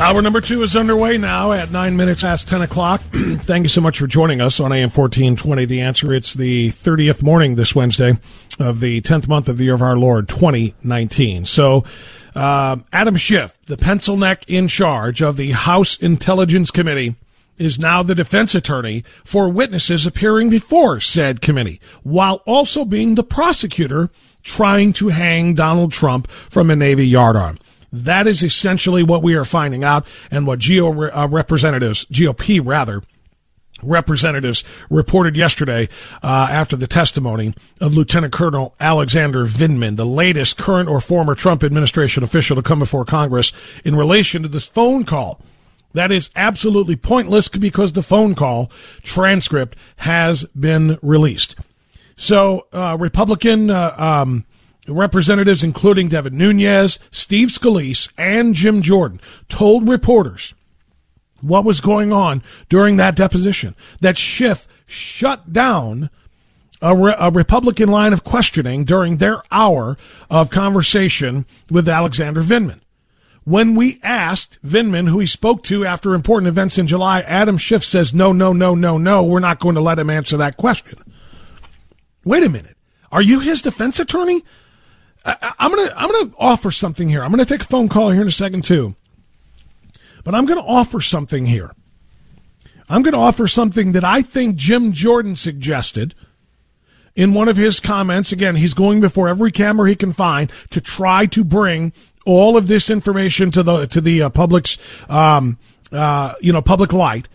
Hour 0.00 0.22
number 0.22 0.40
two 0.40 0.62
is 0.62 0.76
underway 0.76 1.18
now 1.18 1.52
at 1.52 1.70
nine 1.70 1.96
minutes 1.96 2.22
past 2.22 2.48
10 2.48 2.62
o'clock. 2.62 3.00
Thank 3.12 3.62
you 3.62 3.68
so 3.68 3.80
much 3.80 4.00
for 4.00 4.08
joining 4.08 4.40
us 4.40 4.58
on 4.58 4.72
AM 4.72 4.90
1420. 4.90 5.64
The 5.66 5.80
answer, 5.80 6.12
it's 6.12 6.34
the 6.34 6.70
30th 6.70 7.22
morning 7.22 7.54
this 7.54 7.76
Wednesday 7.76 8.18
of 8.58 8.80
the 8.80 9.00
10th 9.02 9.28
month 9.28 9.48
of 9.48 9.56
the 9.56 9.64
year 9.64 9.74
of 9.74 9.82
our 9.82 9.96
Lord, 9.96 10.28
2019. 10.28 11.44
So, 11.44 11.84
uh, 12.34 12.76
Adam 12.92 13.16
Schiff, 13.16 13.56
the 13.66 13.76
pencil 13.76 14.16
neck 14.16 14.44
in 14.48 14.66
charge 14.66 15.22
of 15.22 15.36
the 15.36 15.52
House 15.52 15.96
Intelligence 15.96 16.72
Committee, 16.72 17.14
is 17.56 17.78
now 17.78 18.02
the 18.02 18.16
defense 18.16 18.54
attorney 18.54 19.04
for 19.22 19.48
witnesses 19.48 20.06
appearing 20.06 20.50
before 20.50 20.98
said 20.98 21.40
committee, 21.40 21.80
while 22.02 22.42
also 22.46 22.84
being 22.84 23.14
the 23.14 23.22
prosecutor 23.22 24.10
trying 24.42 24.92
to 24.92 25.08
hang 25.08 25.54
Donald 25.54 25.92
Trump 25.92 26.28
from 26.50 26.68
a 26.68 26.76
Navy 26.76 27.10
yardarm. 27.10 27.58
That 27.94 28.26
is 28.26 28.42
essentially 28.42 29.04
what 29.04 29.22
we 29.22 29.36
are 29.36 29.44
finding 29.44 29.84
out 29.84 30.04
and 30.28 30.48
what 30.48 30.60
GO 30.66 30.90
uh, 30.90 31.28
representatives, 31.30 32.04
GOP 32.06 32.60
rather, 32.62 33.02
representatives 33.84 34.64
reported 34.90 35.36
yesterday 35.36 35.88
uh, 36.20 36.48
after 36.50 36.74
the 36.74 36.88
testimony 36.88 37.54
of 37.80 37.94
Lieutenant 37.94 38.32
Colonel 38.32 38.74
Alexander 38.80 39.44
Vindman, 39.44 39.94
the 39.94 40.04
latest 40.04 40.58
current 40.58 40.88
or 40.88 40.98
former 40.98 41.36
Trump 41.36 41.62
administration 41.62 42.24
official 42.24 42.56
to 42.56 42.62
come 42.62 42.80
before 42.80 43.04
Congress 43.04 43.52
in 43.84 43.94
relation 43.94 44.42
to 44.42 44.48
this 44.48 44.66
phone 44.66 45.04
call. 45.04 45.40
That 45.92 46.10
is 46.10 46.30
absolutely 46.34 46.96
pointless 46.96 47.48
because 47.48 47.92
the 47.92 48.02
phone 48.02 48.34
call 48.34 48.72
transcript 49.02 49.76
has 49.98 50.42
been 50.46 50.98
released. 51.00 51.54
So, 52.16 52.66
uh, 52.72 52.96
Republican 52.98 53.70
uh, 53.70 53.94
um, 53.96 54.46
representatives, 54.88 55.64
including 55.64 56.08
Devin 56.08 56.36
Nunes, 56.36 56.98
Steve 57.10 57.48
Scalise, 57.48 58.12
and 58.18 58.54
Jim 58.54 58.82
Jordan, 58.82 59.20
told 59.48 59.88
reporters 59.88 60.54
what 61.40 61.64
was 61.64 61.80
going 61.80 62.12
on 62.12 62.42
during 62.68 62.96
that 62.96 63.16
deposition. 63.16 63.74
That 64.00 64.18
Schiff 64.18 64.66
shut 64.86 65.52
down 65.52 66.10
a, 66.80 66.94
re- 66.94 67.16
a, 67.18 67.30
Republican 67.30 67.88
line 67.88 68.12
of 68.12 68.24
questioning 68.24 68.84
during 68.84 69.16
their 69.16 69.42
hour 69.50 69.96
of 70.30 70.50
conversation 70.50 71.46
with 71.70 71.88
Alexander 71.88 72.42
Vindman. 72.42 72.80
When 73.44 73.74
we 73.74 74.00
asked 74.02 74.58
Vindman, 74.62 75.08
who 75.08 75.18
he 75.18 75.26
spoke 75.26 75.62
to 75.64 75.84
after 75.84 76.14
important 76.14 76.48
events 76.48 76.78
in 76.78 76.86
July, 76.86 77.20
Adam 77.20 77.58
Schiff 77.58 77.84
says, 77.84 78.14
no, 78.14 78.32
no, 78.32 78.52
no, 78.52 78.74
no, 78.74 78.96
no, 78.96 79.22
we're 79.22 79.40
not 79.40 79.60
going 79.60 79.74
to 79.74 79.82
let 79.82 79.98
him 79.98 80.08
answer 80.08 80.36
that 80.38 80.56
question. 80.56 80.98
Wait 82.24 82.42
a 82.42 82.48
minute. 82.48 82.76
Are 83.12 83.22
you 83.22 83.40
his 83.40 83.60
defense 83.60 84.00
attorney? 84.00 84.42
I, 85.24 85.54
am 85.58 85.74
gonna 85.74 85.92
I'm 85.96 86.10
gonna 86.10 86.32
offer 86.38 86.70
something 86.70 87.08
here. 87.08 87.22
I'm 87.22 87.30
gonna 87.30 87.44
take 87.44 87.62
a 87.62 87.66
phone 87.66 87.88
call 87.88 88.10
here 88.10 88.22
in 88.22 88.28
a 88.28 88.32
second 88.32 88.64
too. 88.64 88.94
But 90.22 90.34
I'm 90.34 90.46
gonna 90.46 90.64
offer 90.64 91.00
something 91.00 91.46
here. 91.46 91.72
I'm 92.88 93.02
gonna 93.02 93.20
offer 93.20 93.46
something 93.46 93.92
that 93.92 94.04
I 94.04 94.22
think 94.22 94.56
Jim 94.56 94.92
Jordan 94.92 95.36
suggested 95.36 96.14
in 97.16 97.32
one 97.32 97.48
of 97.48 97.56
his 97.56 97.80
comments. 97.80 98.32
Again, 98.32 98.56
he's 98.56 98.74
going 98.74 99.00
before 99.00 99.28
every 99.28 99.50
camera 99.50 99.88
he 99.88 99.96
can 99.96 100.12
find 100.12 100.50
to 100.70 100.80
try 100.80 101.26
to 101.26 101.44
bring 101.44 101.92
all 102.26 102.56
of 102.56 102.68
this 102.68 102.90
information 102.90 103.50
to 103.52 103.62
the 103.62 103.86
to 103.86 104.00
the 104.00 104.22
uh, 104.22 104.30
public's 104.30 104.76
um, 105.08 105.58
uh, 105.92 106.34
you 106.40 106.52
know 106.52 106.62
public 106.62 106.92
light 106.92 107.28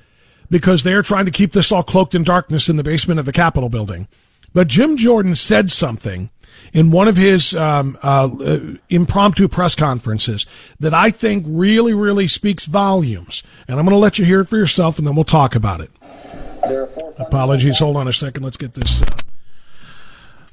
because 0.49 0.83
they're 0.83 1.03
trying 1.03 1.25
to 1.25 1.31
keep 1.31 1.53
this 1.53 1.71
all 1.71 1.83
cloaked 1.83 2.15
in 2.15 2.23
darkness 2.23 2.69
in 2.69 2.75
the 2.75 2.83
basement 2.83 3.19
of 3.19 3.25
the 3.25 3.31
Capitol 3.33 3.69
building. 3.69 4.07
But 4.53 4.67
Jim 4.67 4.97
Jordan 4.97 5.35
said 5.35 5.71
something 5.71 6.29
in 6.73 6.91
one 6.91 7.07
of 7.07 7.17
his 7.17 7.55
um, 7.55 7.97
uh, 8.01 8.59
impromptu 8.89 9.47
press 9.47 9.75
conferences 9.75 10.45
that 10.79 10.93
I 10.93 11.11
think 11.11 11.45
really, 11.47 11.93
really 11.93 12.27
speaks 12.27 12.65
volumes. 12.65 13.43
And 13.67 13.79
I'm 13.79 13.85
going 13.85 13.95
to 13.95 13.99
let 13.99 14.19
you 14.19 14.25
hear 14.25 14.41
it 14.41 14.45
for 14.45 14.57
yourself, 14.57 14.97
and 14.97 15.07
then 15.07 15.15
we'll 15.15 15.23
talk 15.23 15.55
about 15.55 15.81
it. 15.81 15.91
Apologies. 17.17 17.79
Hold 17.79 17.97
on 17.97 18.07
a 18.07 18.13
second. 18.13 18.43
Let's 18.43 18.57
get 18.57 18.73
this 18.73 19.01
uh, 19.01 19.05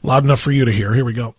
loud 0.02 0.24
enough 0.24 0.40
for 0.40 0.52
you 0.52 0.64
to 0.64 0.72
hear. 0.72 0.94
Here 0.94 1.04
we 1.04 1.12
go. 1.12 1.34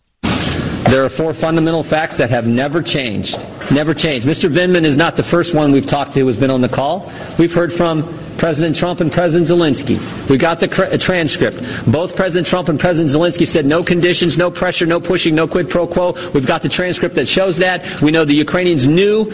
There 0.89 1.03
are 1.03 1.09
four 1.09 1.33
fundamental 1.33 1.83
facts 1.83 2.17
that 2.17 2.29
have 2.29 2.47
never 2.47 2.81
changed. 2.81 3.45
Never 3.71 3.93
changed. 3.93 4.25
Mr. 4.25 4.49
Vindman 4.49 4.83
is 4.83 4.95
not 4.95 5.17
the 5.17 5.23
first 5.23 5.53
one 5.53 5.73
we've 5.73 5.85
talked 5.85 6.13
to 6.13 6.21
who's 6.21 6.37
been 6.37 6.51
on 6.51 6.61
the 6.61 6.69
call. 6.69 7.11
We've 7.37 7.53
heard 7.53 7.73
from 7.73 8.03
President 8.37 8.75
Trump 8.75 9.01
and 9.01 9.11
President 9.11 9.49
Zelensky. 9.49 9.97
We 10.29 10.37
got 10.37 10.59
the 10.59 10.69
uh, 10.71 10.97
transcript. 10.97 11.61
Both 11.91 12.15
President 12.15 12.47
Trump 12.47 12.69
and 12.69 12.79
President 12.79 13.09
Zelensky 13.09 13.47
said 13.47 13.65
no 13.65 13.83
conditions, 13.83 14.37
no 14.37 14.51
pressure, 14.51 14.85
no 14.85 14.99
pushing, 14.99 15.35
no 15.35 15.47
quid 15.47 15.69
pro 15.69 15.87
quo. 15.87 16.13
We've 16.33 16.45
got 16.45 16.61
the 16.61 16.69
transcript 16.69 17.15
that 17.15 17.27
shows 17.27 17.57
that. 17.57 18.01
We 18.01 18.11
know 18.11 18.25
the 18.25 18.35
Ukrainians 18.35 18.87
knew, 18.87 19.25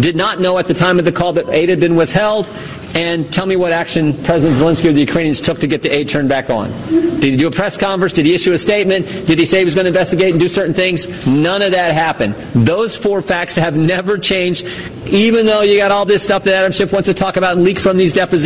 did 0.00 0.16
not 0.16 0.40
know 0.40 0.58
at 0.58 0.66
the 0.66 0.74
time 0.74 0.98
of 0.98 1.04
the 1.04 1.12
call 1.12 1.32
that 1.34 1.48
aid 1.48 1.68
had 1.68 1.80
been 1.80 1.96
withheld, 1.96 2.50
and 2.94 3.32
tell 3.32 3.46
me 3.46 3.56
what 3.56 3.72
action 3.72 4.12
President 4.22 4.54
Zelensky 4.54 4.90
or 4.90 4.92
the 4.92 5.00
Ukrainians 5.00 5.40
took 5.40 5.58
to 5.60 5.66
get 5.66 5.80
the 5.80 5.88
aid 5.88 6.10
turned 6.10 6.28
back 6.28 6.50
on. 6.50 6.70
Did 6.90 7.22
he 7.22 7.36
do 7.36 7.46
a 7.46 7.50
press 7.50 7.78
conference? 7.78 8.12
Did 8.12 8.26
he 8.26 8.34
issue 8.34 8.52
a 8.52 8.58
statement? 8.58 9.06
Did 9.26 9.38
he 9.38 9.46
say 9.46 9.60
he 9.60 9.64
was 9.64 9.74
going 9.74 9.84
to 9.84 9.88
investigate 9.88 10.32
and 10.32 10.40
do 10.40 10.48
certain 10.48 10.74
things? 10.74 11.26
None 11.26 11.62
of 11.62 11.72
that 11.72 11.94
happened. 11.94 12.34
Those 12.52 12.96
four 12.96 13.22
facts 13.22 13.54
have 13.54 13.76
never 13.76 14.18
changed, 14.18 14.66
even 15.06 15.46
though 15.46 15.62
you 15.62 15.78
got 15.78 15.90
all 15.90 16.04
this 16.04 16.22
stuff 16.22 16.44
that 16.44 16.54
Adam 16.54 16.72
Schiff 16.72 16.92
wants 16.92 17.06
to 17.06 17.14
talk 17.14 17.36
about 17.36 17.56
and 17.56 17.64
leak 17.64 17.78
from 17.78 17.96
these 17.96 18.12
depositions. 18.12 18.41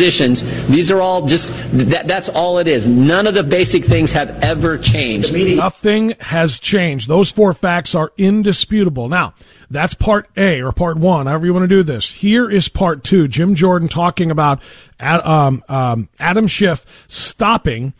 These 0.67 0.91
are 0.91 1.01
all 1.01 1.27
just, 1.27 1.53
that, 1.73 2.07
that's 2.07 2.29
all 2.29 2.57
it 2.57 2.67
is. 2.67 2.87
None 2.87 3.27
of 3.27 3.33
the 3.33 3.43
basic 3.43 3.85
things 3.85 4.13
have 4.13 4.31
ever 4.43 4.77
changed. 4.77 5.33
Nothing 5.33 6.15
has 6.19 6.59
changed. 6.59 7.07
Those 7.07 7.31
four 7.31 7.53
facts 7.53 7.93
are 7.93 8.11
indisputable. 8.17 9.09
Now, 9.09 9.33
that's 9.69 9.93
part 9.93 10.29
A 10.37 10.61
or 10.61 10.71
part 10.71 10.97
one, 10.97 11.27
however 11.27 11.45
you 11.45 11.53
want 11.53 11.63
to 11.63 11.67
do 11.67 11.83
this. 11.83 12.09
Here 12.09 12.49
is 12.49 12.69
part 12.69 13.03
two. 13.03 13.27
Jim 13.27 13.53
Jordan 13.53 13.87
talking 13.87 14.31
about 14.31 14.61
um, 14.99 15.63
um, 15.69 16.09
Adam 16.19 16.47
Schiff 16.47 16.85
stopping 17.07 17.93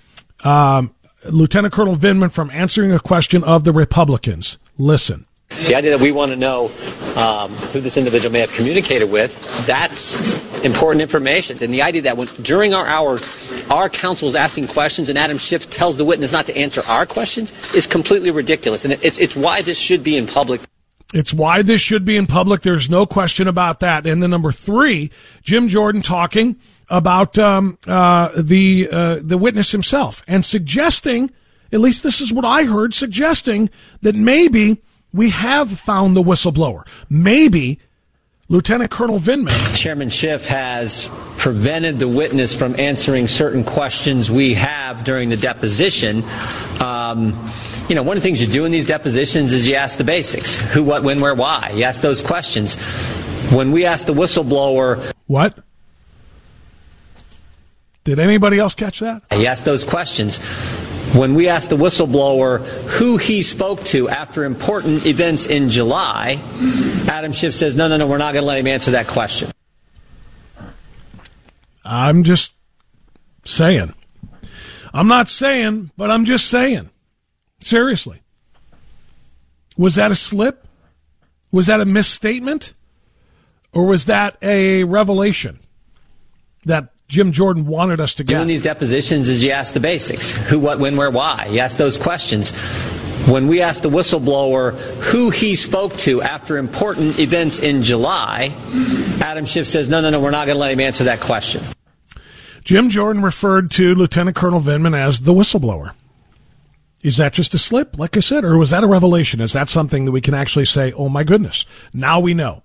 um, 0.44 0.94
Lieutenant 1.26 1.74
Colonel 1.74 1.96
Vindman 1.96 2.32
from 2.32 2.50
answering 2.52 2.92
a 2.92 3.00
question 3.00 3.44
of 3.44 3.64
the 3.64 3.74
Republicans. 3.74 4.58
Listen. 4.78 5.27
The 5.58 5.76
idea 5.76 5.92
that 5.92 6.02
we 6.02 6.12
want 6.12 6.32
to 6.32 6.36
know 6.36 6.70
um, 7.16 7.52
who 7.52 7.82
this 7.82 7.98
individual 7.98 8.32
may 8.32 8.42
have 8.42 8.52
communicated 8.52 9.10
with, 9.10 9.32
that's 9.66 10.16
important 10.64 11.02
information. 11.02 11.58
And 11.64 11.74
the 11.74 11.82
idea 11.82 12.04
that 12.04 12.16
when, 12.16 12.28
during 12.42 12.74
our 12.74 12.86
hour, 12.86 13.20
our 13.70 13.90
counsel 13.90 14.30
is 14.30 14.36
asking 14.36 14.68
questions 14.68 15.10
and 15.10 15.18
Adam 15.18 15.38
Schiff 15.38 15.70
tells 15.70 15.98
the 15.98 16.06
witness 16.06 16.32
not 16.32 16.46
to 16.46 16.56
answer 16.56 16.82
our 16.86 17.06
questions 17.06 17.54
is 17.74 17.88
completely 17.88 18.32
ridiculous. 18.32 18.86
And 18.86 18.94
it's, 18.94 19.18
it's 19.18 19.36
why 19.36 19.62
this 19.64 19.80
should 19.80 20.04
be 20.04 20.16
in 20.16 20.28
public. 20.28 20.62
It's 21.14 21.34
why 21.34 21.62
this 21.62 21.82
should 21.82 22.06
be 22.06 22.18
in 22.18 22.28
public. 22.28 22.62
There's 22.62 22.90
no 22.90 23.06
question 23.06 23.48
about 23.48 23.80
that. 23.80 24.06
And 24.06 24.22
then 24.22 24.30
number 24.30 24.52
three, 24.52 25.10
Jim 25.42 25.70
Jordan 25.70 26.02
talking 26.02 26.58
about 26.90 27.38
um, 27.40 27.78
uh, 27.88 28.30
the 28.36 28.90
uh, 28.92 29.20
the 29.22 29.38
witness 29.38 29.72
himself 29.72 30.24
and 30.28 30.46
suggesting, 30.46 31.32
at 31.72 31.80
least 31.80 32.04
this 32.04 32.20
is 32.22 32.34
what 32.34 32.46
I 32.46 32.64
heard, 32.66 32.94
suggesting 32.94 33.70
that 34.02 34.16
maybe 34.16 34.82
we 35.18 35.32
have 35.32 35.72
found 35.72 36.16
the 36.16 36.22
whistleblower. 36.22 36.88
Maybe 37.10 37.80
Lieutenant 38.50 38.92
Colonel 38.92 39.20
Vindman. 39.20 39.76
Chairman 39.76 40.10
Schiff 40.10 40.48
has 40.48 41.10
prevented 41.38 42.00
the 42.00 42.08
witness 42.08 42.54
from 42.54 42.80
answering 42.80 43.28
certain 43.28 43.64
questions 43.64 44.32
we 44.32 44.54
have 44.54 45.04
during 45.04 45.28
the 45.28 45.36
deposition. 45.36 46.24
Um, 46.80 47.52
you 47.90 47.96
know, 47.96 48.04
one 48.04 48.16
of 48.16 48.24
the 48.24 48.28
things 48.28 48.40
you 48.40 48.48
do 48.48 48.64
in 48.64 48.72
these 48.72 48.86
depositions 48.86 49.54
is 49.54 49.68
you 49.68 49.76
ask 49.76 49.98
the 49.98 50.04
basics 50.04 50.58
who, 50.74 50.84
what, 50.84 51.04
when, 51.04 51.20
where, 51.20 51.36
why. 51.36 51.72
You 51.74 51.84
ask 51.84 52.02
those 52.02 52.22
questions. 52.22 52.76
When 53.52 53.72
we 53.72 53.86
ask 53.86 54.06
the 54.06 54.14
whistleblower. 54.14 55.12
What? 55.26 55.58
Did 58.04 58.20
anybody 58.20 58.60
else 58.60 58.76
catch 58.76 59.00
that? 59.00 59.24
You 59.32 59.48
asked 59.48 59.66
those 59.66 59.84
questions. 59.84 60.40
When 61.16 61.36
we 61.36 61.48
asked 61.48 61.70
the 61.70 61.78
whistleblower 61.78 62.60
who 62.98 63.18
he 63.18 63.42
spoke 63.42 63.84
to 63.86 64.10
after 64.10 64.44
important 64.44 65.06
events 65.06 65.46
in 65.46 65.70
July, 65.70 66.40
Adam 67.08 67.32
Schiff 67.32 67.56
says, 67.56 67.76
no, 67.76 67.88
no, 67.88 67.98
no, 67.98 68.06
we're 68.08 68.18
not 68.18 68.34
going 68.34 68.44
to 68.44 68.48
let 68.48 68.60
him 68.60 68.68
answer 68.68 68.92
that 68.92 69.08
question. 69.08 69.52
I'm 71.86 72.24
just 72.24 72.54
saying. 73.46 73.94
I'm 74.94 75.08
not 75.08 75.30
saying, 75.30 75.92
but 75.98 76.12
I'm 76.12 76.26
just 76.26 76.50
saying. 76.50 76.90
Seriously. 77.62 78.22
Was 79.78 79.96
that 79.96 80.12
a 80.12 80.16
slip? 80.16 80.68
Was 81.52 81.68
that 81.68 81.80
a 81.80 81.86
misstatement? 81.86 82.74
Or 83.72 83.86
was 83.86 84.06
that 84.06 84.38
a 84.42 84.84
revelation 84.84 85.60
that 86.66 86.90
Jim 87.08 87.32
Jordan 87.32 87.66
wanted 87.66 88.02
us 88.02 88.14
to 88.16 88.24
get? 88.24 88.36
Doing 88.36 88.48
these 88.48 88.62
depositions 88.62 89.30
is 89.30 89.44
you 89.44 89.52
ask 89.52 89.74
the 89.74 89.80
basics 89.80 90.32
who, 90.32 90.60
what, 90.60 90.78
when, 90.80 90.98
where, 90.98 91.10
why. 91.10 91.48
You 91.50 91.60
ask 91.60 91.78
those 91.78 91.98
questions. 91.98 92.52
When 93.30 93.48
we 93.48 93.62
asked 93.62 93.84
the 93.84 93.90
whistleblower 93.90 94.74
who 95.12 95.30
he 95.30 95.56
spoke 95.56 95.96
to 95.98 96.22
after 96.22 96.58
important 96.58 97.18
events 97.20 97.60
in 97.60 97.82
July, 97.82 98.54
Adam 99.22 99.46
Schiff 99.46 99.68
says, 99.68 99.88
no, 99.88 100.02
no, 100.02 100.10
no, 100.10 100.20
we're 100.20 100.32
not 100.32 100.48
going 100.48 100.56
to 100.56 100.60
let 100.60 100.72
him 100.72 100.82
answer 100.82 101.06
that 101.06 101.22
question. 101.22 101.64
Jim 102.64 102.90
Jordan 102.90 103.22
referred 103.22 103.72
to 103.72 103.96
Lieutenant 103.96 104.36
Colonel 104.36 104.60
Vindman 104.60 104.98
as 104.98 105.22
the 105.22 105.34
whistleblower. 105.34 105.94
Is 107.04 107.16
that 107.18 107.32
just 107.32 107.54
a 107.54 107.58
slip, 107.58 107.98
like 107.98 108.18
I 108.18 108.20
said, 108.20 108.44
or 108.44 108.58
was 108.58 108.72
that 108.72 108.84
a 108.84 108.88
revelation? 108.88 109.40
Is 109.40 109.54
that 109.54 109.70
something 109.70 110.04
that 110.04 110.12
we 110.12 110.20
can 110.20 110.34
actually 110.34 110.66
say, 110.66 110.92
oh 110.92 111.08
my 111.08 111.24
goodness, 111.24 111.66
now 111.94 112.20
we 112.20 112.34
know. 112.34 112.64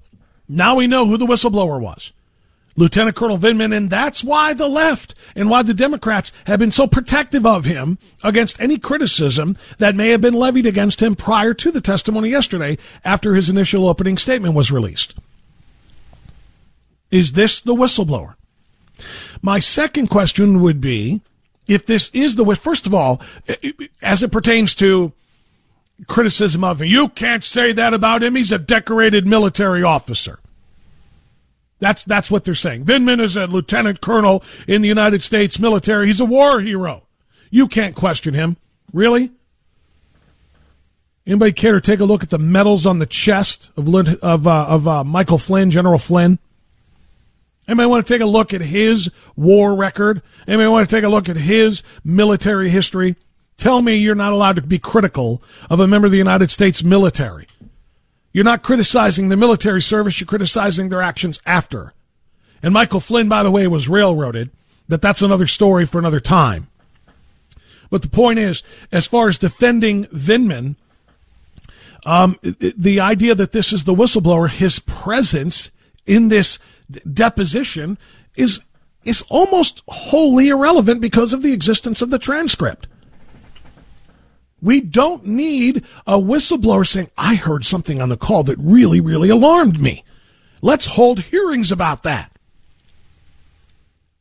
Now 0.48 0.74
we 0.74 0.88
know 0.88 1.06
who 1.06 1.16
the 1.16 1.26
whistleblower 1.26 1.80
was. 1.80 2.12
Lieutenant 2.76 3.16
Colonel 3.16 3.38
Vindman, 3.38 3.76
and 3.76 3.90
that's 3.90 4.24
why 4.24 4.54
the 4.54 4.68
left 4.68 5.14
and 5.34 5.50
why 5.50 5.62
the 5.62 5.74
Democrats 5.74 6.32
have 6.46 6.58
been 6.58 6.70
so 6.70 6.86
protective 6.86 7.44
of 7.44 7.64
him 7.64 7.98
against 8.24 8.60
any 8.60 8.78
criticism 8.78 9.56
that 9.78 9.94
may 9.94 10.08
have 10.08 10.20
been 10.20 10.34
levied 10.34 10.66
against 10.66 11.02
him 11.02 11.14
prior 11.14 11.52
to 11.54 11.70
the 11.70 11.80
testimony 11.80 12.30
yesterday 12.30 12.78
after 13.04 13.34
his 13.34 13.50
initial 13.50 13.88
opening 13.88 14.16
statement 14.16 14.54
was 14.54 14.72
released. 14.72 15.14
Is 17.10 17.32
this 17.32 17.60
the 17.60 17.74
whistleblower? 17.74 18.36
My 19.42 19.58
second 19.58 20.06
question 20.06 20.62
would 20.62 20.80
be 20.80 21.20
if 21.66 21.84
this 21.84 22.10
is 22.10 22.36
the 22.36 22.44
first 22.54 22.86
of 22.86 22.94
all, 22.94 23.20
as 24.00 24.22
it 24.22 24.32
pertains 24.32 24.74
to 24.76 25.12
criticism 26.06 26.64
of 26.64 26.80
him, 26.80 26.88
you 26.88 27.08
can't 27.08 27.44
say 27.44 27.72
that 27.72 27.94
about 27.94 28.22
him. 28.22 28.34
He's 28.34 28.52
a 28.52 28.58
decorated 28.58 29.26
military 29.26 29.82
officer. 29.82 30.38
That's 31.82 32.04
that's 32.04 32.30
what 32.30 32.44
they're 32.44 32.54
saying. 32.54 32.84
Vindman 32.84 33.20
is 33.20 33.36
a 33.36 33.48
lieutenant 33.48 34.00
colonel 34.00 34.44
in 34.68 34.82
the 34.82 34.88
United 34.88 35.20
States 35.20 35.58
military. 35.58 36.06
He's 36.06 36.20
a 36.20 36.24
war 36.24 36.60
hero. 36.60 37.08
You 37.50 37.66
can't 37.66 37.96
question 37.96 38.34
him. 38.34 38.56
Really? 38.92 39.32
Anybody 41.26 41.52
care 41.52 41.72
to 41.72 41.80
take 41.80 41.98
a 41.98 42.04
look 42.04 42.22
at 42.22 42.30
the 42.30 42.38
medals 42.38 42.86
on 42.86 43.00
the 43.00 43.06
chest 43.06 43.70
of 43.76 43.92
of 44.22 44.46
uh, 44.46 44.66
of 44.68 44.86
uh, 44.86 45.02
Michael 45.02 45.38
Flynn, 45.38 45.70
General 45.70 45.98
Flynn? 45.98 46.38
Anybody 47.66 47.88
want 47.88 48.06
to 48.06 48.14
take 48.14 48.22
a 48.22 48.26
look 48.26 48.54
at 48.54 48.60
his 48.60 49.10
war 49.34 49.74
record? 49.74 50.22
Anybody 50.46 50.68
want 50.68 50.88
to 50.88 50.96
take 50.96 51.04
a 51.04 51.08
look 51.08 51.28
at 51.28 51.36
his 51.36 51.82
military 52.04 52.70
history? 52.70 53.16
Tell 53.56 53.82
me 53.82 53.96
you're 53.96 54.14
not 54.14 54.32
allowed 54.32 54.54
to 54.56 54.62
be 54.62 54.78
critical 54.78 55.42
of 55.68 55.80
a 55.80 55.88
member 55.88 56.06
of 56.06 56.12
the 56.12 56.18
United 56.18 56.48
States 56.48 56.84
military. 56.84 57.48
You're 58.32 58.44
not 58.44 58.62
criticizing 58.62 59.28
the 59.28 59.36
military 59.36 59.82
service, 59.82 60.20
you're 60.20 60.26
criticizing 60.26 60.88
their 60.88 61.02
actions 61.02 61.40
after. 61.44 61.92
And 62.62 62.72
Michael 62.72 63.00
Flynn, 63.00 63.28
by 63.28 63.42
the 63.42 63.50
way, 63.50 63.66
was 63.66 63.88
railroaded, 63.88 64.50
but 64.88 65.02
that's 65.02 65.22
another 65.22 65.46
story 65.46 65.84
for 65.84 65.98
another 65.98 66.20
time. 66.20 66.68
But 67.90 68.02
the 68.02 68.08
point 68.08 68.38
is, 68.38 68.62
as 68.90 69.06
far 69.06 69.28
as 69.28 69.38
defending 69.38 70.06
Vindman, 70.06 70.76
um, 72.06 72.38
the 72.42 73.00
idea 73.00 73.34
that 73.34 73.52
this 73.52 73.72
is 73.72 73.84
the 73.84 73.94
whistleblower, 73.94 74.48
his 74.48 74.78
presence 74.78 75.70
in 76.06 76.28
this 76.28 76.58
deposition 77.10 77.98
is 78.34 78.60
is 79.04 79.24
almost 79.28 79.82
wholly 79.88 80.48
irrelevant 80.48 81.00
because 81.00 81.32
of 81.32 81.42
the 81.42 81.52
existence 81.52 82.02
of 82.02 82.10
the 82.10 82.20
transcript. 82.20 82.86
We 84.62 84.80
don't 84.80 85.26
need 85.26 85.84
a 86.06 86.18
whistleblower 86.18 86.86
saying, 86.86 87.10
I 87.18 87.34
heard 87.34 87.64
something 87.64 88.00
on 88.00 88.08
the 88.08 88.16
call 88.16 88.44
that 88.44 88.58
really, 88.58 89.00
really 89.00 89.28
alarmed 89.28 89.80
me. 89.80 90.04
Let's 90.62 90.86
hold 90.86 91.20
hearings 91.20 91.72
about 91.72 92.04
that. 92.04 92.30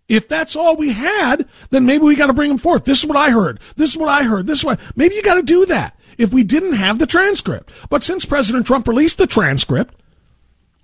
If 0.10 0.28
that's 0.28 0.56
all 0.56 0.76
we 0.76 0.92
had, 0.92 1.48
then 1.70 1.86
maybe 1.86 2.04
we 2.04 2.16
got 2.16 2.28
to 2.28 2.34
bring 2.34 2.50
them 2.50 2.58
forth. 2.58 2.84
This 2.84 3.04
is 3.04 3.06
what 3.06 3.18
I 3.18 3.30
heard. 3.30 3.60
This 3.76 3.92
is 3.92 3.98
what 3.98 4.10
I 4.10 4.24
heard. 4.24 4.48
This 4.48 4.60
is 4.60 4.66
what, 4.66 4.80
maybe 4.96 5.16
you 5.16 5.22
got 5.22 5.36
to 5.36 5.44
do 5.44 5.66
that 5.68 5.98
if 6.18 6.34
we 6.34 6.44
didn't 6.44 6.74
have 6.74 7.00
the 7.00 7.06
transcript. 7.06 7.72
But 7.90 8.04
since 8.04 8.26
President 8.26 8.66
Trump 8.66 8.88
released 8.88 9.20
the 9.20 9.28
transcript, 9.28 9.94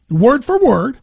word 0.10 0.46
for 0.46 0.58
word, 0.60 1.00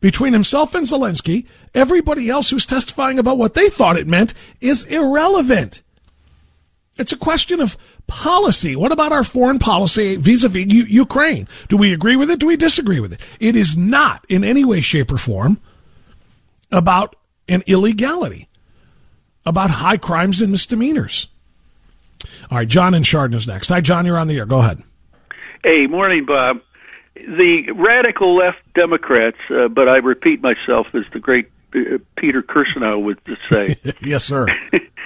between 0.00 0.34
himself 0.34 0.74
and 0.74 0.86
Zelensky, 0.86 1.46
everybody 1.74 2.28
else 2.30 2.50
who's 2.50 2.66
testifying 2.66 3.18
about 3.18 3.38
what 3.38 3.54
they 3.54 3.68
thought 3.68 3.98
it 3.98 4.06
meant 4.06 4.34
is 4.60 4.84
irrelevant. 4.84 5.82
It's 6.98 7.12
a 7.12 7.16
question 7.16 7.60
of 7.60 7.76
policy. 8.06 8.76
What 8.76 8.92
about 8.92 9.12
our 9.12 9.24
foreign 9.24 9.58
policy 9.58 10.16
vis-a-vis 10.16 10.66
Ukraine? 10.66 11.48
Do 11.68 11.76
we 11.76 11.92
agree 11.92 12.16
with 12.16 12.30
it? 12.30 12.38
Do 12.38 12.46
we 12.46 12.56
disagree 12.56 13.00
with 13.00 13.12
it? 13.12 13.20
It 13.40 13.56
is 13.56 13.76
not 13.76 14.24
in 14.28 14.44
any 14.44 14.64
way, 14.64 14.80
shape, 14.80 15.12
or 15.12 15.18
form 15.18 15.60
about 16.70 17.16
an 17.48 17.62
illegality, 17.66 18.48
about 19.46 19.70
high 19.70 19.96
crimes 19.96 20.40
and 20.40 20.50
misdemeanors. 20.50 21.28
All 22.50 22.58
right, 22.58 22.68
John 22.68 22.94
and 22.94 23.04
Chardon 23.04 23.36
is 23.36 23.46
next. 23.46 23.68
Hi, 23.68 23.80
John, 23.80 24.04
you're 24.04 24.18
on 24.18 24.26
the 24.26 24.36
air. 24.36 24.46
Go 24.46 24.58
ahead. 24.58 24.82
Hey, 25.62 25.86
morning, 25.86 26.24
Bob 26.26 26.60
the 27.26 27.72
radical 27.72 28.36
left 28.36 28.58
Democrats, 28.74 29.38
uh, 29.50 29.68
but 29.68 29.88
I 29.88 29.96
repeat 29.96 30.42
myself 30.42 30.86
as 30.94 31.04
the 31.12 31.18
great 31.18 31.50
uh, 31.74 31.98
Peter 32.16 32.42
Kirsanow 32.42 33.02
would 33.02 33.20
say. 33.50 33.76
yes, 34.02 34.24
sir. 34.24 34.46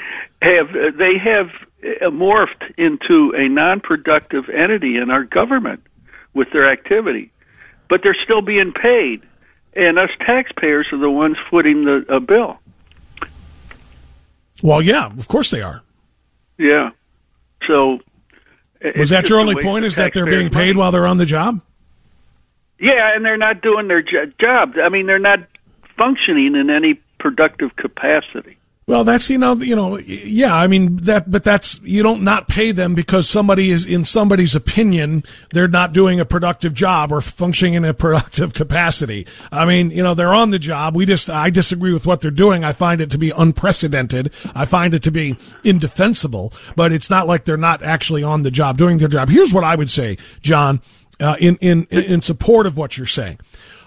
have 0.43 0.97
they 0.99 1.19
have 1.19 1.47
morphed 2.13 2.63
into 2.77 3.33
a 3.37 3.49
non-productive 3.49 4.45
entity 4.49 4.97
in 4.97 5.11
our 5.11 5.25
government 5.25 5.83
with 6.35 6.49
their 6.53 6.71
activity, 6.71 7.33
but 7.89 8.01
they're 8.03 8.17
still 8.25 8.43
being 8.43 8.73
paid, 8.73 9.23
and 9.75 9.99
us 9.99 10.11
taxpayers 10.27 10.87
are 10.93 10.99
the 10.99 11.11
ones 11.11 11.37
footing 11.51 11.85
the 11.85 12.05
uh, 12.09 12.19
bill. 12.21 12.59
Well, 14.63 14.83
yeah, 14.83 15.07
of 15.07 15.29
course 15.29 15.51
they 15.51 15.63
are. 15.63 15.83
Yeah. 16.59 16.91
So 17.67 17.99
was 18.97 19.11
that 19.11 19.29
your 19.29 19.41
only 19.41 19.61
point? 19.63 19.85
Is 19.85 19.97
that 19.97 20.13
they're 20.15 20.27
being 20.27 20.51
paid 20.51 20.69
money. 20.69 20.75
while 20.75 20.93
they're 20.93 21.07
on 21.07 21.19
the 21.19 21.27
job? 21.27 21.61
Yeah, 22.81 23.15
and 23.15 23.25
they're 23.25 23.37
not 23.37 23.63
doing 23.63 23.87
their 23.87 24.03
job. 24.03 24.75
I 24.83 24.89
mean, 24.89 25.07
they're 25.07 25.19
not 25.19 25.39
functioning 25.97 26.57
in 26.57 26.69
any 26.69 27.01
productive 27.21 27.77
capacity. 27.77 28.57
Well, 28.93 29.05
that's 29.05 29.31
you 29.31 29.39
know 29.39 29.55
you 29.55 29.75
know 29.75 29.97
yeah 29.97 30.55
I 30.55 30.67
mean 30.67 30.97
that 31.05 31.31
but 31.31 31.45
that's 31.45 31.81
you 31.81 32.03
don't 32.03 32.23
not 32.23 32.47
pay 32.47 32.73
them 32.73 32.95
because 32.95 33.27
somebody 33.27 33.71
is 33.71 33.87
in 33.87 34.05
somebody's 34.05 34.55
opinion 34.55 35.25
they're 35.55 35.67
not 35.67 35.95
doing 35.95 36.21
a 36.21 36.27
productive 36.27 36.75
job 36.75 37.11
or 37.11 37.23
functioning 37.23 37.73
in 37.73 37.87
a 37.87 37.95
productive 38.05 38.53
capacity. 38.53 39.27
I 39.51 39.65
mean 39.65 39.93
you 39.93 40.03
know 40.03 40.13
they're 40.13 40.35
on 40.35 40.51
the 40.51 40.59
job. 40.59 40.95
We 40.95 41.07
just 41.07 41.31
I 41.31 41.49
disagree 41.49 41.95
with 41.95 42.05
what 42.05 42.21
they're 42.21 42.31
doing. 42.31 42.65
I 42.65 42.73
find 42.73 43.01
it 43.01 43.11
to 43.13 43.19
be 43.19 43.31
unprecedented. 43.31 44.31
I 44.55 44.67
find 44.67 44.93
it 44.93 45.03
to 45.05 45.11
be 45.11 45.39
indefensible. 45.65 46.53
But 46.77 46.93
it's 46.93 47.09
not 47.09 47.27
like 47.27 47.45
they're 47.45 47.57
not 47.57 47.83
actually 47.83 48.23
on 48.23 48.43
the 48.43 48.51
job 48.51 48.77
doing 48.77 48.99
their 48.99 49.09
job. 49.09 49.31
Here's 49.31 49.55
what 49.55 49.65
I 49.65 49.75
would 49.75 49.91
say, 49.91 50.19
John, 50.43 50.83
uh, 51.19 51.37
in 51.41 51.57
in 51.63 51.85
in 51.87 52.21
support 52.21 52.67
of 52.67 52.77
what 52.77 52.99
you're 52.99 53.07
saying. 53.07 53.39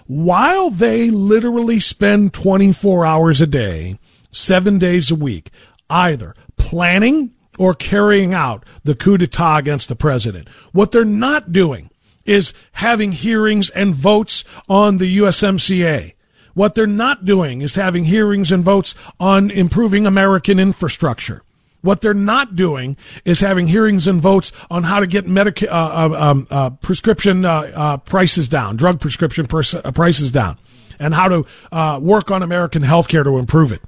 While 0.08 0.70
they 0.70 1.10
literally 1.10 1.78
spend 1.78 2.32
24 2.32 3.06
hours 3.06 3.40
a 3.40 3.46
day 3.46 4.00
seven 4.36 4.78
days 4.78 5.10
a 5.10 5.14
week, 5.14 5.50
either 5.88 6.34
planning 6.56 7.32
or 7.58 7.74
carrying 7.74 8.34
out 8.34 8.64
the 8.84 8.94
coup 8.94 9.16
d'etat 9.16 9.58
against 9.58 9.88
the 9.88 9.96
president. 9.96 10.48
What 10.72 10.92
they're 10.92 11.04
not 11.04 11.52
doing 11.52 11.90
is 12.24 12.52
having 12.72 13.12
hearings 13.12 13.70
and 13.70 13.94
votes 13.94 14.44
on 14.68 14.98
the 14.98 15.18
USMCA. 15.18 16.12
What 16.54 16.74
they're 16.74 16.86
not 16.86 17.24
doing 17.24 17.60
is 17.60 17.74
having 17.74 18.04
hearings 18.04 18.50
and 18.50 18.64
votes 18.64 18.94
on 19.20 19.50
improving 19.50 20.06
American 20.06 20.58
infrastructure. 20.58 21.42
What 21.82 22.00
they're 22.00 22.14
not 22.14 22.56
doing 22.56 22.96
is 23.24 23.40
having 23.40 23.68
hearings 23.68 24.08
and 24.08 24.20
votes 24.20 24.50
on 24.70 24.82
how 24.84 24.98
to 24.98 25.06
get 25.06 25.28
medica- 25.28 25.72
uh, 25.72 26.10
uh, 26.12 26.30
um, 26.30 26.46
uh, 26.50 26.70
prescription 26.70 27.44
uh, 27.44 27.70
uh, 27.74 27.96
prices 27.98 28.48
down, 28.48 28.76
drug 28.76 29.00
prescription 29.00 29.46
pers- 29.46 29.74
uh, 29.74 29.92
prices 29.92 30.32
down, 30.32 30.58
and 30.98 31.14
how 31.14 31.28
to 31.28 32.00
work 32.00 32.30
on 32.30 32.42
American 32.42 32.82
health 32.82 33.06
care 33.06 33.22
to 33.22 33.38
improve 33.38 33.70
it. 33.70 33.82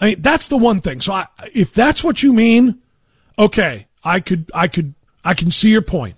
I 0.00 0.06
mean, 0.06 0.20
that's 0.20 0.48
the 0.48 0.56
one 0.56 0.80
thing. 0.80 1.00
So 1.00 1.12
I, 1.12 1.26
if 1.54 1.72
that's 1.72 2.04
what 2.04 2.22
you 2.22 2.32
mean, 2.32 2.80
okay, 3.38 3.86
I 4.04 4.20
could, 4.20 4.50
I 4.54 4.68
could, 4.68 4.94
I 5.24 5.34
can 5.34 5.50
see 5.50 5.70
your 5.70 5.82
point. 5.82 6.16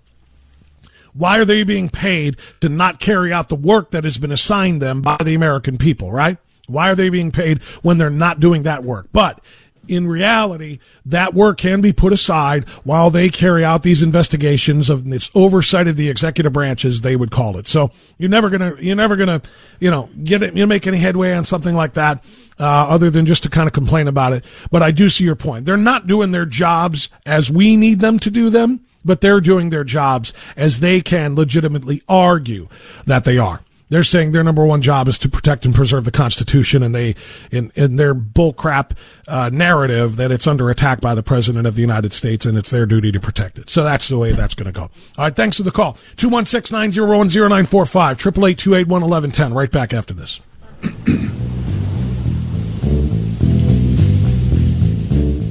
Why 1.14 1.38
are 1.38 1.44
they 1.44 1.62
being 1.64 1.88
paid 1.88 2.36
to 2.60 2.68
not 2.68 3.00
carry 3.00 3.32
out 3.32 3.48
the 3.48 3.56
work 3.56 3.90
that 3.90 4.04
has 4.04 4.18
been 4.18 4.32
assigned 4.32 4.82
them 4.82 5.02
by 5.02 5.16
the 5.16 5.34
American 5.34 5.78
people, 5.78 6.12
right? 6.12 6.38
Why 6.66 6.90
are 6.90 6.94
they 6.94 7.08
being 7.08 7.32
paid 7.32 7.62
when 7.82 7.96
they're 7.96 8.10
not 8.10 8.40
doing 8.40 8.64
that 8.64 8.84
work? 8.84 9.08
But 9.12 9.40
in 9.88 10.06
reality, 10.06 10.78
that 11.06 11.34
work 11.34 11.58
can 11.58 11.80
be 11.80 11.92
put 11.92 12.12
aside 12.12 12.68
while 12.84 13.10
they 13.10 13.28
carry 13.28 13.64
out 13.64 13.82
these 13.82 14.02
investigations 14.02 14.90
of 14.90 15.04
this 15.04 15.30
oversight 15.34 15.88
of 15.88 15.96
the 15.96 16.08
executive 16.08 16.52
branches, 16.52 17.00
they 17.00 17.16
would 17.16 17.30
call 17.30 17.56
it. 17.56 17.66
So 17.66 17.90
you're 18.18 18.28
never 18.28 18.50
gonna, 18.50 18.74
you're 18.78 18.96
never 18.96 19.16
gonna, 19.16 19.42
you 19.80 19.90
know, 19.90 20.08
get 20.22 20.42
it, 20.42 20.56
you 20.56 20.66
make 20.66 20.86
any 20.86 20.98
headway 20.98 21.32
on 21.32 21.44
something 21.44 21.74
like 21.74 21.94
that, 21.94 22.24
uh, 22.58 22.64
other 22.88 23.10
than 23.10 23.26
just 23.26 23.42
to 23.44 23.50
kind 23.50 23.66
of 23.66 23.72
complain 23.72 24.08
about 24.08 24.32
it. 24.32 24.44
But 24.70 24.82
I 24.82 24.90
do 24.90 25.08
see 25.08 25.24
your 25.24 25.36
point. 25.36 25.64
They're 25.64 25.76
not 25.76 26.06
doing 26.06 26.30
their 26.30 26.46
jobs 26.46 27.08
as 27.24 27.50
we 27.50 27.76
need 27.76 28.00
them 28.00 28.18
to 28.20 28.30
do 28.30 28.50
them, 28.50 28.80
but 29.04 29.20
they're 29.20 29.40
doing 29.40 29.70
their 29.70 29.84
jobs 29.84 30.32
as 30.56 30.80
they 30.80 31.00
can 31.00 31.34
legitimately 31.34 32.02
argue 32.08 32.68
that 33.06 33.24
they 33.24 33.38
are. 33.38 33.62
They're 33.90 34.04
saying 34.04 34.32
their 34.32 34.44
number 34.44 34.66
one 34.66 34.82
job 34.82 35.08
is 35.08 35.18
to 35.20 35.28
protect 35.28 35.64
and 35.64 35.74
preserve 35.74 36.04
the 36.04 36.10
Constitution, 36.10 36.82
and 36.82 36.94
they, 36.94 37.14
in, 37.50 37.72
in 37.74 37.96
their 37.96 38.14
bullcrap 38.14 38.92
uh, 39.26 39.50
narrative, 39.50 40.16
that 40.16 40.30
it's 40.30 40.46
under 40.46 40.68
attack 40.70 41.00
by 41.00 41.14
the 41.14 41.22
President 41.22 41.66
of 41.66 41.74
the 41.74 41.80
United 41.80 42.12
States, 42.12 42.44
and 42.46 42.58
it's 42.58 42.70
their 42.70 42.86
duty 42.86 43.10
to 43.12 43.20
protect 43.20 43.58
it. 43.58 43.70
So 43.70 43.84
that's 43.84 44.08
the 44.08 44.18
way 44.18 44.32
that's 44.32 44.54
going 44.54 44.66
to 44.66 44.72
go. 44.72 44.82
All 44.82 44.90
right, 45.18 45.34
thanks 45.34 45.56
for 45.56 45.62
the 45.62 45.70
call. 45.70 45.94
216-901-0945, 46.16 48.12
888 48.12 49.52
Right 49.52 49.70
back 49.70 49.94
after 49.94 50.14
this. 50.14 50.40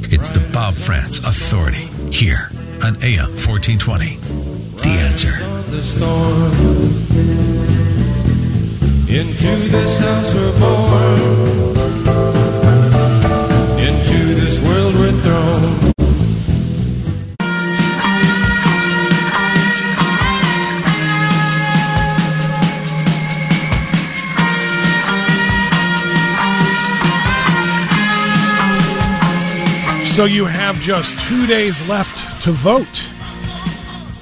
it's 0.09 0.29
the 0.29 0.39
Bob 0.53 0.73
Frantz 0.73 1.17
Authority, 1.19 1.87
here 2.11 2.49
on 2.83 2.95
AM 3.03 3.29
1420. 3.35 4.17
The 4.77 4.89
answer. 4.89 5.31
Into 9.09 9.55
this 9.69 9.99
house 9.99 10.33
we're 10.35 10.59
born. 10.59 11.21
Into 13.79 14.35
this 14.35 14.61
world 14.61 14.95
we're 14.95 15.11
thrown. 15.21 15.93
So 30.05 30.25
you 30.25 30.43
have 30.43 30.81
just 30.81 31.17
two 31.29 31.47
days 31.47 31.87
left 31.87 32.41
to 32.43 32.51
vote 32.51 33.07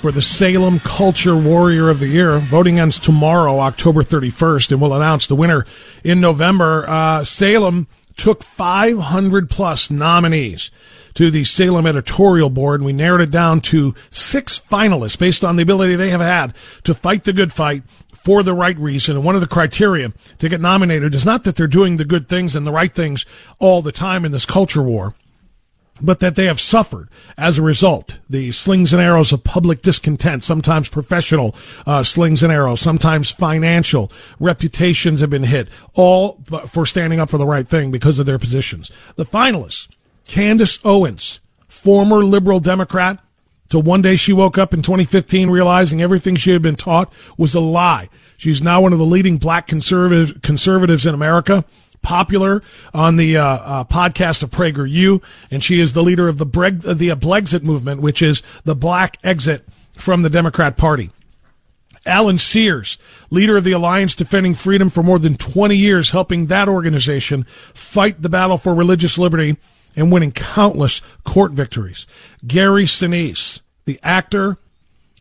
for 0.05 0.11
the 0.11 0.21
Salem 0.21 0.79
Culture 0.81 1.35
Warrior 1.35 1.89
of 1.89 1.99
the 1.99 2.07
Year. 2.07 2.37
Voting 2.37 2.79
ends 2.79 2.99
tomorrow, 2.99 3.59
October 3.59 4.03
31st, 4.03 4.73
and 4.73 4.79
we'll 4.79 4.93
announce 4.93 5.25
the 5.25 5.35
winner 5.35 5.65
in 6.03 6.21
November. 6.21 6.87
Uh, 6.87 7.23
Salem 7.23 7.87
took 8.15 8.43
500 8.43 9.49
plus 9.49 9.89
nominees 9.89 10.69
to 11.15 11.31
the 11.31 11.43
Salem 11.43 11.87
editorial 11.87 12.51
board, 12.51 12.81
and 12.81 12.85
we 12.85 12.93
narrowed 12.93 13.21
it 13.21 13.31
down 13.31 13.61
to 13.61 13.95
six 14.11 14.59
finalists 14.59 15.17
based 15.17 15.43
on 15.43 15.55
the 15.55 15.63
ability 15.63 15.95
they 15.95 16.11
have 16.11 16.21
had 16.21 16.53
to 16.83 16.93
fight 16.93 17.23
the 17.23 17.33
good 17.33 17.51
fight 17.51 17.81
for 18.13 18.43
the 18.43 18.53
right 18.53 18.77
reason. 18.77 19.15
And 19.15 19.25
one 19.25 19.33
of 19.33 19.41
the 19.41 19.47
criteria 19.47 20.13
to 20.37 20.47
get 20.47 20.61
nominated 20.61 21.15
is 21.15 21.25
not 21.25 21.45
that 21.45 21.55
they're 21.55 21.65
doing 21.65 21.97
the 21.97 22.05
good 22.05 22.29
things 22.29 22.55
and 22.55 22.67
the 22.67 22.71
right 22.71 22.93
things 22.93 23.25
all 23.57 23.81
the 23.81 23.91
time 23.91 24.23
in 24.23 24.31
this 24.31 24.45
culture 24.45 24.83
war 24.83 25.15
but 26.01 26.19
that 26.19 26.35
they 26.35 26.45
have 26.45 26.59
suffered 26.59 27.09
as 27.37 27.57
a 27.57 27.63
result. 27.63 28.17
The 28.29 28.51
slings 28.51 28.93
and 28.93 29.01
arrows 29.01 29.31
of 29.31 29.43
public 29.43 29.81
discontent, 29.81 30.43
sometimes 30.43 30.89
professional 30.89 31.55
uh, 31.85 32.03
slings 32.03 32.43
and 32.43 32.51
arrows, 32.51 32.81
sometimes 32.81 33.31
financial 33.31 34.11
reputations 34.39 35.21
have 35.21 35.29
been 35.29 35.43
hit, 35.43 35.69
all 35.93 36.41
for 36.67 36.85
standing 36.85 37.19
up 37.19 37.29
for 37.29 37.37
the 37.37 37.45
right 37.45 37.67
thing 37.67 37.91
because 37.91 38.19
of 38.19 38.25
their 38.25 38.39
positions. 38.39 38.91
The 39.15 39.25
finalists, 39.25 39.87
Candace 40.27 40.79
Owens, 40.83 41.39
former 41.67 42.23
liberal 42.23 42.59
Democrat, 42.59 43.19
till 43.69 43.81
one 43.81 44.01
day 44.01 44.15
she 44.15 44.33
woke 44.33 44.57
up 44.57 44.73
in 44.73 44.81
2015 44.81 45.49
realizing 45.49 46.01
everything 46.01 46.35
she 46.35 46.51
had 46.51 46.61
been 46.61 46.75
taught 46.75 47.11
was 47.37 47.55
a 47.55 47.61
lie. 47.61 48.09
She's 48.37 48.61
now 48.61 48.81
one 48.81 48.91
of 48.91 48.99
the 48.99 49.05
leading 49.05 49.37
black 49.37 49.65
conservative, 49.65 50.41
conservatives 50.41 51.05
in 51.05 51.13
America 51.13 51.63
popular 52.05 52.61
on 52.93 53.15
the 53.15 53.35
uh, 53.35 53.43
uh, 53.43 53.83
podcast 53.83 54.43
of 54.43 54.51
PragerU, 54.51 55.21
and 55.49 55.63
she 55.63 55.81
is 55.81 55.93
the 55.93 56.03
leader 56.03 56.27
of 56.27 56.37
the 56.37 56.45
Breg- 56.45 56.81
the 56.81 57.09
Blexit 57.09 57.63
movement, 57.63 57.99
which 57.99 58.21
is 58.21 58.43
the 58.63 58.75
black 58.75 59.17
exit 59.23 59.67
from 59.93 60.21
the 60.21 60.29
Democrat 60.29 60.77
Party. 60.77 61.09
Alan 62.05 62.37
Sears, 62.37 62.99
leader 63.31 63.57
of 63.57 63.63
the 63.63 63.71
Alliance 63.71 64.13
Defending 64.13 64.53
Freedom 64.53 64.91
for 64.91 65.01
more 65.01 65.17
than 65.17 65.35
20 65.35 65.75
years, 65.75 66.11
helping 66.11 66.45
that 66.45 66.69
organization 66.69 67.47
fight 67.73 68.21
the 68.21 68.29
battle 68.29 68.59
for 68.59 68.75
religious 68.75 69.17
liberty 69.17 69.57
and 69.95 70.11
winning 70.11 70.31
countless 70.31 71.01
court 71.23 71.53
victories. 71.53 72.05
Gary 72.45 72.85
Sinise, 72.85 73.61
the 73.85 73.99
actor 74.03 74.59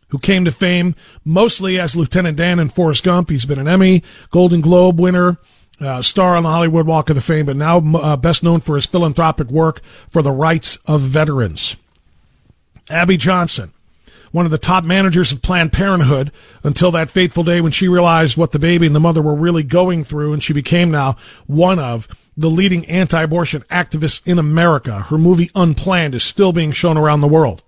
who 0.09 0.19
came 0.19 0.45
to 0.45 0.51
fame 0.51 0.93
mostly 1.23 1.79
as 1.79 1.95
Lieutenant 1.95 2.37
Dan 2.37 2.59
in 2.59 2.69
Forrest 2.69 3.03
Gump. 3.03 3.31
He's 3.31 3.45
been 3.45 3.59
an 3.59 3.67
Emmy, 3.67 4.03
Golden 4.29 4.61
Globe 4.61 4.99
winner, 4.99 5.37
uh, 5.79 6.01
star 6.01 6.35
on 6.35 6.43
the 6.43 6.49
Hollywood 6.49 6.87
Walk 6.87 7.09
of 7.09 7.23
Fame, 7.23 7.45
but 7.45 7.55
now 7.55 7.79
uh, 7.79 8.15
best 8.15 8.43
known 8.43 8.61
for 8.61 8.75
his 8.75 8.85
philanthropic 8.85 9.47
work 9.47 9.81
for 10.09 10.21
the 10.21 10.31
rights 10.31 10.77
of 10.85 11.01
veterans. 11.01 11.75
Abby 12.89 13.17
Johnson, 13.17 13.73
one 14.31 14.45
of 14.45 14.51
the 14.51 14.57
top 14.57 14.83
managers 14.83 15.31
of 15.31 15.41
Planned 15.41 15.73
Parenthood 15.73 16.31
until 16.63 16.91
that 16.91 17.09
fateful 17.09 17.43
day 17.43 17.61
when 17.61 17.71
she 17.71 17.87
realized 17.87 18.37
what 18.37 18.51
the 18.51 18.59
baby 18.59 18.85
and 18.85 18.95
the 18.95 18.99
mother 18.99 19.21
were 19.21 19.35
really 19.35 19.63
going 19.63 20.03
through, 20.03 20.33
and 20.33 20.43
she 20.43 20.53
became 20.53 20.91
now 20.91 21.17
one 21.47 21.79
of 21.79 22.07
the 22.37 22.49
leading 22.49 22.85
anti 22.85 23.23
abortion 23.23 23.61
activists 23.63 24.21
in 24.25 24.37
America. 24.37 25.01
Her 25.01 25.17
movie 25.17 25.51
Unplanned 25.55 26.15
is 26.15 26.23
still 26.23 26.51
being 26.51 26.71
shown 26.71 26.97
around 26.97 27.21
the 27.21 27.27
world. 27.27 27.63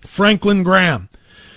Franklin 0.00 0.62
Graham, 0.62 1.08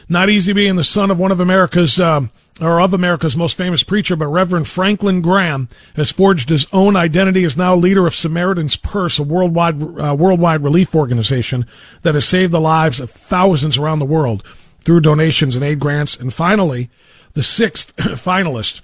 not 0.07 0.29
easy 0.29 0.53
being 0.53 0.75
the 0.75 0.83
son 0.83 1.11
of 1.11 1.19
one 1.19 1.31
of 1.31 1.39
America's. 1.39 1.99
Um, 1.99 2.31
or 2.61 2.81
of 2.81 2.93
America's 2.93 3.37
most 3.37 3.57
famous 3.57 3.83
preacher, 3.83 4.15
but 4.15 4.27
Reverend 4.27 4.67
Franklin 4.67 5.21
Graham 5.21 5.67
has 5.95 6.11
forged 6.11 6.49
his 6.49 6.67
own 6.73 6.95
identity 6.95 7.43
as 7.43 7.57
now 7.57 7.75
leader 7.75 8.07
of 8.07 8.15
Samaritan's 8.15 8.75
Purse, 8.75 9.19
a 9.19 9.23
worldwide 9.23 9.81
uh, 9.81 10.15
worldwide 10.17 10.63
relief 10.63 10.95
organization 10.95 11.65
that 12.01 12.15
has 12.15 12.27
saved 12.27 12.51
the 12.51 12.59
lives 12.59 12.99
of 12.99 13.11
thousands 13.11 13.77
around 13.77 13.99
the 13.99 14.05
world 14.05 14.43
through 14.83 15.01
donations 15.01 15.55
and 15.55 15.63
aid 15.63 15.79
grants. 15.79 16.15
And 16.15 16.33
finally, 16.33 16.89
the 17.33 17.43
sixth 17.43 17.95
finalist 17.97 18.81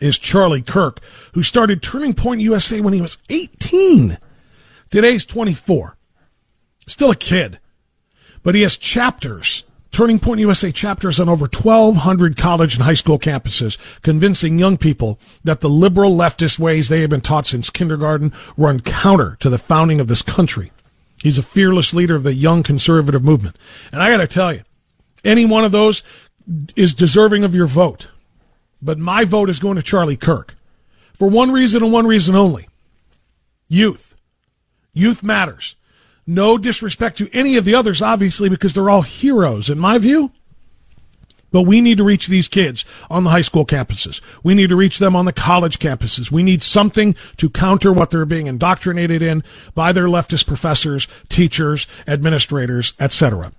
is 0.00 0.18
Charlie 0.18 0.62
Kirk, 0.62 1.00
who 1.32 1.42
started 1.42 1.82
Turning 1.82 2.14
Point 2.14 2.40
USA 2.40 2.80
when 2.80 2.94
he 2.94 3.00
was 3.00 3.18
18. 3.28 4.18
Today's 4.90 5.26
24. 5.26 5.96
Still 6.86 7.10
a 7.10 7.16
kid, 7.16 7.58
but 8.42 8.54
he 8.54 8.62
has 8.62 8.76
chapters 8.76 9.64
Turning 9.90 10.18
Point 10.18 10.40
USA 10.40 10.70
chapters 10.70 11.18
on 11.18 11.28
over 11.28 11.46
1,200 11.46 12.36
college 12.36 12.74
and 12.74 12.82
high 12.82 12.94
school 12.94 13.18
campuses, 13.18 13.78
convincing 14.02 14.58
young 14.58 14.76
people 14.76 15.18
that 15.42 15.60
the 15.60 15.68
liberal 15.68 16.14
leftist 16.14 16.58
ways 16.58 16.88
they 16.88 17.00
have 17.00 17.10
been 17.10 17.20
taught 17.20 17.46
since 17.46 17.70
kindergarten 17.70 18.32
run 18.56 18.80
counter 18.80 19.36
to 19.40 19.50
the 19.50 19.58
founding 19.58 20.00
of 20.00 20.06
this 20.08 20.22
country. 20.22 20.70
He's 21.22 21.38
a 21.38 21.42
fearless 21.42 21.92
leader 21.92 22.14
of 22.14 22.22
the 22.22 22.34
young 22.34 22.62
conservative 22.62 23.24
movement. 23.24 23.56
And 23.90 24.02
I 24.02 24.10
got 24.10 24.18
to 24.18 24.26
tell 24.26 24.52
you, 24.52 24.62
any 25.24 25.44
one 25.44 25.64
of 25.64 25.72
those 25.72 26.02
is 26.76 26.94
deserving 26.94 27.44
of 27.44 27.54
your 27.54 27.66
vote. 27.66 28.08
But 28.80 28.98
my 28.98 29.24
vote 29.24 29.50
is 29.50 29.58
going 29.58 29.76
to 29.76 29.82
Charlie 29.82 30.16
Kirk 30.16 30.54
for 31.12 31.28
one 31.28 31.50
reason 31.50 31.82
and 31.82 31.92
one 31.92 32.06
reason 32.06 32.36
only 32.36 32.68
youth. 33.68 34.14
Youth 34.92 35.22
matters. 35.22 35.74
No 36.30 36.58
disrespect 36.58 37.16
to 37.18 37.30
any 37.32 37.56
of 37.56 37.64
the 37.64 37.74
others, 37.74 38.02
obviously, 38.02 38.50
because 38.50 38.74
they're 38.74 38.90
all 38.90 39.00
heroes, 39.00 39.70
in 39.70 39.78
my 39.78 39.96
view. 39.96 40.30
But 41.50 41.62
we 41.62 41.80
need 41.80 41.96
to 41.96 42.04
reach 42.04 42.26
these 42.26 42.48
kids 42.48 42.84
on 43.08 43.24
the 43.24 43.30
high 43.30 43.40
school 43.40 43.64
campuses. 43.64 44.20
We 44.42 44.52
need 44.52 44.68
to 44.68 44.76
reach 44.76 44.98
them 44.98 45.16
on 45.16 45.24
the 45.24 45.32
college 45.32 45.78
campuses. 45.78 46.30
We 46.30 46.42
need 46.42 46.62
something 46.62 47.16
to 47.38 47.48
counter 47.48 47.94
what 47.94 48.10
they're 48.10 48.26
being 48.26 48.46
indoctrinated 48.46 49.22
in 49.22 49.42
by 49.74 49.92
their 49.92 50.04
leftist 50.04 50.46
professors, 50.46 51.08
teachers, 51.30 51.86
administrators, 52.06 52.92
etc. 53.00 53.52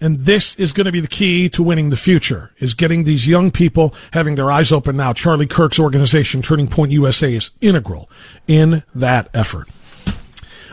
And 0.00 0.20
this 0.20 0.54
is 0.54 0.72
going 0.72 0.86
to 0.86 0.92
be 0.92 1.00
the 1.00 1.08
key 1.08 1.50
to 1.50 1.62
winning 1.62 1.90
the 1.90 1.96
future, 1.98 2.52
is 2.58 2.72
getting 2.72 3.04
these 3.04 3.28
young 3.28 3.50
people 3.50 3.94
having 4.14 4.36
their 4.36 4.50
eyes 4.50 4.72
open 4.72 4.96
now. 4.96 5.12
Charlie 5.12 5.46
Kirk's 5.46 5.78
organization, 5.78 6.40
Turning 6.40 6.68
Point 6.68 6.90
USA, 6.90 7.34
is 7.34 7.50
integral 7.60 8.08
in 8.48 8.82
that 8.94 9.28
effort. 9.34 9.68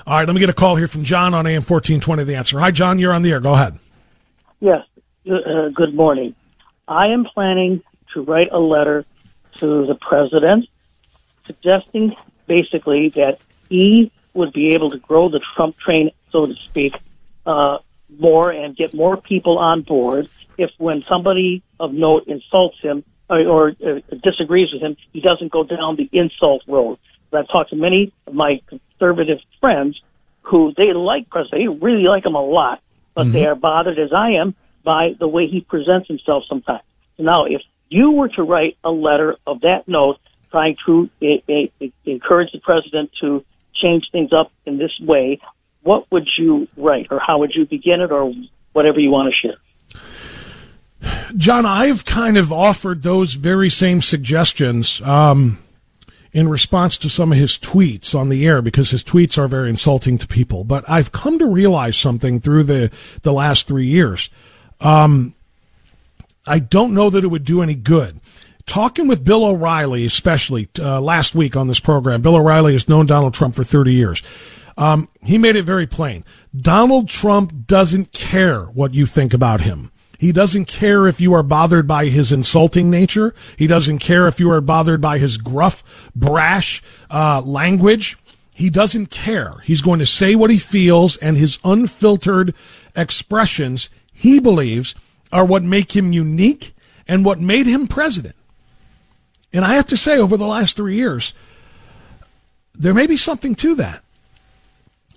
All 0.08 0.18
right, 0.18 0.28
let 0.28 0.34
me 0.34 0.40
get 0.40 0.50
a 0.50 0.54
call 0.54 0.76
here 0.76 0.88
from 0.88 1.04
John 1.04 1.36
on 1.36 1.46
AM 1.46 1.62
1420, 1.62 2.24
The 2.24 2.36
Answer. 2.36 2.60
Hi, 2.60 2.72
John, 2.72 2.98
you're 2.98 3.14
on 3.14 3.22
the 3.22 3.32
air. 3.32 3.40
Go 3.40 3.54
ahead. 3.54 3.78
Yes, 4.60 4.84
uh, 5.30 5.70
good 5.70 5.94
morning. 5.94 6.34
I 6.88 7.08
am 7.08 7.26
planning 7.26 7.84
to 8.14 8.22
write 8.22 8.50
a 8.52 8.60
letter 8.60 9.06
to 9.58 9.86
the 9.86 9.96
president 9.96 10.68
suggesting 11.46 12.16
basically 12.48 13.10
that 13.10 13.40
he 13.70 14.12
would 14.34 14.54
be 14.54 14.72
able 14.72 14.90
to 14.90 14.98
grow 14.98 15.30
the 15.30 15.42
Trump 15.56 15.78
train, 15.78 16.10
so 16.32 16.48
to 16.48 16.56
speak, 16.56 16.96
uh, 17.46 17.78
more 18.18 18.52
and 18.52 18.76
get 18.76 18.94
more 18.94 19.18
people 19.18 19.60
on 19.60 19.82
board 19.82 20.28
if 20.58 20.72
when 20.78 21.04
somebody 21.04 21.64
of 21.80 21.94
note 21.94 22.24
insults 22.28 22.80
him 22.82 23.04
or, 23.30 23.40
or 23.48 23.70
uh, 23.70 24.00
disagrees 24.24 24.74
with 24.74 24.82
him, 24.82 24.98
he 25.14 25.22
doesn't 25.22 25.52
go 25.52 25.64
down 25.64 25.96
the 25.96 26.10
insult 26.12 26.64
road. 26.68 26.98
I've 27.34 27.48
talked 27.48 27.70
to 27.70 27.76
many 27.76 28.12
of 28.28 28.34
my 28.34 28.62
conservative 29.02 29.40
friends 29.60 30.00
who 30.44 30.74
they 30.76 30.94
like 30.94 31.30
President. 31.30 31.72
They 31.72 31.86
really 31.86 32.04
like 32.04 32.26
him 32.26 32.36
a 32.36 32.44
lot, 32.44 32.82
but 33.14 33.24
mm-hmm. 33.24 33.34
they 33.34 33.46
are 33.46 33.56
bothered, 33.56 34.00
as 34.00 34.12
I 34.14 34.32
am, 34.32 34.56
by 34.84 35.12
the 35.20 35.28
way 35.28 35.48
he 35.48 35.62
presents 35.62 36.08
himself 36.08 36.44
sometimes. 36.48 36.84
Now, 37.18 37.46
if 37.46 37.62
you 37.90 38.12
were 38.12 38.30
to 38.30 38.44
write 38.44 38.78
a 38.84 38.90
letter 38.90 39.38
of 39.46 39.62
that 39.62 39.88
note, 39.88 40.18
trying 40.50 40.76
to 40.86 41.10
encourage 42.06 42.52
the 42.52 42.60
president 42.62 43.12
to 43.22 43.46
change 43.76 44.06
things 44.12 44.32
up 44.34 44.52
in 44.66 44.78
this 44.78 44.92
way, 45.00 45.40
what 45.84 46.12
would 46.12 46.28
you 46.38 46.68
write, 46.78 47.08
or 47.12 47.20
how 47.20 47.40
would 47.40 47.54
you 47.54 47.66
begin 47.66 48.02
it, 48.02 48.12
or 48.12 48.34
whatever 48.74 49.00
you 49.00 49.10
want 49.10 49.34
to 49.34 49.48
share? 49.48 49.58
John, 51.36 51.66
I've 51.66 52.06
kind 52.06 52.38
of 52.38 52.52
offered 52.52 53.04
those 53.04 53.36
very 53.36 53.70
same 53.70 54.02
suggestions. 54.02 55.02
Um, 55.02 55.60
in 56.34 56.48
response 56.48 56.98
to 56.98 57.10
some 57.10 57.32
of 57.32 57.38
his 57.38 57.58
tweets 57.58 58.18
on 58.18 58.30
the 58.30 58.46
air 58.46 58.62
because 58.62 58.92
his 58.92 59.04
tweets 59.04 59.38
are 59.38 59.48
very 59.48 59.70
insulting 59.70 60.18
to 60.18 60.28
people. 60.28 60.64
But 60.64 60.90
I've 60.90 61.12
come 61.12 61.40
to 61.40 61.46
realize 61.46 61.98
something 61.98 62.40
through 62.40 62.64
the, 62.64 62.92
the 63.24 63.34
last 63.34 63.68
three 63.68 63.86
years. 63.86 64.30
Um, 64.80 65.36
I 66.48 66.60
don't 66.60 66.94
know 66.94 67.10
that 67.10 67.24
it 67.24 67.28
would 67.28 67.44
do 67.44 67.62
any 67.62 67.76
good. 67.76 68.20
Talking 68.66 69.08
with 69.08 69.26
Bill 69.26 69.46
O'Reilly, 69.46 70.06
especially 70.06 70.70
uh, 70.80 71.02
last 71.02 71.36
week 71.36 71.56
on 71.56 71.68
this 71.68 71.80
program, 71.80 72.22
Bill 72.22 72.36
O'Reilly 72.36 72.74
has 72.74 72.88
known 72.88 73.06
Donald 73.06 73.34
Trump 73.34 73.56
for 73.56 73.64
30 73.64 73.94
years. 73.94 74.24
Um, 74.78 75.10
he 75.22 75.38
made 75.38 75.56
it 75.56 75.64
very 75.64 75.86
plain. 75.86 76.24
Donald 76.56 77.10
Trump 77.10 77.68
doesn't 77.68 78.14
care 78.14 78.64
what 78.66 78.94
you 78.94 79.06
think 79.06 79.34
about 79.34 79.62
him. 79.62 79.91
He 80.22 80.32
doesn't 80.32 80.66
care 80.66 81.08
if 81.08 81.20
you 81.20 81.34
are 81.34 81.42
bothered 81.42 81.88
by 81.88 82.06
his 82.06 82.32
insulting 82.32 82.92
nature. 82.92 83.34
He 83.58 83.66
doesn't 83.66 83.98
care 83.98 84.28
if 84.28 84.40
you 84.40 84.52
are 84.52 84.62
bothered 84.62 85.02
by 85.02 85.18
his 85.18 85.38
gruff, 85.38 85.84
brash 86.16 86.84
uh, 87.10 87.42
language. 87.42 88.20
He 88.54 88.70
doesn't 88.70 89.08
care. 89.08 89.56
He's 89.64 89.82
going 89.82 89.98
to 89.98 90.06
say 90.06 90.36
what 90.36 90.52
he 90.52 90.60
feels, 90.60 91.18
and 91.18 91.38
his 91.38 91.58
unfiltered 91.64 92.54
expressions, 92.96 93.90
he 94.14 94.40
believes, 94.40 94.94
are 95.32 95.44
what 95.44 95.64
make 95.64 95.96
him 95.96 96.14
unique 96.14 96.76
and 97.08 97.26
what 97.26 97.40
made 97.40 97.66
him 97.66 97.88
president. 97.88 98.36
And 99.52 99.66
I 99.66 99.74
have 99.74 99.88
to 99.88 99.98
say, 99.98 100.20
over 100.20 100.38
the 100.38 100.46
last 100.46 100.78
three 100.78 100.98
years, 100.98 101.34
there 102.76 102.94
may 102.94 103.08
be 103.08 103.18
something 103.18 103.56
to 103.56 103.74
that. 103.74 104.04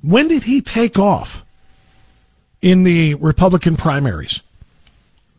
When 0.01 0.29
did 0.29 0.45
he 0.45 0.63
take 0.63 0.99
off 0.99 1.45
in 2.63 2.85
the 2.85 3.17
Republican 3.17 3.77
primaries? 3.77 4.41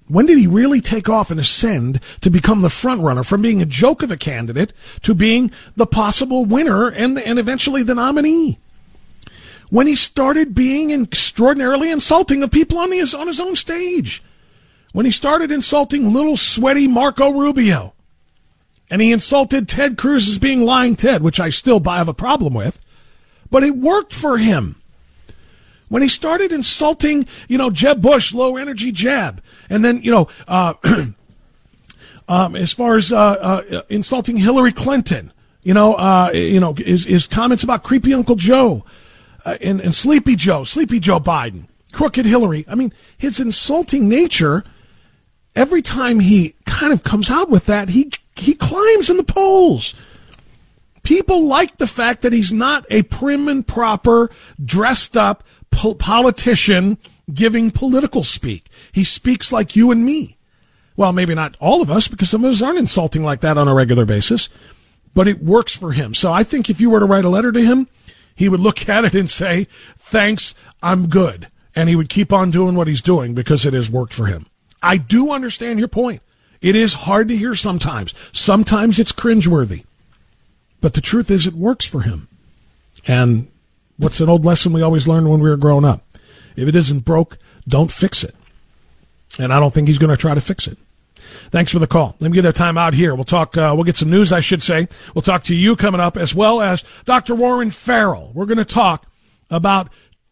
When 0.08 0.28
did 0.28 0.38
he 0.38 0.46
really 0.46 0.82
take 0.82 1.10
off 1.10 1.32
and 1.32 1.40
ascend 1.40 2.00
to 2.22 2.30
become 2.30 2.62
the 2.62 2.70
front 2.70 3.02
runner 3.02 3.24
from 3.24 3.42
being 3.42 3.62
a 3.62 3.66
joke 3.66 4.04
of 4.04 4.12
a 4.12 4.18
candidate 4.18 4.72
to 5.02 5.16
being 5.16 5.52
the 5.76 5.88
possible 5.88 6.46
winner 6.46 6.88
and, 6.88 7.18
and 7.18 7.40
eventually 7.40 7.82
the 7.82 7.96
nominee? 7.96 8.60
When 9.72 9.88
he 9.88 9.96
started 9.96 10.54
being 10.54 10.92
extraordinarily 10.92 11.90
insulting 11.90 12.44
of 12.44 12.52
people 12.52 12.78
on 12.78 12.92
his, 12.92 13.16
on 13.16 13.26
his 13.26 13.40
own 13.40 13.56
stage. 13.56 14.24
When 14.94 15.06
he 15.06 15.12
started 15.12 15.52
insulting 15.52 16.14
little 16.14 16.38
sweaty 16.38 16.88
Marco 16.88 17.32
Rubio. 17.32 17.94
And 18.92 19.02
he 19.02 19.12
insulted 19.12 19.68
Ted 19.68 19.98
Cruz 19.98 20.30
as 20.30 20.38
being 20.38 20.64
lying 20.64 20.96
Ted, 20.96 21.24
which 21.24 21.40
I 21.40 21.50
still 21.50 21.84
have 21.84 22.08
a 22.08 22.14
problem 22.14 22.54
with. 22.54 22.80
But 23.50 23.64
it 23.64 23.76
worked 23.76 24.14
for 24.14 24.38
him 24.38 24.76
when 25.90 26.02
he 26.02 26.08
started 26.08 26.52
insulting, 26.52 27.28
you 27.48 27.58
know, 27.58 27.70
Jeb 27.70 28.02
Bush, 28.02 28.34
low 28.34 28.58
energy 28.58 28.92
Jeb, 28.92 29.42
and 29.70 29.86
then, 29.86 30.02
you 30.02 30.12
know, 30.12 30.28
uh, 30.48 30.74
um, 32.28 32.56
as 32.56 32.74
far 32.74 32.98
as 32.98 33.12
uh, 33.12 33.18
uh, 33.18 33.82
insulting 33.90 34.38
Hillary 34.38 34.72
Clinton, 34.72 35.32
you 35.62 35.74
know, 35.74 35.96
uh, 35.96 36.32
you 36.34 36.60
know, 36.60 36.74
his, 36.74 37.06
his 37.06 37.28
comments 37.28 37.64
about 37.64 37.84
creepy 37.84 38.14
Uncle 38.14 38.36
Joe 38.36 38.86
uh, 39.46 39.58
and, 39.62 39.80
and 39.82 39.94
Sleepy 39.94 40.36
Joe, 40.36 40.64
Sleepy 40.64 41.00
Joe 41.00 41.20
Biden, 41.20 41.66
crooked 41.92 42.26
Hillary. 42.26 42.66
I 42.68 42.76
mean, 42.76 42.94
his 43.18 43.40
insulting 43.40 44.08
nature. 44.08 44.64
Every 45.56 45.82
time 45.82 46.20
he 46.20 46.54
kind 46.66 46.92
of 46.92 47.04
comes 47.04 47.32
out 47.32 47.50
with 47.50 47.66
that, 47.68 47.90
he 47.90 48.12
he 48.36 48.54
climbs 48.54 49.10
in 49.10 49.16
the 49.16 49.24
polls. 49.24 49.96
People 51.02 51.46
like 51.46 51.78
the 51.78 51.88
fact 51.88 52.24
that 52.24 52.34
he's 52.34 52.52
not 52.52 52.86
a 52.90 53.04
prim 53.04 53.48
and 53.48 53.66
proper, 53.66 54.30
dressed 54.64 55.16
up 55.16 55.44
po- 55.76 55.94
politician 55.94 56.98
giving 57.32 57.72
political 57.72 58.24
speak. 58.24 58.66
He 58.92 59.04
speaks 59.04 59.52
like 59.52 59.76
you 59.76 59.92
and 59.92 60.06
me. 60.06 60.38
Well, 60.96 61.12
maybe 61.12 61.36
not 61.36 61.58
all 61.60 61.82
of 61.82 61.92
us, 61.92 62.08
because 62.08 62.30
some 62.30 62.46
of 62.46 62.52
us 62.52 62.62
aren't 62.62 62.80
insulting 62.80 63.24
like 63.24 63.42
that 63.42 63.58
on 63.58 63.68
a 63.68 63.74
regular 63.74 64.06
basis, 64.06 64.50
but 65.14 65.28
it 65.28 65.44
works 65.44 65.76
for 65.76 65.92
him. 65.92 66.14
So 66.14 66.32
I 66.32 66.44
think 66.44 66.70
if 66.70 66.80
you 66.80 66.90
were 66.90 67.02
to 67.02 67.06
write 67.06 67.26
a 67.26 67.30
letter 67.30 67.52
to 67.52 67.62
him, 67.62 67.88
he 68.36 68.48
would 68.48 68.62
look 68.62 68.88
at 68.90 69.06
it 69.06 69.14
and 69.14 69.30
say, 69.30 69.68
thanks, 69.98 70.56
I'm 70.82 71.08
good. 71.08 71.48
And 71.76 71.90
he 71.90 71.96
would 71.96 72.10
keep 72.10 72.32
on 72.32 72.52
doing 72.52 72.76
what 72.76 72.88
he's 72.88 73.02
doing 73.02 73.34
because 73.34 73.66
it 73.66 73.74
has 73.74 73.92
worked 73.92 74.14
for 74.14 74.28
him. 74.28 74.46
I 74.82 74.98
do 74.98 75.32
understand 75.32 75.80
your 75.80 75.90
point. 75.90 76.22
It 76.62 76.76
is 76.76 76.94
hard 76.94 77.28
to 77.28 77.36
hear 77.36 77.54
sometimes. 77.56 78.16
Sometimes 78.32 78.98
it's 78.98 79.12
cringeworthy. 79.12 79.84
But 80.80 80.94
the 80.94 81.02
truth 81.02 81.30
is, 81.30 81.46
it 81.46 81.54
works 81.54 81.86
for 81.86 82.02
him. 82.02 82.30
And 83.06 83.48
What's 83.98 84.20
an 84.20 84.30
old 84.30 84.44
lesson 84.44 84.74
we 84.74 84.82
always 84.82 85.08
learned 85.08 85.30
when 85.30 85.40
we 85.40 85.50
were 85.50 85.58
growing 85.58 85.86
up? 85.86 86.04
If 86.56 86.68
it 86.68 86.76
isn't 86.76 87.06
broke, 87.06 87.38
don't 87.68 87.92
fix 87.92 88.24
it. 88.24 88.36
And 89.40 89.54
I 89.54 89.60
don't 89.60 89.74
think 89.74 89.88
he's 89.88 90.00
going 90.00 90.10
to 90.10 90.18
try 90.18 90.34
to 90.34 90.42
fix 90.42 90.68
it. 90.68 90.78
Thanks 91.52 91.72
for 91.72 91.80
the 91.80 91.88
call. 91.88 92.16
Let 92.20 92.32
me 92.32 92.36
get 92.36 92.46
a 92.46 92.54
time 92.54 92.78
out 92.78 92.94
here. 92.94 93.16
We'll 93.16 93.24
talk, 93.24 93.58
uh, 93.58 93.74
we'll 93.76 93.84
get 93.84 93.98
some 93.98 94.10
news, 94.10 94.32
I 94.32 94.40
should 94.40 94.62
say. 94.62 94.88
We'll 95.14 95.22
talk 95.22 95.44
to 95.46 95.56
you 95.56 95.76
coming 95.76 96.02
up 96.02 96.18
as 96.18 96.36
well 96.36 96.62
as 96.62 96.84
Dr. 97.06 97.36
Warren 97.36 97.72
Farrell. 97.72 98.32
We're 98.34 98.46
going 98.46 98.58
to 98.58 98.66
talk 98.66 99.06
about 99.50 99.90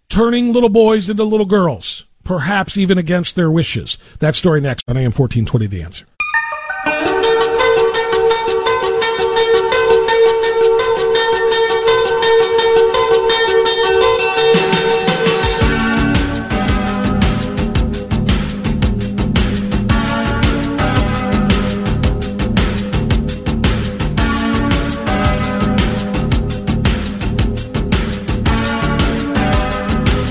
turning 0.10 0.54
little 0.54 0.70
boys 0.70 1.10
into 1.10 1.24
little 1.24 1.46
girls, 1.46 2.06
perhaps 2.24 2.78
even 2.78 2.98
against 2.98 3.36
their 3.36 3.50
wishes. 3.50 3.98
That 4.20 4.36
story 4.36 4.62
next 4.62 4.84
on 4.88 4.98
AM 4.98 5.12
1420 5.12 5.68
The 5.68 5.84
Answer. 5.84 6.06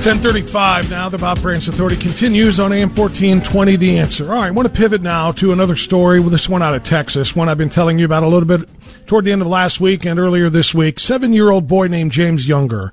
1035 0.03 0.91
now. 0.91 1.09
The 1.09 1.17
Bob 1.17 1.39
Frantz 1.39 1.69
Authority 1.69 1.95
continues 1.95 2.59
on 2.59 2.73
AM 2.73 2.89
1420, 2.89 3.77
The 3.77 3.99
Answer. 4.01 4.25
All 4.25 4.41
right, 4.41 4.49
I 4.49 4.51
want 4.51 4.67
to 4.67 4.75
pivot 4.75 5.01
now 5.01 5.31
to 5.31 5.53
another 5.53 5.77
story, 5.77 6.19
with 6.19 6.33
this 6.33 6.49
one 6.49 6.61
out 6.61 6.75
of 6.75 6.83
Texas, 6.83 7.37
one 7.37 7.49
I've 7.49 7.57
been 7.57 7.69
telling 7.69 8.01
you 8.01 8.05
about 8.05 8.25
a 8.25 8.27
little 8.27 8.49
bit 8.49 8.69
toward 9.07 9.25
the 9.25 9.31
end 9.31 9.43
of 9.43 9.47
last 9.47 9.81
week 9.81 10.05
and 10.05 10.19
earlier 10.19 10.51
this 10.51 10.75
week. 10.75 10.99
Seven 10.99 11.33
year 11.33 11.51
old 11.51 11.69
boy 11.69 11.87
named 11.87 12.11
James 12.11 12.49
Younger 12.49 12.93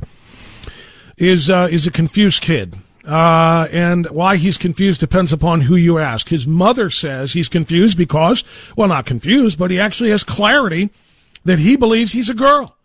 is, 1.18 1.50
uh, 1.50 1.68
is 1.72 1.88
a 1.88 1.92
confused 1.92 2.44
kid. 2.44 2.76
Uh, 3.04 3.68
and 3.72 4.06
why 4.12 4.38
he's 4.38 4.60
confused 4.60 5.00
depends 5.00 5.34
upon 5.34 5.62
who 5.62 5.76
you 5.76 5.98
ask. 5.98 6.30
His 6.30 6.48
mother 6.48 6.92
says 6.92 7.34
he's 7.34 7.50
confused 7.50 7.98
because, 7.98 8.44
well, 8.76 8.88
not 8.88 9.08
confused, 9.08 9.58
but 9.58 9.72
he 9.72 9.80
actually 9.80 10.12
has 10.12 10.24
clarity 10.24 10.92
that 11.44 11.58
he 11.58 11.76
believes 11.76 12.12
he's 12.12 12.30
a 12.30 12.36
girl. 12.36 12.76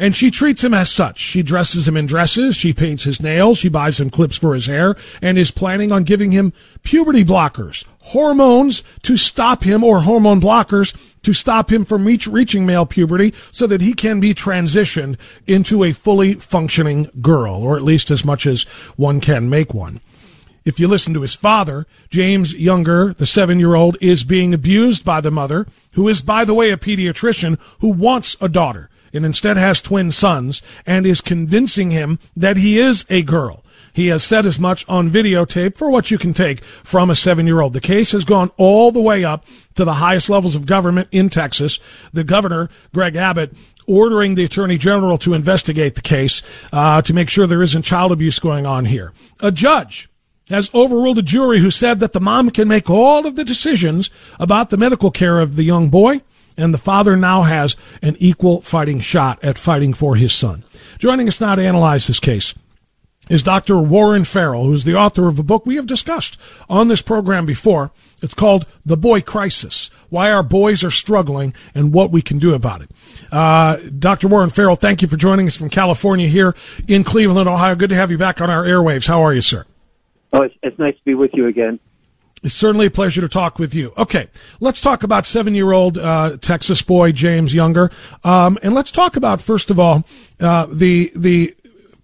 And 0.00 0.14
she 0.14 0.30
treats 0.30 0.62
him 0.62 0.74
as 0.74 0.92
such. 0.92 1.18
She 1.18 1.42
dresses 1.42 1.88
him 1.88 1.96
in 1.96 2.06
dresses. 2.06 2.54
She 2.54 2.72
paints 2.72 3.02
his 3.02 3.20
nails. 3.20 3.58
She 3.58 3.68
buys 3.68 3.98
him 3.98 4.10
clips 4.10 4.36
for 4.36 4.54
his 4.54 4.66
hair 4.66 4.94
and 5.20 5.36
is 5.36 5.50
planning 5.50 5.90
on 5.90 6.04
giving 6.04 6.30
him 6.30 6.52
puberty 6.84 7.24
blockers, 7.24 7.84
hormones 8.02 8.84
to 9.02 9.16
stop 9.16 9.64
him 9.64 9.82
or 9.82 10.02
hormone 10.02 10.40
blockers 10.40 10.96
to 11.22 11.32
stop 11.32 11.72
him 11.72 11.84
from 11.84 12.04
reach, 12.04 12.28
reaching 12.28 12.64
male 12.64 12.86
puberty 12.86 13.34
so 13.50 13.66
that 13.66 13.80
he 13.80 13.92
can 13.92 14.20
be 14.20 14.32
transitioned 14.32 15.18
into 15.48 15.82
a 15.82 15.90
fully 15.90 16.34
functioning 16.34 17.10
girl, 17.20 17.56
or 17.56 17.76
at 17.76 17.82
least 17.82 18.08
as 18.08 18.24
much 18.24 18.46
as 18.46 18.62
one 18.94 19.18
can 19.18 19.50
make 19.50 19.74
one. 19.74 20.00
If 20.64 20.78
you 20.78 20.86
listen 20.86 21.12
to 21.14 21.22
his 21.22 21.34
father, 21.34 21.88
James 22.08 22.54
Younger, 22.54 23.14
the 23.14 23.26
seven 23.26 23.58
year 23.58 23.74
old, 23.74 23.96
is 24.00 24.22
being 24.22 24.54
abused 24.54 25.04
by 25.04 25.20
the 25.20 25.32
mother, 25.32 25.66
who 25.94 26.06
is, 26.06 26.22
by 26.22 26.44
the 26.44 26.54
way, 26.54 26.70
a 26.70 26.76
pediatrician 26.76 27.58
who 27.80 27.88
wants 27.88 28.36
a 28.40 28.48
daughter 28.48 28.90
and 29.12 29.24
instead 29.24 29.56
has 29.56 29.80
twin 29.80 30.10
sons 30.10 30.62
and 30.86 31.06
is 31.06 31.20
convincing 31.20 31.90
him 31.90 32.18
that 32.36 32.56
he 32.56 32.78
is 32.78 33.04
a 33.08 33.22
girl. 33.22 33.64
He 33.92 34.08
has 34.08 34.22
said 34.22 34.46
as 34.46 34.60
much 34.60 34.84
on 34.88 35.10
videotape 35.10 35.76
for 35.76 35.90
what 35.90 36.10
you 36.10 36.18
can 36.18 36.32
take 36.32 36.62
from 36.62 37.10
a 37.10 37.16
seven 37.16 37.46
year 37.46 37.60
old. 37.60 37.72
The 37.72 37.80
case 37.80 38.12
has 38.12 38.24
gone 38.24 38.52
all 38.56 38.92
the 38.92 39.00
way 39.00 39.24
up 39.24 39.44
to 39.74 39.84
the 39.84 39.94
highest 39.94 40.30
levels 40.30 40.54
of 40.54 40.66
government 40.66 41.08
in 41.10 41.30
Texas. 41.30 41.80
The 42.12 42.22
governor, 42.22 42.70
Greg 42.94 43.16
Abbott, 43.16 43.54
ordering 43.88 44.36
the 44.36 44.44
attorney 44.44 44.78
general 44.78 45.18
to 45.18 45.34
investigate 45.34 45.96
the 45.96 46.02
case 46.02 46.42
uh, 46.72 47.02
to 47.02 47.12
make 47.12 47.28
sure 47.28 47.46
there 47.46 47.62
isn't 47.62 47.82
child 47.82 48.12
abuse 48.12 48.38
going 48.38 48.66
on 48.66 48.84
here. 48.84 49.12
A 49.40 49.50
judge 49.50 50.08
has 50.48 50.72
overruled 50.74 51.18
a 51.18 51.22
jury 51.22 51.60
who 51.60 51.70
said 51.70 52.00
that 52.00 52.12
the 52.12 52.20
mom 52.20 52.50
can 52.50 52.68
make 52.68 52.88
all 52.88 53.26
of 53.26 53.36
the 53.36 53.44
decisions 53.44 54.10
about 54.38 54.70
the 54.70 54.76
medical 54.76 55.10
care 55.10 55.40
of 55.40 55.56
the 55.56 55.64
young 55.64 55.88
boy 55.88 56.20
and 56.58 56.74
the 56.74 56.78
father 56.78 57.16
now 57.16 57.42
has 57.42 57.76
an 58.02 58.16
equal 58.18 58.60
fighting 58.60 59.00
shot 59.00 59.42
at 59.42 59.56
fighting 59.56 59.94
for 59.94 60.16
his 60.16 60.34
son. 60.34 60.64
Joining 60.98 61.28
us 61.28 61.40
now 61.40 61.54
to 61.54 61.64
analyze 61.64 62.06
this 62.06 62.20
case 62.20 62.54
is 63.30 63.42
Dr. 63.42 63.78
Warren 63.78 64.24
Farrell, 64.24 64.64
who's 64.64 64.84
the 64.84 64.96
author 64.96 65.28
of 65.28 65.38
a 65.38 65.42
book 65.42 65.64
we 65.64 65.76
have 65.76 65.86
discussed 65.86 66.38
on 66.68 66.88
this 66.88 67.02
program 67.02 67.46
before. 67.46 67.92
It's 68.20 68.34
called 68.34 68.66
The 68.84 68.96
Boy 68.96 69.20
Crisis 69.20 69.90
Why 70.08 70.30
Our 70.32 70.42
Boys 70.42 70.82
Are 70.82 70.90
Struggling 70.90 71.54
and 71.74 71.92
What 71.92 72.10
We 72.10 72.22
Can 72.22 72.38
Do 72.38 72.54
About 72.54 72.82
It. 72.82 72.90
Uh, 73.30 73.76
Dr. 73.76 74.28
Warren 74.28 74.50
Farrell, 74.50 74.76
thank 74.76 75.02
you 75.02 75.08
for 75.08 75.16
joining 75.16 75.46
us 75.46 75.56
from 75.56 75.70
California 75.70 76.26
here 76.26 76.54
in 76.88 77.04
Cleveland, 77.04 77.48
Ohio. 77.48 77.76
Good 77.76 77.90
to 77.90 77.96
have 77.96 78.10
you 78.10 78.18
back 78.18 78.40
on 78.40 78.50
our 78.50 78.64
airwaves. 78.64 79.06
How 79.06 79.22
are 79.22 79.34
you, 79.34 79.42
sir? 79.42 79.64
Oh, 80.32 80.42
it's, 80.42 80.54
it's 80.62 80.78
nice 80.78 80.94
to 80.94 81.04
be 81.04 81.14
with 81.14 81.30
you 81.34 81.46
again. 81.46 81.78
It's 82.42 82.54
certainly 82.54 82.86
a 82.86 82.90
pleasure 82.90 83.20
to 83.20 83.28
talk 83.28 83.58
with 83.58 83.74
you. 83.74 83.92
Okay, 83.98 84.28
let's 84.60 84.80
talk 84.80 85.02
about 85.02 85.26
seven-year-old 85.26 85.98
uh, 85.98 86.36
Texas 86.40 86.82
boy 86.82 87.10
James 87.12 87.52
Younger, 87.52 87.90
um, 88.22 88.58
and 88.62 88.74
let's 88.74 88.92
talk 88.92 89.16
about 89.16 89.40
first 89.40 89.70
of 89.70 89.80
all 89.80 90.04
uh, 90.38 90.66
the 90.70 91.10
the 91.16 91.56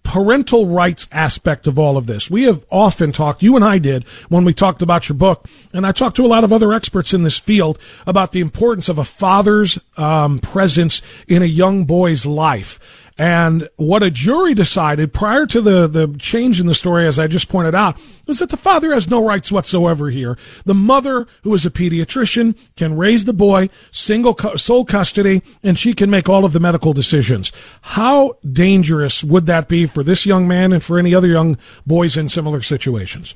parental 0.03 0.67
rights 0.67 1.09
aspect 1.11 1.67
of 1.67 1.79
all 1.79 1.97
of 1.97 2.05
this. 2.05 2.29
We 2.29 2.43
have 2.43 2.63
often 2.69 3.11
talked, 3.11 3.41
you 3.41 3.55
and 3.55 3.65
I 3.65 3.79
did, 3.79 4.03
when 4.29 4.45
we 4.45 4.53
talked 4.53 4.81
about 4.81 5.09
your 5.09 5.17
book, 5.17 5.47
and 5.73 5.85
I 5.85 5.91
talked 5.91 6.15
to 6.17 6.25
a 6.25 6.27
lot 6.27 6.43
of 6.43 6.53
other 6.53 6.73
experts 6.73 7.13
in 7.13 7.23
this 7.23 7.39
field 7.39 7.79
about 8.05 8.31
the 8.31 8.39
importance 8.39 8.87
of 8.87 8.99
a 8.99 9.03
father's 9.03 9.79
um, 9.97 10.39
presence 10.39 11.01
in 11.27 11.41
a 11.41 11.45
young 11.45 11.85
boy's 11.85 12.25
life. 12.25 12.79
And 13.17 13.69
what 13.77 14.03
a 14.03 14.11
jury 14.11 14.53
decided 14.53 15.13
prior 15.13 15.45
to 15.45 15.61
the, 15.61 15.87
the 15.87 16.13
change 16.19 16.59
in 16.59 16.67
the 16.67 16.75
story, 16.75 17.07
as 17.07 17.17
I 17.17 17.27
just 17.27 17.47
pointed 17.47 17.73
out, 17.73 17.97
was 18.27 18.39
that 18.39 18.49
the 18.49 18.57
father 18.57 18.93
has 18.93 19.09
no 19.09 19.25
rights 19.25 19.53
whatsoever 19.53 20.09
here. 20.09 20.37
The 20.65 20.73
mother, 20.73 21.25
who 21.43 21.53
is 21.53 21.65
a 21.65 21.69
pediatrician, 21.71 22.57
can 22.75 22.97
raise 22.97 23.23
the 23.23 23.31
boy, 23.31 23.69
single 23.89 24.35
sole 24.57 24.83
custody, 24.83 25.41
and 25.63 25.79
she 25.79 25.93
can 25.93 26.09
make 26.09 26.27
all 26.27 26.43
of 26.43 26.51
the 26.51 26.59
medical 26.59 26.91
decisions. 26.91 27.53
How 27.81 28.37
dangerous 28.45 29.23
would 29.23 29.45
that 29.45 29.69
be 29.69 29.85
for 29.85 30.03
this 30.03 30.25
young 30.25 30.45
man 30.45 30.73
and 30.73 30.83
for 30.83 30.99
any 30.99 31.15
other 31.15 31.29
young 31.29 31.57
boys 31.87 32.17
in 32.17 32.27
similar 32.27 32.61
situations? 32.61 33.33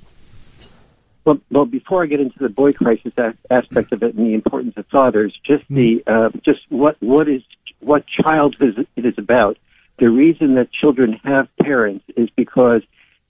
Well, 1.24 1.40
well, 1.52 1.66
before 1.66 2.04
I 2.04 2.08
get 2.08 2.20
into 2.20 2.40
the 2.40 2.50
boy 2.50 2.74
crisis 2.74 3.14
aspect 3.50 3.94
of 3.94 4.04
it 4.04 4.16
and 4.16 4.28
the 4.28 4.34
importance 4.34 4.74
of 4.76 4.88
fathers, 4.88 5.38
just 5.46 5.64
the 5.70 6.04
uh, 6.06 6.30
just 6.44 6.60
what 6.70 6.98
what 7.02 7.30
is 7.30 7.44
what 7.80 8.06
childhood 8.08 8.86
it 8.98 9.06
is 9.06 9.14
about 9.18 9.58
the 10.00 10.10
reason 10.10 10.56
that 10.56 10.72
children 10.72 11.20
have 11.24 11.48
parents 11.62 12.06
is 12.16 12.30
because 12.36 12.82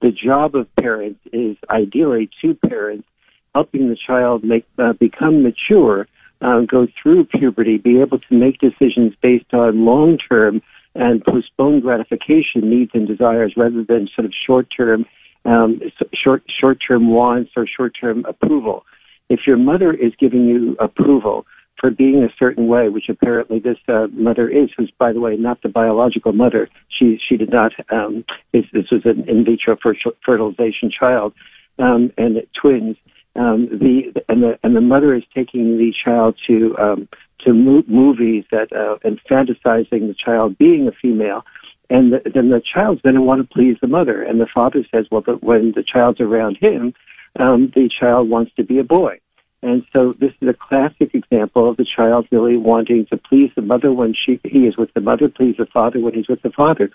the 0.02 0.12
job 0.12 0.56
of 0.56 0.74
parents 0.76 1.20
is 1.34 1.58
ideally 1.70 2.30
two 2.42 2.54
parents 2.54 3.08
helping 3.54 3.90
the 3.90 3.98
child 3.98 4.44
make 4.44 4.66
uh, 4.78 4.94
become 4.94 5.44
mature, 5.44 6.08
uh, 6.42 6.62
go 6.62 6.88
through 7.02 7.26
puberty, 7.26 7.78
be 7.78 8.00
able 8.00 8.20
to 8.20 8.34
make 8.34 8.60
decisions 8.60 9.14
based 9.22 9.54
on 9.54 9.86
long 9.86 10.18
term 10.18 10.62
and 10.96 11.24
postponed 11.26 11.82
gratification 11.82 12.70
needs 12.70 12.92
and 12.94 13.08
desires 13.08 13.54
rather 13.58 13.84
than 13.84 14.08
sort 14.16 14.26
of 14.26 14.34
short 14.46 14.68
term 14.76 15.06
um, 15.46 15.82
short 16.14 16.44
short 16.48 16.80
term 16.86 17.10
wants 17.10 17.52
or 17.56 17.66
short 17.66 17.96
term 18.00 18.26
approval. 18.26 18.86
If 19.30 19.42
your 19.46 19.58
mother 19.58 19.94
is 19.94 20.14
giving 20.20 20.46
you 20.46 20.76
approval, 20.80 21.46
for 21.80 21.90
being 21.90 22.24
a 22.24 22.34
certain 22.38 22.68
way, 22.68 22.90
which 22.90 23.10
apparently 23.10 23.60
this 23.60 23.78
uh, 23.88 24.08
mother 24.12 24.50
is, 24.50 24.70
who's 24.76 24.92
by 24.98 25.14
the 25.14 25.20
way 25.20 25.36
not 25.36 25.62
the 25.62 25.70
biological 25.70 26.34
mother. 26.34 26.70
She 26.90 27.20
she 27.28 27.38
did 27.38 27.52
not. 27.52 27.72
Um, 27.92 28.26
this, 28.52 28.66
this 28.74 28.92
was 28.92 29.02
an 29.06 29.28
in 29.30 29.46
vitro 29.46 29.78
fertilization 30.26 30.92
child, 30.92 31.34
um, 31.78 32.12
and 32.18 32.42
twins. 32.60 32.98
Um, 33.36 33.70
the 33.72 34.22
and 34.28 34.44
the 34.44 34.60
and 34.64 34.76
the 34.76 34.82
mother 34.82 35.14
is 35.16 35.24
taking 35.34 35.78
the 35.78 35.94
child 36.04 36.36
to 36.48 36.76
um, 36.78 37.08
to 37.46 37.54
mo- 37.54 37.84
movies 37.88 38.44
that 38.52 38.74
uh, 38.74 38.98
and 39.04 39.20
fantasizing 39.30 40.08
the 40.08 40.16
child 40.16 40.58
being 40.58 40.88
a 40.88 40.92
female. 40.92 41.44
And 41.92 42.14
the, 42.14 42.22
then 42.36 42.50
the 42.50 42.62
child's 42.62 43.02
going 43.02 43.16
to 43.16 43.22
want 43.22 43.42
to 43.42 43.48
please 43.52 43.78
the 43.82 43.88
mother, 43.88 44.22
and 44.22 44.40
the 44.40 44.48
father 44.54 44.86
says, 44.92 45.06
"Well, 45.10 45.24
but 45.26 45.44
when 45.44 45.74
the 45.76 45.84
child's 45.84 46.20
around 46.20 46.58
him, 46.60 46.94
um, 47.40 47.72
the 47.74 47.90
child 47.90 48.30
wants 48.30 48.52
to 48.58 48.64
be 48.64 48.78
a 48.78 48.84
boy." 48.84 49.20
And 49.62 49.84
so 49.94 50.14
this 50.18 50.32
is 50.42 50.48
a 50.48 50.54
classic 50.54 51.14
example 51.14 51.70
of 51.70 51.78
the 51.78 51.86
child 51.86 52.28
really 52.32 52.56
wanting 52.56 53.06
to 53.08 53.18
please 53.18 53.52
the 53.56 53.62
mother 53.62 53.92
when 53.92 54.14
she 54.14 54.40
he 54.44 54.60
is 54.60 54.78
with 54.78 54.94
the 54.94 55.02
mother, 55.02 55.28
please 55.28 55.56
the 55.58 55.66
father 55.66 56.00
when 56.00 56.14
he's 56.14 56.30
with 56.30 56.42
the 56.42 56.52
father. 56.52 56.90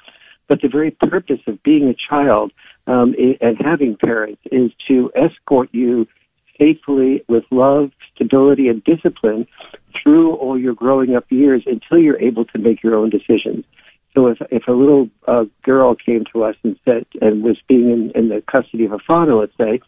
But 0.48 0.62
the 0.62 0.68
very 0.68 0.90
purpose 0.90 1.40
of 1.46 1.62
being 1.62 1.88
a 1.88 1.94
child 1.94 2.52
um, 2.86 3.14
and 3.40 3.58
having 3.60 3.96
parents 3.96 4.40
is 4.50 4.70
to 4.88 5.10
escort 5.14 5.70
you 5.72 6.06
safely 6.58 7.24
with 7.28 7.44
love, 7.50 7.90
stability, 8.14 8.68
and 8.68 8.82
discipline 8.84 9.46
through 10.02 10.34
all 10.34 10.58
your 10.58 10.74
growing 10.74 11.16
up 11.16 11.24
years 11.30 11.62
until 11.66 11.98
you're 11.98 12.20
able 12.20 12.44
to 12.46 12.58
make 12.58 12.82
your 12.82 12.94
own 12.94 13.10
decisions. 13.10 13.64
So 14.14 14.28
if 14.28 14.38
if 14.50 14.68
a 14.68 14.72
little 14.72 15.08
uh, 15.26 15.46
girl 15.62 15.94
came 15.94 16.24
to 16.32 16.44
us 16.44 16.56
and 16.62 16.78
said 16.84 17.04
and 17.20 17.42
was 17.42 17.58
being 17.68 17.90
in, 17.90 18.10
in 18.14 18.28
the 18.28 18.42
custody 18.42 18.84
of 18.84 18.92
a 18.92 18.98
father, 18.98 19.34
let's 19.34 19.56
say, 19.58 19.80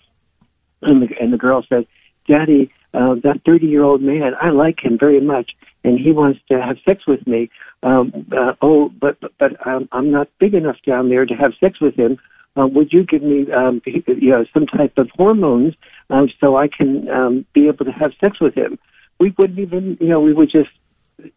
and 0.83 1.03
the, 1.03 1.09
and 1.21 1.33
the 1.33 1.39
girl 1.39 1.65
said, 1.69 1.87
Daddy, 2.27 2.71
uh, 2.95 3.15
that 3.23 3.43
30 3.45 3.67
year 3.67 3.83
old 3.83 4.03
man, 4.03 4.33
I 4.41 4.51
like 4.51 4.85
him 4.85 4.99
very 4.99 5.21
much, 5.21 5.53
and 5.85 5.99
he 5.99 6.12
wants 6.12 6.41
to 6.49 6.61
have 6.61 6.79
sex 6.85 7.07
with 7.07 7.27
me. 7.27 7.51
Um, 7.83 8.27
uh, 8.33 8.55
oh, 8.62 8.89
but 8.89 9.21
but, 9.21 9.33
but 9.39 9.67
um, 9.67 9.89
I'm 9.93 10.11
not 10.11 10.29
big 10.39 10.55
enough 10.55 10.77
down 10.87 11.09
there 11.09 11.27
to 11.27 11.35
have 11.35 11.53
sex 11.61 11.81
with 11.81 11.95
him. 11.95 12.19
Uh, 12.57 12.67
would 12.67 12.93
you 12.93 13.05
give 13.05 13.23
me, 13.23 13.53
um, 13.53 13.83
you 13.87 14.31
know, 14.31 14.45
some 14.55 14.67
type 14.67 14.97
of 14.97 15.11
hormones 15.11 15.75
um, 16.09 16.29
so 16.41 16.57
I 16.57 16.69
can 16.69 17.09
um, 17.11 17.47
be 17.53 17.69
able 17.69 17.85
to 17.85 17.93
have 17.93 18.12
sex 18.19 18.41
with 18.41 18.55
him? 18.55 18.79
We 19.21 19.35
wouldn't 19.37 19.59
even, 19.59 19.99
you 20.01 20.09
know, 20.09 20.21
we 20.21 20.33
would 20.33 20.51
just 20.51 20.71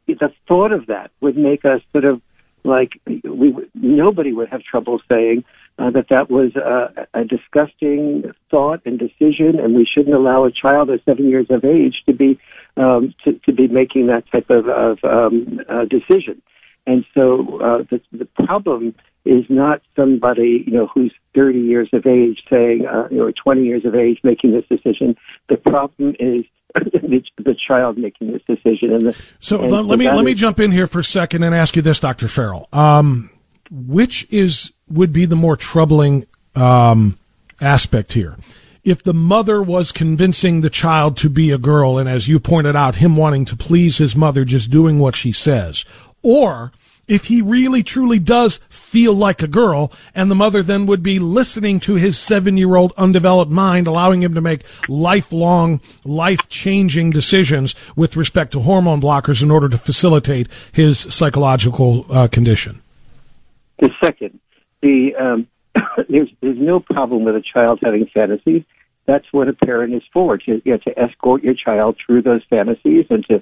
the 0.07 0.33
thought 0.47 0.71
of 0.71 0.87
that 0.87 1.11
would 1.21 1.37
make 1.37 1.65
us 1.65 1.81
sort 1.91 2.05
of 2.05 2.21
like 2.63 2.99
we 3.05 3.55
nobody 3.73 4.33
would 4.33 4.49
have 4.49 4.61
trouble 4.63 4.99
saying 5.09 5.43
uh, 5.79 5.89
that 5.91 6.07
that 6.09 6.29
was 6.29 6.55
a, 6.55 7.07
a 7.13 7.23
disgusting 7.23 8.31
thought 8.51 8.81
and 8.85 8.99
decision, 8.99 9.59
and 9.59 9.75
we 9.75 9.85
shouldn't 9.85 10.15
allow 10.15 10.43
a 10.43 10.51
child 10.51 10.89
of 10.89 10.99
seven 11.05 11.29
years 11.29 11.47
of 11.49 11.63
age 11.63 12.03
to 12.05 12.13
be 12.13 12.39
um, 12.75 13.13
to, 13.23 13.33
to 13.45 13.53
be 13.53 13.67
making 13.67 14.07
that 14.07 14.23
type 14.31 14.49
of, 14.49 14.67
of 14.67 14.97
um, 15.03 15.59
uh, 15.69 15.85
decision. 15.85 16.41
And 16.85 17.05
so 17.13 17.59
uh, 17.61 17.83
the, 17.89 18.01
the 18.11 18.25
problem 18.45 18.95
is 19.25 19.45
not 19.49 19.81
somebody 19.95 20.63
you 20.65 20.73
know 20.73 20.87
who's 20.87 21.13
30 21.37 21.59
years 21.59 21.89
of 21.93 22.05
age 22.05 22.41
saying 22.49 22.85
uh, 22.85 23.07
you 23.09 23.17
know 23.17 23.31
20 23.41 23.63
years 23.63 23.85
of 23.85 23.95
age 23.95 24.19
making 24.23 24.51
this 24.51 24.65
decision. 24.67 25.15
The 25.47 25.57
problem 25.57 26.15
is 26.19 26.45
the, 26.73 27.23
the 27.37 27.55
child 27.67 27.97
making 27.97 28.33
this 28.33 28.41
decision. 28.47 28.93
And 28.93 29.01
the, 29.07 29.21
so 29.39 29.61
and 29.61 29.71
let, 29.71 29.85
let 29.85 29.99
me 29.99 30.11
let 30.11 30.25
me 30.25 30.33
jump 30.33 30.59
in 30.59 30.71
here 30.71 30.87
for 30.87 30.99
a 30.99 31.03
second 31.03 31.43
and 31.43 31.55
ask 31.55 31.75
you 31.77 31.81
this, 31.81 32.01
Dr. 32.01 32.27
Farrell. 32.27 32.67
Um, 32.73 33.29
which 33.69 34.27
is 34.29 34.71
would 34.89 35.13
be 35.13 35.25
the 35.25 35.35
more 35.35 35.55
troubling 35.55 36.25
um, 36.55 37.17
aspect 37.61 38.13
here. 38.13 38.37
If 38.83 39.03
the 39.03 39.13
mother 39.13 39.61
was 39.61 39.91
convincing 39.91 40.61
the 40.61 40.69
child 40.69 41.17
to 41.17 41.29
be 41.29 41.51
a 41.51 41.57
girl, 41.57 41.97
and 41.97 42.09
as 42.09 42.27
you 42.27 42.39
pointed 42.39 42.75
out, 42.75 42.95
him 42.95 43.17
wanting 43.17 43.45
to 43.45 43.55
please 43.55 43.97
his 43.97 44.15
mother, 44.15 44.45
just 44.45 44.71
doing 44.71 44.99
what 44.99 45.15
she 45.15 45.31
says, 45.31 45.85
or 46.23 46.71
if 47.09 47.25
he 47.25 47.41
really 47.41 47.83
truly 47.83 48.19
does 48.19 48.59
feel 48.69 49.13
like 49.13 49.41
a 49.41 49.47
girl, 49.47 49.91
and 50.13 50.29
the 50.29 50.35
mother 50.35 50.61
then 50.61 50.85
would 50.85 51.01
be 51.01 51.17
listening 51.19 51.79
to 51.81 51.95
his 51.95 52.17
seven 52.17 52.55
year 52.55 52.75
old 52.75 52.93
undeveloped 52.97 53.51
mind, 53.51 53.87
allowing 53.87 54.23
him 54.23 54.35
to 54.35 54.41
make 54.41 54.63
lifelong, 54.87 55.81
life 56.05 56.47
changing 56.49 57.09
decisions 57.09 57.75
with 57.95 58.15
respect 58.15 58.51
to 58.51 58.61
hormone 58.61 59.01
blockers 59.01 59.41
in 59.41 59.51
order 59.51 59.67
to 59.67 59.77
facilitate 59.77 60.47
his 60.71 60.99
psychological 60.99 62.05
uh, 62.09 62.27
condition. 62.27 62.81
The 63.79 63.91
second, 64.03 64.39
the 64.81 65.15
um, 65.15 65.47
there's 66.09 66.29
there's 66.41 66.57
no 66.59 66.79
problem 66.79 67.23
with 67.23 67.35
a 67.35 67.41
child 67.41 67.79
having 67.83 68.07
fantasies. 68.13 68.63
That's 69.05 69.25
what 69.31 69.47
a 69.47 69.53
parent 69.53 69.93
is 69.93 70.03
for 70.13 70.37
to 70.37 70.61
you 70.63 70.71
know, 70.73 70.77
to 70.77 70.99
escort 70.99 71.43
your 71.43 71.55
child 71.55 71.97
through 72.05 72.21
those 72.21 72.41
fantasies 72.49 73.05
and 73.09 73.25
to 73.27 73.41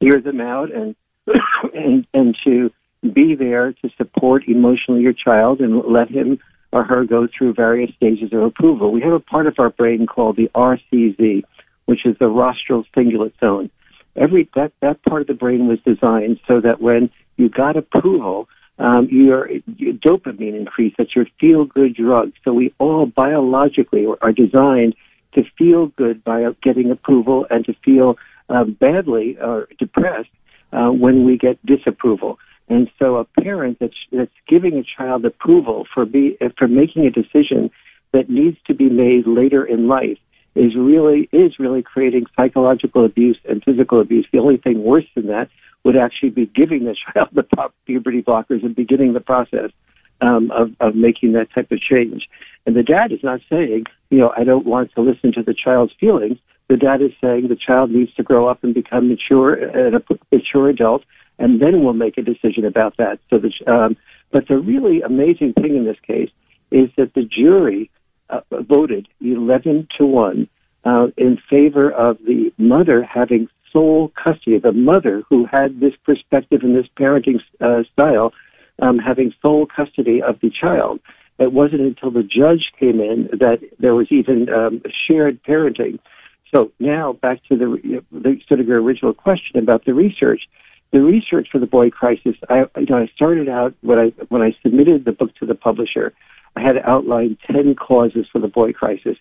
hear 0.00 0.20
them 0.20 0.40
out 0.40 0.72
and 0.72 0.94
and 1.74 2.06
and 2.12 2.36
to 2.44 2.70
be 3.12 3.34
there 3.34 3.72
to 3.72 3.88
support 3.96 4.48
emotionally 4.48 5.02
your 5.02 5.12
child 5.12 5.60
and 5.60 5.82
let 5.84 6.10
him 6.10 6.38
or 6.72 6.84
her 6.84 7.04
go 7.04 7.26
through 7.26 7.54
various 7.54 7.94
stages 7.94 8.32
of 8.32 8.42
approval. 8.42 8.92
We 8.92 9.00
have 9.02 9.12
a 9.12 9.20
part 9.20 9.46
of 9.46 9.54
our 9.58 9.70
brain 9.70 10.06
called 10.06 10.36
the 10.36 10.50
RCZ, 10.54 11.42
which 11.86 12.04
is 12.04 12.16
the 12.18 12.28
rostral 12.28 12.84
cingulate 12.94 13.38
zone. 13.40 13.70
Every 14.16 14.48
that 14.54 14.72
that 14.80 15.02
part 15.04 15.22
of 15.22 15.28
the 15.28 15.34
brain 15.34 15.68
was 15.68 15.78
designed 15.86 16.40
so 16.46 16.60
that 16.60 16.80
when 16.80 17.10
you 17.36 17.48
got 17.48 17.76
approval, 17.76 18.48
um, 18.78 19.08
your, 19.10 19.50
your 19.76 19.94
dopamine 19.94 20.56
increase. 20.58 20.94
That's 20.96 21.14
your 21.14 21.26
feel 21.40 21.64
good 21.64 21.94
drug. 21.94 22.32
So 22.44 22.52
we 22.52 22.72
all 22.78 23.06
biologically 23.06 24.06
are 24.20 24.32
designed 24.32 24.94
to 25.34 25.42
feel 25.56 25.86
good 25.88 26.24
by 26.24 26.44
getting 26.62 26.90
approval 26.90 27.46
and 27.50 27.64
to 27.66 27.74
feel 27.84 28.16
uh, 28.48 28.64
badly 28.64 29.36
or 29.38 29.68
depressed 29.78 30.30
uh, 30.72 30.88
when 30.88 31.24
we 31.24 31.36
get 31.36 31.64
disapproval. 31.66 32.38
And 32.68 32.90
so 32.98 33.16
a 33.16 33.24
parent 33.24 33.78
that's, 33.80 33.96
that's 34.12 34.30
giving 34.46 34.76
a 34.76 34.82
child 34.84 35.24
approval 35.24 35.86
for 35.92 36.04
be, 36.04 36.36
for 36.58 36.68
making 36.68 37.06
a 37.06 37.10
decision 37.10 37.70
that 38.12 38.28
needs 38.28 38.58
to 38.66 38.74
be 38.74 38.88
made 38.88 39.26
later 39.26 39.64
in 39.64 39.88
life 39.88 40.18
is 40.58 40.74
really, 40.76 41.28
is 41.32 41.58
really 41.58 41.82
creating 41.82 42.26
psychological 42.36 43.04
abuse 43.04 43.38
and 43.48 43.62
physical 43.62 44.00
abuse. 44.00 44.26
The 44.32 44.38
only 44.38 44.56
thing 44.56 44.82
worse 44.82 45.06
than 45.14 45.26
that 45.28 45.48
would 45.84 45.96
actually 45.96 46.30
be 46.30 46.46
giving 46.46 46.84
the 46.84 46.96
child 47.14 47.28
the 47.32 47.44
puberty 47.86 48.22
blockers 48.22 48.64
and 48.64 48.74
beginning 48.74 49.12
the 49.12 49.20
process 49.20 49.70
um, 50.20 50.50
of, 50.50 50.72
of 50.80 50.94
making 50.94 51.32
that 51.32 51.52
type 51.54 51.70
of 51.70 51.80
change. 51.80 52.28
And 52.66 52.74
the 52.74 52.82
dad 52.82 53.12
is 53.12 53.22
not 53.22 53.40
saying, 53.48 53.84
you 54.10 54.18
know, 54.18 54.32
I 54.36 54.44
don't 54.44 54.66
want 54.66 54.92
to 54.94 55.00
listen 55.00 55.32
to 55.34 55.42
the 55.42 55.54
child's 55.54 55.92
feelings. 56.00 56.38
The 56.68 56.76
dad 56.76 57.00
is 57.00 57.12
saying 57.20 57.48
the 57.48 57.56
child 57.56 57.90
needs 57.90 58.12
to 58.14 58.22
grow 58.22 58.48
up 58.48 58.62
and 58.62 58.74
become 58.74 59.08
mature 59.08 59.54
a 59.54 60.02
mature 60.30 60.68
adult 60.68 61.04
and 61.38 61.62
then 61.62 61.82
we'll 61.82 61.92
make 61.92 62.18
a 62.18 62.22
decision 62.22 62.64
about 62.64 62.96
that. 62.96 63.20
So, 63.30 63.38
the, 63.38 63.52
um, 63.66 63.96
but 64.30 64.48
the 64.48 64.58
really 64.58 65.02
amazing 65.02 65.54
thing 65.54 65.76
in 65.76 65.84
this 65.84 65.98
case 66.06 66.30
is 66.70 66.90
that 66.96 67.14
the 67.14 67.22
jury 67.22 67.90
uh, 68.30 68.40
voted 68.50 69.08
11 69.20 69.88
to 69.96 70.06
1 70.06 70.48
uh, 70.84 71.06
in 71.16 71.38
favor 71.50 71.90
of 71.90 72.18
the 72.26 72.52
mother 72.58 73.02
having 73.02 73.48
sole 73.72 74.12
custody, 74.22 74.58
the 74.58 74.72
mother 74.72 75.22
who 75.28 75.44
had 75.44 75.80
this 75.80 75.92
perspective 76.04 76.62
and 76.62 76.74
this 76.74 76.86
parenting 76.98 77.40
uh, 77.60 77.82
style 77.92 78.32
um, 78.80 78.98
having 78.98 79.32
sole 79.42 79.66
custody 79.66 80.22
of 80.22 80.40
the 80.40 80.50
child. 80.50 81.00
It 81.38 81.52
wasn't 81.52 81.82
until 81.82 82.10
the 82.10 82.22
judge 82.22 82.72
came 82.78 83.00
in 83.00 83.28
that 83.32 83.60
there 83.78 83.94
was 83.94 84.08
even 84.10 84.48
um, 84.48 84.82
shared 85.06 85.42
parenting. 85.42 85.98
So 86.54 86.72
now 86.80 87.12
back 87.12 87.44
to 87.48 87.56
the, 87.56 88.02
the 88.10 88.40
sort 88.48 88.60
of 88.60 88.66
your 88.66 88.80
original 88.80 89.12
question 89.12 89.58
about 89.58 89.84
the 89.84 89.94
research 89.94 90.42
the 90.90 91.00
research 91.00 91.48
for 91.52 91.58
the 91.58 91.66
boy 91.66 91.90
crisis, 91.90 92.34
I, 92.48 92.64
you 92.78 92.86
know, 92.88 92.98
I 92.98 93.10
started 93.14 93.48
out 93.48 93.74
when 93.82 93.98
I 93.98 94.06
when 94.28 94.42
I 94.42 94.56
submitted 94.62 95.04
the 95.04 95.12
book 95.12 95.34
to 95.36 95.46
the 95.46 95.54
publisher, 95.54 96.14
I 96.58 96.62
had 96.62 96.78
outlined 96.78 97.38
ten 97.46 97.74
causes 97.76 98.26
for 98.32 98.40
the 98.40 98.48
boy 98.48 98.72
crisis, 98.72 99.16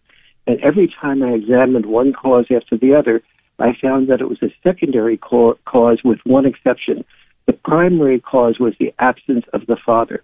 and 0.48 0.60
every 0.62 0.88
time 0.88 1.22
I 1.22 1.34
examined 1.34 1.86
one 1.86 2.14
cause 2.14 2.46
after 2.50 2.78
the 2.78 2.96
other, 2.96 3.22
I 3.60 3.76
found 3.80 4.08
that 4.10 4.22
it 4.22 4.30
was 4.30 4.42
a 4.42 4.54
secondary 4.64 5.18
cause 5.18 6.00
with 6.04 6.20
one 6.26 6.46
exception. 6.46 7.06
The 7.46 7.54
primary 7.54 8.20
cause 8.20 8.60
was 8.60 8.74
the 8.80 8.94
absence 8.98 9.46
of 9.54 9.68
the 9.68 9.78
father. 9.78 10.24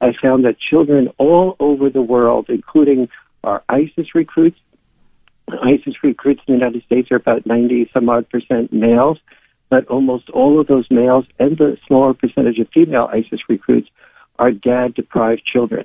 I 0.00 0.12
found 0.20 0.44
that 0.44 0.58
children 0.58 1.12
all 1.18 1.56
over 1.60 1.90
the 1.90 2.02
world, 2.02 2.46
including 2.48 3.08
our 3.42 3.62
ISIS 3.68 4.14
recruits, 4.14 4.58
ISIS 5.48 6.02
recruits 6.02 6.40
in 6.46 6.54
the 6.54 6.58
United 6.58 6.82
States 6.84 7.10
are 7.10 7.16
about 7.16 7.44
90 7.44 7.90
some 7.92 8.08
odd 8.08 8.28
percent 8.30 8.72
males 8.72 9.18
but 9.70 9.86
almost 9.88 10.30
all 10.30 10.60
of 10.60 10.68
those 10.68 10.86
males 10.90 11.26
and 11.38 11.58
the 11.58 11.76
smaller 11.86 12.14
percentage 12.14 12.58
of 12.58 12.68
female 12.68 13.08
ISIS 13.12 13.40
recruits 13.48 13.90
are 14.38 14.52
dad 14.52 14.94
deprived 14.94 15.44
children. 15.44 15.84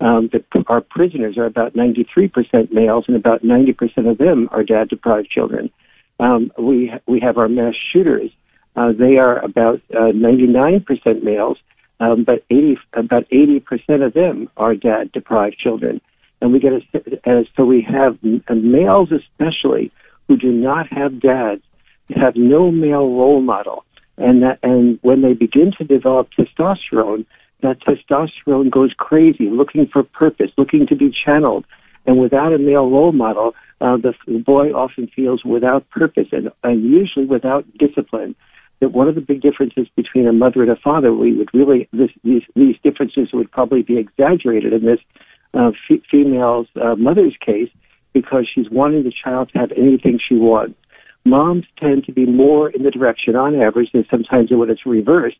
Um, 0.00 0.30
the, 0.32 0.44
our 0.68 0.80
prisoners 0.80 1.36
are 1.36 1.46
about 1.46 1.74
93% 1.74 2.72
males, 2.72 3.04
and 3.08 3.16
about 3.16 3.42
90% 3.42 4.10
of 4.10 4.18
them 4.18 4.48
are 4.52 4.62
dad 4.62 4.88
deprived 4.88 5.30
children. 5.30 5.70
Um, 6.20 6.52
we 6.58 6.92
we 7.06 7.20
have 7.20 7.38
our 7.38 7.48
mass 7.48 7.74
shooters. 7.92 8.30
Uh, 8.76 8.92
they 8.92 9.16
are 9.18 9.38
about 9.38 9.80
uh, 9.92 10.12
99% 10.12 11.22
males, 11.22 11.58
um, 12.00 12.24
but 12.24 12.44
80 12.50 12.78
about 12.92 13.28
80% 13.30 14.06
of 14.06 14.14
them 14.14 14.48
are 14.56 14.74
dad 14.74 15.12
deprived 15.12 15.58
children. 15.58 16.00
And 16.40 16.52
we 16.52 16.60
get 16.60 16.72
a, 16.72 17.30
uh, 17.30 17.42
so 17.56 17.64
we 17.64 17.82
have 17.82 18.18
males 18.22 19.10
especially 19.12 19.90
who 20.28 20.36
do 20.36 20.52
not 20.52 20.92
have 20.92 21.20
dads 21.20 21.62
have 22.14 22.36
no 22.36 22.70
male 22.70 23.08
role 23.08 23.40
model, 23.40 23.84
and 24.16 24.42
that 24.42 24.58
and 24.62 24.98
when 25.02 25.22
they 25.22 25.34
begin 25.34 25.72
to 25.78 25.84
develop 25.84 26.28
testosterone, 26.38 27.26
that 27.62 27.80
testosterone 27.80 28.70
goes 28.70 28.92
crazy, 28.96 29.48
looking 29.50 29.86
for 29.86 30.02
purpose, 30.02 30.50
looking 30.56 30.86
to 30.86 30.96
be 30.96 31.10
channeled, 31.10 31.64
and 32.06 32.18
without 32.18 32.52
a 32.52 32.58
male 32.58 32.88
role 32.88 33.12
model, 33.12 33.54
uh, 33.80 33.96
the, 33.96 34.14
the 34.26 34.38
boy 34.38 34.70
often 34.72 35.08
feels 35.14 35.44
without 35.44 35.88
purpose 35.90 36.28
and, 36.32 36.50
and 36.64 36.84
usually 36.84 37.26
without 37.26 37.64
discipline. 37.78 38.34
That 38.80 38.92
one 38.92 39.08
of 39.08 39.16
the 39.16 39.20
big 39.20 39.42
differences 39.42 39.88
between 39.96 40.28
a 40.28 40.32
mother 40.32 40.62
and 40.62 40.70
a 40.70 40.76
father, 40.76 41.12
we 41.12 41.36
would 41.36 41.48
really 41.52 41.88
this, 41.92 42.10
these 42.22 42.42
these 42.54 42.76
differences 42.84 43.30
would 43.32 43.50
probably 43.50 43.82
be 43.82 43.98
exaggerated 43.98 44.72
in 44.72 44.84
this 44.84 45.00
uh, 45.52 45.72
f- 45.90 46.00
female's 46.08 46.68
uh, 46.80 46.94
mother's 46.94 47.36
case 47.44 47.70
because 48.12 48.48
she's 48.52 48.70
wanting 48.70 49.02
the 49.02 49.12
child 49.12 49.50
to 49.52 49.58
have 49.58 49.72
anything 49.72 50.20
she 50.28 50.36
wants 50.36 50.78
moms 51.28 51.64
tend 51.78 52.04
to 52.04 52.12
be 52.12 52.26
more 52.26 52.70
in 52.70 52.82
the 52.82 52.90
direction, 52.90 53.36
on 53.36 53.60
average, 53.60 53.90
and 53.92 54.06
sometimes 54.10 54.50
when 54.50 54.70
it's 54.70 54.86
reversed, 54.86 55.36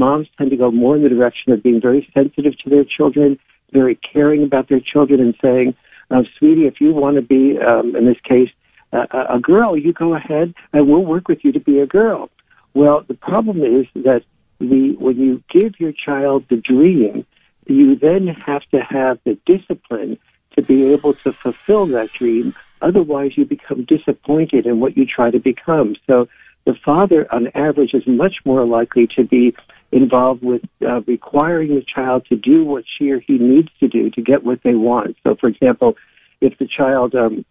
moms 0.00 0.28
tend 0.36 0.50
to 0.50 0.56
go 0.56 0.70
more 0.70 0.96
in 0.96 1.02
the 1.02 1.08
direction 1.08 1.52
of 1.52 1.62
being 1.62 1.80
very 1.80 2.02
sensitive 2.12 2.58
to 2.58 2.70
their 2.70 2.84
children, 2.84 3.38
very 3.72 3.94
caring 3.94 4.42
about 4.42 4.68
their 4.68 4.80
children, 4.80 5.20
and 5.20 5.34
saying, 5.40 5.74
uh, 6.10 6.24
"Sweetie, 6.36 6.66
if 6.66 6.80
you 6.80 6.92
want 6.92 7.14
to 7.16 7.22
be, 7.22 7.58
um, 7.58 7.94
in 7.94 8.04
this 8.06 8.20
case, 8.32 8.50
uh, 8.92 9.06
a 9.38 9.38
girl, 9.38 9.76
you 9.76 9.92
go 9.92 10.14
ahead, 10.14 10.52
and 10.72 10.88
we'll 10.88 11.04
work 11.14 11.28
with 11.28 11.44
you 11.44 11.52
to 11.52 11.60
be 11.60 11.78
a 11.78 11.86
girl." 11.86 12.30
Well, 12.74 13.04
the 13.06 13.20
problem 13.30 13.62
is 13.62 13.86
that 14.08 14.22
the 14.58 14.96
when 15.04 15.16
you 15.26 15.42
give 15.48 15.78
your 15.78 15.92
child 15.92 16.44
the 16.48 16.56
dream, 16.56 17.24
you 17.66 17.94
then 17.94 18.26
have 18.26 18.64
to 18.74 18.80
have 18.80 19.18
the 19.24 19.36
discipline 19.46 20.18
to 20.56 20.62
be 20.62 20.78
able 20.92 21.14
to 21.22 21.32
fulfill 21.32 21.86
that 21.86 22.12
dream 22.12 22.54
Otherwise, 22.82 23.36
you 23.36 23.44
become 23.44 23.84
disappointed 23.84 24.66
in 24.66 24.80
what 24.80 24.96
you 24.96 25.04
try 25.04 25.30
to 25.30 25.38
become. 25.38 25.96
So 26.06 26.28
the 26.64 26.74
father, 26.74 27.32
on 27.32 27.48
average, 27.54 27.94
is 27.94 28.06
much 28.06 28.36
more 28.44 28.64
likely 28.64 29.06
to 29.16 29.24
be 29.24 29.54
involved 29.92 30.42
with 30.42 30.62
uh, 30.82 31.00
requiring 31.02 31.74
the 31.74 31.84
child 31.84 32.26
to 32.26 32.36
do 32.36 32.64
what 32.64 32.84
she 32.98 33.10
or 33.10 33.20
he 33.20 33.38
needs 33.38 33.68
to 33.80 33.88
do 33.88 34.10
to 34.10 34.22
get 34.22 34.44
what 34.44 34.60
they 34.62 34.74
want. 34.74 35.16
So, 35.24 35.34
for 35.34 35.48
example, 35.48 35.96
if 36.40 36.56
the 36.58 36.66
child 36.66 37.14
um, 37.14 37.44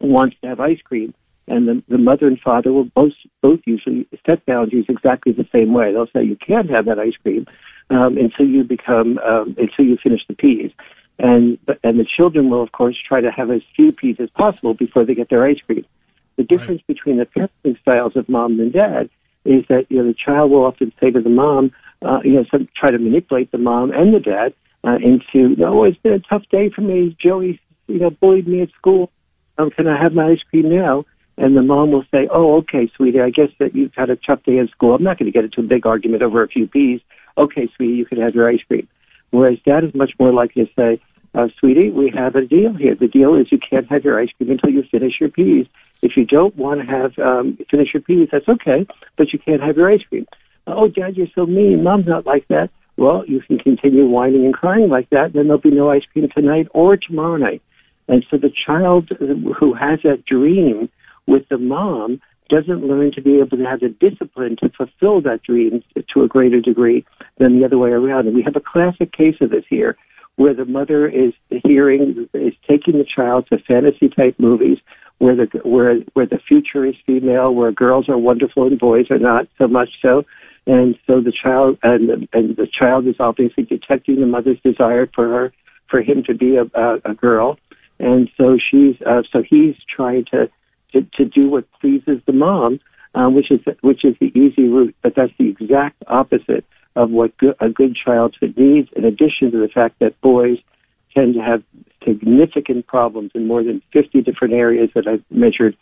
wants 0.00 0.36
to 0.42 0.48
have 0.48 0.60
ice 0.60 0.80
cream, 0.82 1.14
and 1.46 1.66
the, 1.66 1.82
the 1.88 1.96
mother 1.96 2.26
and 2.26 2.38
father 2.38 2.72
will 2.72 2.84
both 2.84 3.14
both 3.40 3.60
usually 3.64 4.06
set 4.28 4.44
boundaries 4.44 4.84
exactly 4.88 5.32
the 5.32 5.48
same 5.50 5.72
way. 5.72 5.92
They'll 5.92 6.06
say 6.14 6.22
you 6.22 6.36
can't 6.36 6.68
have 6.68 6.84
that 6.84 6.98
ice 6.98 7.16
cream 7.22 7.46
um, 7.88 8.18
until 8.18 8.46
you 8.46 8.64
become 8.64 9.18
um, 9.18 9.56
until 9.56 9.86
you 9.86 9.96
finish 9.96 10.20
the 10.28 10.34
peas 10.34 10.72
and 11.18 11.58
and 11.82 11.98
the 11.98 12.04
children 12.04 12.50
will 12.50 12.62
of 12.62 12.72
course 12.72 12.96
try 13.06 13.20
to 13.20 13.30
have 13.30 13.50
as 13.50 13.62
few 13.74 13.92
peas 13.92 14.16
as 14.20 14.30
possible 14.30 14.74
before 14.74 15.04
they 15.04 15.14
get 15.14 15.28
their 15.28 15.44
ice 15.44 15.60
cream. 15.66 15.84
The 16.36 16.44
difference 16.44 16.82
right. 16.88 16.94
between 16.94 17.16
the 17.18 17.26
parenting 17.26 17.80
styles 17.80 18.16
of 18.16 18.28
mom 18.28 18.60
and 18.60 18.72
dad 18.72 19.10
is 19.48 19.64
that 19.68 19.86
you 19.88 19.98
know 19.98 20.06
the 20.06 20.14
child 20.14 20.50
will 20.50 20.64
often 20.64 20.92
say 21.00 21.10
to 21.10 21.20
the 21.20 21.30
mom, 21.30 21.72
uh, 22.02 22.20
you 22.22 22.32
know, 22.32 22.44
some, 22.50 22.68
try 22.76 22.90
to 22.90 22.98
manipulate 22.98 23.50
the 23.50 23.58
mom 23.58 23.90
and 23.90 24.14
the 24.14 24.20
dad 24.20 24.54
uh, 24.84 24.96
into, 24.96 25.56
no, 25.56 25.84
it's 25.84 25.98
been 25.98 26.12
a 26.12 26.20
tough 26.20 26.42
day 26.50 26.70
for 26.70 26.82
me. 26.82 27.16
Joey, 27.20 27.60
you 27.86 27.98
know, 27.98 28.10
bullied 28.10 28.46
me 28.46 28.62
at 28.62 28.70
school. 28.72 29.10
Um, 29.56 29.70
can 29.70 29.88
I 29.88 30.00
have 30.00 30.12
my 30.12 30.30
ice 30.30 30.42
cream 30.50 30.68
now? 30.68 31.04
And 31.36 31.56
the 31.56 31.62
mom 31.62 31.92
will 31.92 32.04
say, 32.10 32.28
oh, 32.32 32.56
okay, 32.58 32.90
sweetie, 32.96 33.20
I 33.20 33.30
guess 33.30 33.50
that 33.58 33.74
you've 33.74 33.94
had 33.94 34.10
a 34.10 34.16
tough 34.16 34.42
day 34.44 34.58
at 34.58 34.70
school. 34.70 34.94
I'm 34.94 35.02
not 35.02 35.18
going 35.18 35.30
to 35.30 35.36
get 35.36 35.44
into 35.44 35.60
a 35.60 35.64
big 35.64 35.86
argument 35.86 36.22
over 36.22 36.42
a 36.42 36.48
few 36.48 36.66
peas. 36.66 37.00
Okay, 37.36 37.68
sweetie, 37.76 37.94
you 37.94 38.06
can 38.06 38.20
have 38.20 38.34
your 38.34 38.48
ice 38.48 38.62
cream. 38.66 38.88
Whereas 39.30 39.58
dad 39.64 39.84
is 39.84 39.94
much 39.94 40.12
more 40.18 40.32
likely 40.32 40.66
to 40.66 40.72
say, 40.76 41.00
uh, 41.34 41.48
sweetie, 41.58 41.90
we 41.90 42.10
have 42.10 42.34
a 42.34 42.44
deal 42.44 42.72
here. 42.74 42.94
The 42.94 43.06
deal 43.06 43.34
is 43.34 43.52
you 43.52 43.58
can't 43.58 43.86
have 43.88 44.04
your 44.04 44.18
ice 44.18 44.30
cream 44.36 44.50
until 44.50 44.70
you 44.70 44.82
finish 44.90 45.20
your 45.20 45.28
peas. 45.28 45.66
If 46.02 46.12
you 46.16 46.24
don't 46.24 46.56
want 46.56 46.80
to 46.80 46.86
have 46.86 47.18
um, 47.18 47.58
finish 47.70 47.88
your 47.92 48.02
peas, 48.02 48.28
that's 48.30 48.48
okay, 48.48 48.86
but 49.16 49.32
you 49.32 49.38
can't 49.38 49.62
have 49.62 49.76
your 49.76 49.90
ice 49.90 50.02
cream. 50.08 50.26
Oh, 50.66 50.88
Dad, 50.88 51.16
you're 51.16 51.26
so 51.34 51.46
mean. 51.46 51.82
Mom's 51.82 52.06
not 52.06 52.26
like 52.26 52.46
that. 52.48 52.70
Well, 52.96 53.24
you 53.26 53.40
can 53.40 53.58
continue 53.58 54.06
whining 54.06 54.44
and 54.44 54.54
crying 54.54 54.88
like 54.88 55.10
that, 55.10 55.26
and 55.26 55.34
then 55.34 55.46
there'll 55.46 55.60
be 55.60 55.70
no 55.70 55.90
ice 55.90 56.02
cream 56.12 56.28
tonight 56.34 56.68
or 56.72 56.96
tomorrow 56.96 57.36
night. 57.36 57.62
And 58.08 58.24
so 58.30 58.36
the 58.36 58.50
child 58.66 59.10
who 59.58 59.74
has 59.74 60.00
that 60.02 60.24
dream 60.24 60.88
with 61.26 61.48
the 61.48 61.58
mom 61.58 62.20
doesn't 62.48 62.86
learn 62.86 63.12
to 63.12 63.20
be 63.20 63.38
able 63.38 63.56
to 63.56 63.64
have 63.64 63.80
the 63.80 63.88
discipline 63.88 64.56
to 64.56 64.70
fulfill 64.70 65.20
that 65.20 65.42
dream 65.42 65.82
to 66.12 66.22
a 66.22 66.28
greater 66.28 66.60
degree 66.60 67.04
than 67.36 67.58
the 67.58 67.64
other 67.64 67.78
way 67.78 67.90
around. 67.90 68.26
And 68.26 68.34
we 68.34 68.42
have 68.42 68.56
a 68.56 68.60
classic 68.60 69.12
case 69.12 69.36
of 69.40 69.50
this 69.50 69.64
here 69.68 69.96
where 70.38 70.54
the 70.54 70.64
mother 70.64 71.08
is 71.08 71.32
hearing, 71.64 72.28
is 72.32 72.54
taking 72.68 72.96
the 72.96 73.04
child 73.04 73.48
to 73.50 73.58
fantasy 73.58 74.08
type 74.08 74.36
movies 74.38 74.78
where 75.18 75.34
the, 75.34 75.46
where, 75.64 75.96
where 76.12 76.26
the 76.26 76.38
future 76.38 76.86
is 76.86 76.94
female, 77.04 77.52
where 77.52 77.72
girls 77.72 78.08
are 78.08 78.16
wonderful 78.16 78.68
and 78.68 78.78
boys 78.78 79.10
are 79.10 79.18
not 79.18 79.48
so 79.58 79.66
much 79.66 79.88
so. 80.00 80.24
And 80.64 80.96
so 81.08 81.20
the 81.20 81.32
child 81.32 81.78
and 81.82 82.28
and 82.32 82.56
the 82.56 82.68
child 82.70 83.08
is 83.08 83.16
obviously 83.18 83.64
detecting 83.64 84.20
the 84.20 84.26
mother's 84.26 84.60
desire 84.62 85.08
for 85.12 85.26
her 85.26 85.52
for 85.90 86.02
him 86.02 86.22
to 86.24 86.34
be 86.34 86.56
a, 86.56 86.64
a, 86.78 86.98
a 87.06 87.14
girl, 87.14 87.58
and 87.98 88.28
so 88.36 88.58
she's 88.58 88.94
uh, 89.06 89.22
so 89.32 89.42
he's 89.42 89.76
trying 89.88 90.26
to, 90.26 90.50
to 90.92 91.06
to 91.16 91.24
do 91.24 91.48
what 91.48 91.64
pleases 91.80 92.20
the 92.26 92.34
mom, 92.34 92.80
uh, 93.14 93.30
which 93.30 93.50
is 93.50 93.60
which 93.80 94.04
is 94.04 94.14
the 94.20 94.30
easy 94.38 94.68
route, 94.68 94.94
but 95.02 95.14
that's 95.16 95.32
the 95.38 95.48
exact 95.48 96.02
opposite 96.06 96.66
of 96.98 97.10
what 97.10 97.36
go- 97.38 97.54
a 97.60 97.68
good 97.68 97.94
childhood 97.94 98.54
needs. 98.56 98.88
In 98.96 99.04
addition 99.04 99.50
to 99.52 99.58
the 99.58 99.68
fact 99.68 100.00
that 100.00 100.20
boys 100.20 100.58
tend 101.14 101.34
to 101.34 101.40
have 101.40 101.62
significant 102.04 102.86
problems 102.86 103.30
in 103.34 103.46
more 103.46 103.62
than 103.62 103.82
50 103.92 104.20
different 104.22 104.54
areas 104.54 104.90
that 104.94 105.06
I've 105.06 105.24
measured 105.30 105.76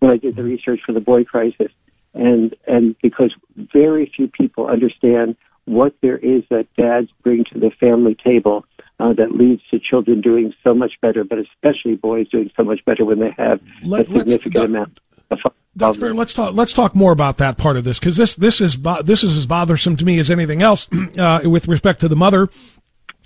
when 0.00 0.10
I 0.10 0.16
did 0.16 0.36
the 0.36 0.42
research 0.42 0.80
for 0.84 0.92
the 0.92 1.00
boy 1.00 1.24
crisis 1.24 1.70
and 2.14 2.54
and 2.66 2.96
because 3.02 3.34
very 3.56 4.10
few 4.14 4.28
people 4.28 4.66
understand 4.66 5.36
what 5.64 5.94
there 6.02 6.18
is 6.18 6.42
that 6.50 6.66
dads 6.76 7.08
bring 7.22 7.44
to 7.52 7.58
the 7.58 7.70
family 7.70 8.14
table 8.14 8.64
uh, 8.98 9.12
that 9.12 9.32
leads 9.32 9.62
to 9.70 9.78
children 9.78 10.20
doing 10.20 10.52
so 10.64 10.74
much 10.74 10.92
better, 11.00 11.22
but 11.24 11.38
especially 11.38 11.94
boys 11.94 12.28
doing 12.28 12.50
so 12.56 12.64
much 12.64 12.84
better 12.84 13.04
when 13.04 13.20
they 13.20 13.32
have 13.36 13.60
Let, 13.84 14.08
a 14.08 14.12
significant 14.12 14.64
amount. 14.64 14.98
Of. 15.30 15.38
Fair, 15.78 16.14
let's 16.14 16.34
talk. 16.34 16.54
Let's 16.54 16.72
talk 16.72 16.94
more 16.94 17.12
about 17.12 17.38
that 17.38 17.56
part 17.56 17.76
of 17.76 17.84
this 17.84 17.98
because 17.98 18.16
this 18.16 18.34
this 18.34 18.60
is 18.60 18.78
this 19.04 19.24
is 19.24 19.38
as 19.38 19.46
bothersome 19.46 19.96
to 19.96 20.04
me 20.04 20.18
as 20.18 20.30
anything 20.30 20.62
else 20.62 20.88
uh, 21.18 21.40
with 21.44 21.66
respect 21.66 22.00
to 22.00 22.08
the 22.08 22.16
mother 22.16 22.48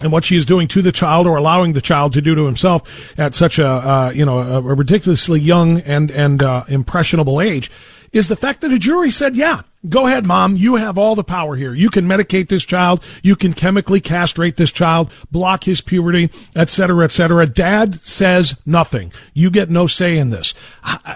and 0.00 0.12
what 0.12 0.24
she 0.24 0.36
is 0.36 0.46
doing 0.46 0.68
to 0.68 0.82
the 0.82 0.92
child 0.92 1.26
or 1.26 1.36
allowing 1.36 1.72
the 1.72 1.80
child 1.80 2.12
to 2.12 2.20
do 2.20 2.34
to 2.34 2.44
himself 2.44 3.18
at 3.18 3.34
such 3.34 3.58
a 3.58 3.66
uh, 3.66 4.12
you 4.14 4.24
know 4.24 4.38
a, 4.38 4.60
ridiculously 4.60 5.40
young 5.40 5.80
and 5.80 6.10
and 6.10 6.42
uh, 6.42 6.64
impressionable 6.68 7.40
age 7.40 7.70
is 8.12 8.28
the 8.28 8.36
fact 8.36 8.60
that 8.62 8.72
a 8.72 8.78
jury 8.78 9.10
said, 9.10 9.36
yeah, 9.36 9.62
Go 9.88 10.06
ahead, 10.06 10.26
mom. 10.26 10.56
You 10.56 10.76
have 10.76 10.98
all 10.98 11.14
the 11.14 11.24
power 11.24 11.54
here. 11.56 11.74
You 11.74 11.90
can 11.90 12.06
medicate 12.06 12.48
this 12.48 12.64
child. 12.64 13.02
You 13.22 13.36
can 13.36 13.52
chemically 13.52 14.00
castrate 14.00 14.56
this 14.56 14.72
child, 14.72 15.12
block 15.30 15.64
his 15.64 15.80
puberty, 15.80 16.30
etc., 16.54 17.04
etc. 17.04 17.46
Dad 17.46 17.94
says 17.94 18.56
nothing. 18.64 19.12
You 19.34 19.50
get 19.50 19.70
no 19.70 19.86
say 19.86 20.16
in 20.16 20.30
this. 20.30 20.54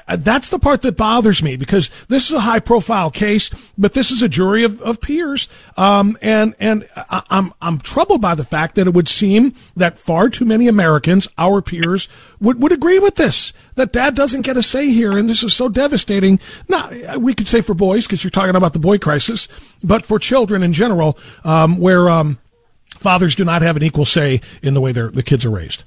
That's 0.09 0.51
the 0.51 0.59
part 0.59 0.83
that 0.83 0.97
bothers 0.97 1.43
me 1.43 1.57
because 1.57 1.91
this 2.09 2.29
is 2.29 2.33
a 2.33 2.41
high 2.41 2.61
profile 2.61 3.11
case, 3.11 3.51
but 3.77 3.95
this 3.95 4.11
is 4.11 4.23
a 4.23 4.29
jury 4.29 4.65
of, 4.65 4.81
of 4.83 5.01
peers. 5.01 5.49
Um, 5.77 6.17
and, 6.21 6.55
and 6.61 6.89
I'm, 7.09 7.53
I'm 7.61 7.79
troubled 7.79 8.21
by 8.21 8.35
the 8.35 8.45
fact 8.45 8.75
that 8.75 8.87
it 8.87 8.95
would 8.95 9.09
seem 9.09 9.55
that 9.77 9.99
far 9.99 10.29
too 10.29 10.45
many 10.45 10.69
Americans, 10.69 11.29
our 11.39 11.63
peers, 11.63 12.09
would, 12.41 12.61
would 12.61 12.73
agree 12.73 12.99
with 12.99 13.17
this. 13.17 13.53
That 13.75 13.93
dad 13.93 14.15
doesn't 14.15 14.43
get 14.43 14.57
a 14.57 14.63
say 14.63 14.89
here, 14.89 15.17
and 15.17 15.29
this 15.29 15.43
is 15.43 15.55
so 15.55 15.69
devastating. 15.69 16.41
Now, 16.69 17.19
we 17.19 17.35
could 17.35 17.49
say 17.49 17.61
for 17.61 17.75
boys, 17.75 18.07
because 18.07 18.25
you're 18.25 18.31
talking 18.31 18.57
about 18.57 18.73
the 18.73 18.79
boy 18.79 18.99
crisis, 18.99 19.49
but 19.85 20.05
for 20.05 20.19
children 20.19 20.63
in 20.63 20.73
general, 20.73 21.19
um, 21.45 21.79
where 21.79 22.09
um, 22.09 22.39
fathers 22.87 23.35
do 23.35 23.45
not 23.45 23.63
have 23.63 23.77
an 23.77 23.83
equal 23.83 24.05
say 24.05 24.41
in 24.63 24.75
the 24.75 24.81
way 24.81 24.93
the 24.93 25.23
kids 25.25 25.45
are 25.45 25.51
raised. 25.51 25.85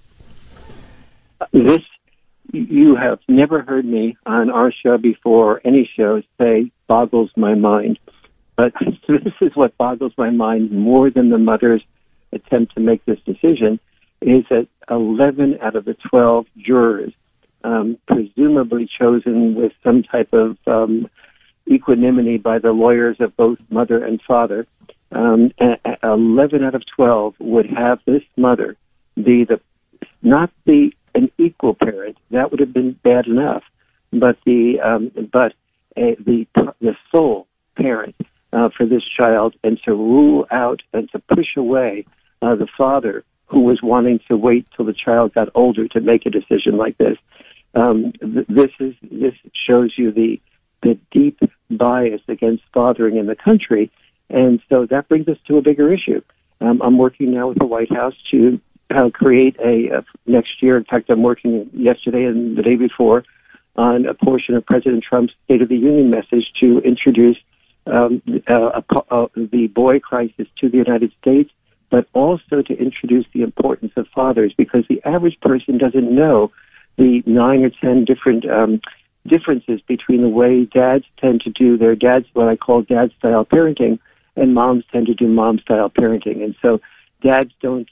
This 1.51 1.81
you 2.53 2.95
have 2.95 3.19
never 3.27 3.63
heard 3.63 3.83
me 3.83 4.15
on 4.27 4.51
our 4.51 4.71
show 4.71 4.97
before, 4.99 5.59
any 5.65 5.89
show, 5.97 6.21
say 6.39 6.71
boggles 6.87 7.31
my 7.35 7.55
mind. 7.55 7.97
But 8.55 8.73
this 9.07 9.33
is 9.41 9.55
what 9.55 9.75
boggles 9.77 10.13
my 10.17 10.29
mind 10.29 10.71
more 10.71 11.09
than 11.09 11.29
the 11.29 11.39
mother's 11.39 11.83
attempt 12.31 12.75
to 12.75 12.79
make 12.79 13.03
this 13.05 13.19
decision 13.25 13.79
is 14.27 14.45
that 14.49 14.67
11 14.89 15.59
out 15.61 15.75
of 15.75 15.85
the 15.85 15.95
12 16.09 16.45
jurors, 16.57 17.13
um, 17.63 17.97
presumably 18.07 18.87
chosen 18.87 19.55
with 19.55 19.71
some 19.83 20.03
type 20.03 20.33
of 20.33 20.57
um, 20.67 21.09
equanimity 21.71 22.37
by 22.37 22.59
the 22.59 22.71
lawyers 22.71 23.17
of 23.19 23.35
both 23.37 23.57
mother 23.69 24.03
and 24.03 24.21
father, 24.21 24.67
um, 25.11 25.51
11 26.03 26.63
out 26.63 26.75
of 26.75 26.83
12 26.95 27.35
would 27.39 27.67
have 27.67 27.99
this 28.05 28.23
mother 28.35 28.75
be 29.15 29.43
the 29.43 29.59
not 30.21 30.49
the 30.65 30.91
an 31.15 31.31
equal 31.37 31.75
parent 31.75 32.17
that 32.31 32.49
would 32.49 32.59
have 32.59 32.73
been 32.73 32.93
bad 33.03 33.27
enough, 33.27 33.63
but 34.11 34.37
the 34.45 34.79
um, 34.81 35.11
but 35.31 35.53
a, 35.95 36.15
the 36.15 36.47
the 36.81 36.95
sole 37.13 37.47
parent 37.75 38.15
uh, 38.51 38.69
for 38.75 38.85
this 38.85 39.03
child, 39.03 39.55
and 39.63 39.79
to 39.85 39.91
rule 39.91 40.47
out 40.49 40.81
and 40.93 41.11
to 41.11 41.19
push 41.19 41.55
away 41.55 42.05
uh, 42.41 42.55
the 42.55 42.67
father 42.77 43.23
who 43.53 43.61
was 43.61 43.79
wanting 43.81 44.19
to 44.27 44.35
wait 44.35 44.67
till 44.75 44.85
the 44.85 44.93
child 44.93 45.33
got 45.33 45.49
older 45.55 45.87
to 45.87 46.01
make 46.01 46.25
a 46.25 46.29
decision 46.29 46.77
like 46.77 46.97
this. 46.97 47.17
Um, 47.75 48.13
th- 48.19 48.47
this 48.47 48.71
is 48.79 48.93
this 49.01 49.33
shows 49.67 49.93
you 49.97 50.11
the 50.11 50.41
the 50.81 50.97
deep 51.11 51.39
bias 51.69 52.21
against 52.27 52.63
fathering 52.73 53.17
in 53.17 53.27
the 53.27 53.35
country. 53.35 53.91
And 54.29 54.61
so 54.69 54.85
that 54.87 55.07
brings 55.07 55.27
us 55.27 55.37
to 55.47 55.57
a 55.57 55.61
bigger 55.61 55.93
issue. 55.93 56.21
Um, 56.59 56.81
I'm 56.81 56.97
working 56.97 57.33
now 57.33 57.49
with 57.49 57.59
the 57.59 57.65
White 57.65 57.91
House 57.91 58.15
to 58.31 58.59
uh, 58.93 59.09
create 59.13 59.55
a, 59.59 59.97
uh, 59.97 60.01
next 60.25 60.61
year. 60.61 60.77
In 60.77 60.83
fact, 60.83 61.09
I'm 61.09 61.23
working 61.23 61.69
yesterday 61.73 62.25
and 62.25 62.57
the 62.57 62.61
day 62.61 62.75
before 62.75 63.23
on 63.75 64.05
a 64.05 64.13
portion 64.13 64.55
of 64.55 64.65
President 64.65 65.03
Trump's 65.03 65.33
State 65.45 65.61
of 65.61 65.69
the 65.69 65.77
Union 65.77 66.09
message 66.09 66.51
to 66.59 66.79
introduce 66.79 67.37
um, 67.85 68.21
uh, 68.47 68.81
uh, 69.09 69.27
the 69.35 69.67
boy 69.67 69.99
crisis 69.99 70.47
to 70.59 70.69
the 70.69 70.77
United 70.77 71.11
States, 71.21 71.51
but 71.93 72.07
also 72.13 72.63
to 72.63 72.73
introduce 72.73 73.27
the 73.35 73.43
importance 73.43 73.93
of 73.97 74.07
fathers 74.07 74.51
because 74.57 74.83
the 74.89 74.99
average 75.05 75.39
person 75.41 75.77
doesn't 75.77 76.09
know 76.09 76.51
the 76.97 77.21
nine 77.27 77.63
or 77.63 77.69
ten 77.69 78.03
different 78.03 78.49
um, 78.49 78.81
differences 79.27 79.79
between 79.87 80.23
the 80.23 80.27
way 80.27 80.65
dads 80.65 81.05
tend 81.21 81.41
to 81.41 81.51
do 81.51 81.77
their 81.77 81.95
dad's 81.95 82.25
what 82.33 82.47
I 82.47 82.55
call 82.55 82.81
dad 82.81 83.11
style 83.19 83.45
parenting 83.45 83.99
and 84.35 84.55
moms 84.55 84.85
tend 84.91 85.05
to 85.05 85.13
do 85.13 85.27
mom 85.27 85.59
style 85.59 85.87
parenting. 85.87 86.43
And 86.43 86.55
so 86.63 86.81
dads 87.21 87.51
don't 87.61 87.87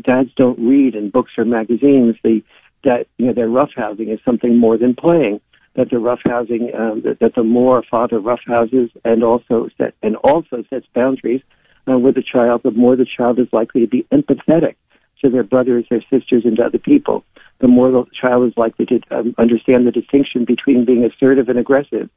dads 0.00 0.30
don't 0.36 0.60
read 0.60 0.94
in 0.94 1.10
books 1.10 1.32
or 1.36 1.44
magazines 1.44 2.14
the 2.22 2.44
that 2.84 3.08
you 3.18 3.26
know 3.26 3.32
their 3.32 3.48
roughhousing 3.48 4.14
is 4.14 4.20
something 4.24 4.56
more 4.56 4.78
than 4.78 4.94
playing. 4.94 5.40
That 5.74 5.90
the 5.90 5.96
roughhousing 5.96 6.78
um, 6.78 7.02
that, 7.02 7.18
that 7.18 7.34
the 7.34 7.42
more 7.42 7.82
father 7.90 8.20
roughhouses 8.20 8.90
and 9.04 9.24
also 9.24 9.68
set 9.78 9.94
and 10.00 10.14
also 10.14 10.62
sets 10.70 10.86
boundaries 10.94 11.42
uh, 11.88 11.98
with 11.98 12.14
the 12.14 12.22
child, 12.22 12.62
the 12.62 12.70
more 12.70 12.96
the 12.96 13.06
child 13.06 13.38
is 13.38 13.48
likely 13.52 13.80
to 13.82 13.86
be 13.86 14.06
empathetic 14.12 14.76
to 15.22 15.30
their 15.30 15.44
brothers, 15.44 15.84
their 15.90 16.02
sisters, 16.10 16.44
and 16.44 16.56
to 16.56 16.64
other 16.64 16.78
people 16.78 17.24
the 17.62 17.68
more 17.68 17.90
the 17.90 18.04
child 18.12 18.46
is 18.46 18.56
likely 18.56 18.84
to 18.84 19.00
um, 19.12 19.34
understand 19.38 19.86
the 19.86 19.92
distinction 19.92 20.44
between 20.44 20.84
being 20.84 21.04
assertive 21.04 21.48
and 21.48 21.58
aggressive. 21.58 22.10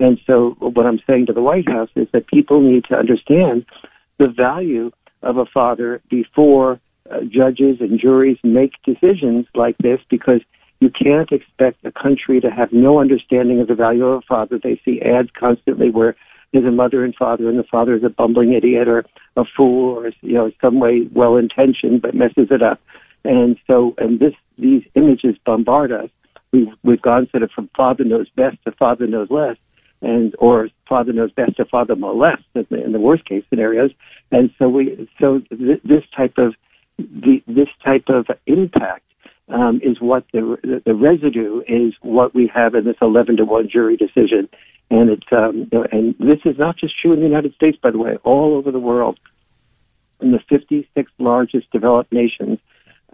And 0.00 0.20
so, 0.26 0.56
what 0.58 0.84
I'm 0.84 1.00
saying 1.06 1.26
to 1.26 1.32
the 1.32 1.40
White 1.40 1.68
House 1.68 1.88
is 1.94 2.08
that 2.12 2.26
people 2.26 2.60
need 2.60 2.84
to 2.90 2.96
understand 2.96 3.64
the 4.18 4.28
value 4.28 4.90
of 5.22 5.38
a 5.38 5.46
father 5.46 6.02
before 6.10 6.80
uh, 7.10 7.20
judges 7.22 7.80
and 7.80 7.98
juries 7.98 8.38
make 8.42 8.72
decisions 8.84 9.46
like 9.54 9.76
this 9.78 10.00
because 10.10 10.40
you 10.80 10.90
can't 10.90 11.32
expect 11.32 11.84
a 11.84 11.92
country 11.92 12.40
to 12.40 12.50
have 12.50 12.72
no 12.72 13.00
understanding 13.00 13.60
of 13.60 13.68
the 13.68 13.74
value 13.74 14.04
of 14.04 14.18
a 14.18 14.26
father. 14.26 14.58
They 14.62 14.80
see 14.84 15.00
ads 15.00 15.30
constantly 15.32 15.90
where 15.90 16.16
there's 16.52 16.64
a 16.64 16.70
mother 16.70 17.04
and 17.04 17.14
father, 17.14 17.48
and 17.48 17.58
the 17.58 17.64
father 17.64 17.94
is 17.94 18.04
a 18.04 18.08
bumbling 18.08 18.54
idiot 18.54 18.88
or 18.88 19.04
a 19.36 19.44
fool 19.56 19.98
or 19.98 20.12
you 20.22 20.34
know 20.34 20.50
some 20.60 20.80
way 20.80 21.08
well 21.12 21.36
intentioned 21.36 22.02
but 22.02 22.14
messes 22.14 22.48
it 22.50 22.62
up. 22.62 22.80
And 23.24 23.58
so, 23.66 23.94
and 23.98 24.18
this, 24.18 24.34
these 24.56 24.82
images 24.94 25.36
bombard 25.44 25.92
us. 25.92 26.10
We've, 26.52 26.72
we've 26.82 27.02
gone 27.02 27.28
sort 27.30 27.42
of 27.42 27.50
from 27.50 27.68
father 27.76 28.04
knows 28.04 28.28
best 28.30 28.56
to 28.64 28.72
father 28.72 29.06
knows 29.06 29.30
less, 29.30 29.56
and 30.00 30.34
or 30.38 30.70
father 30.88 31.12
knows 31.12 31.32
best 31.32 31.56
to 31.56 31.64
father 31.66 31.94
molests 31.94 32.46
in 32.54 32.66
the, 32.70 32.82
in 32.82 32.92
the 32.92 33.00
worst 33.00 33.24
case 33.26 33.44
scenarios. 33.50 33.90
And 34.30 34.50
so 34.58 34.68
we, 34.68 35.08
so 35.20 35.40
th- 35.50 35.82
this 35.84 36.04
type 36.16 36.38
of, 36.38 36.54
the, 36.96 37.42
this 37.46 37.68
type 37.84 38.08
of 38.08 38.26
impact 38.46 39.04
um, 39.48 39.80
is 39.82 40.00
what 40.00 40.24
the, 40.32 40.82
the 40.84 40.94
residue 40.94 41.62
is 41.68 41.94
what 42.00 42.34
we 42.34 42.50
have 42.54 42.74
in 42.74 42.84
this 42.84 42.96
11 43.00 43.38
to 43.38 43.44
1 43.44 43.68
jury 43.68 43.96
decision. 43.96 44.48
And 44.90 45.10
it's, 45.10 45.26
um, 45.32 45.68
and 45.92 46.14
this 46.18 46.40
is 46.44 46.58
not 46.58 46.76
just 46.78 46.98
true 47.00 47.12
in 47.12 47.20
the 47.20 47.26
United 47.26 47.54
States, 47.54 47.78
by 47.82 47.90
the 47.90 47.98
way, 47.98 48.16
all 48.24 48.54
over 48.56 48.70
the 48.70 48.78
world. 48.78 49.18
In 50.20 50.32
the 50.32 50.40
56 50.48 51.12
largest 51.18 51.70
developed 51.70 52.12
nations, 52.12 52.58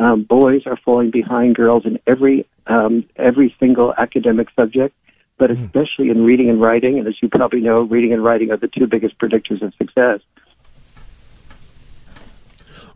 Um, 0.00 0.24
boys 0.24 0.62
are 0.66 0.76
falling 0.76 1.10
behind 1.10 1.54
girls 1.54 1.86
in 1.86 2.00
every 2.06 2.46
um, 2.66 3.04
every 3.14 3.54
single 3.60 3.94
academic 3.96 4.48
subject, 4.56 4.92
but 5.38 5.50
Mm. 5.50 5.64
especially 5.64 6.08
in 6.10 6.24
reading 6.24 6.48
and 6.50 6.60
writing. 6.60 6.98
And 6.98 7.06
as 7.06 7.14
you 7.22 7.28
probably 7.28 7.60
know, 7.60 7.82
reading 7.82 8.12
and 8.12 8.24
writing 8.24 8.50
are 8.50 8.56
the 8.56 8.66
two 8.66 8.86
biggest 8.88 9.18
predictors 9.18 9.62
of 9.62 9.72
success. 9.74 10.20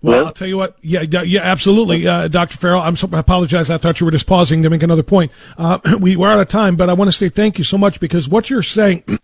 Well, 0.01 0.15
Hello? 0.15 0.27
I'll 0.27 0.33
tell 0.33 0.49
you 0.49 0.57
what. 0.57 0.77
Yeah, 0.81 1.03
yeah, 1.03 1.41
absolutely, 1.43 2.07
uh, 2.07 2.29
Dr. 2.29 2.57
Farrell. 2.57 2.83
I'm 2.83 2.95
so, 2.95 3.09
I 3.13 3.19
apologize. 3.19 3.69
I 3.69 3.79
thought 3.79 3.99
you 3.99 4.07
were 4.07 4.13
just 4.13 4.27
pausing 4.27 4.63
to 4.63 4.71
make 4.71 4.83
another 4.83 5.03
point. 5.03 5.33
Uh, 5.57 5.79
we 6.01 6.17
were 6.17 6.31
out 6.31 6.41
of 6.41 6.49
time, 6.49 6.77
but 6.77 6.89
I 6.89 6.93
want 6.93 7.09
to 7.09 7.17
say 7.17 7.29
thank 7.29 7.59
you 7.59 7.65
so 7.65 7.79
much 7.79 7.99
because 8.01 8.29
what 8.29 8.51
you're 8.51 8.63
saying. 8.63 9.03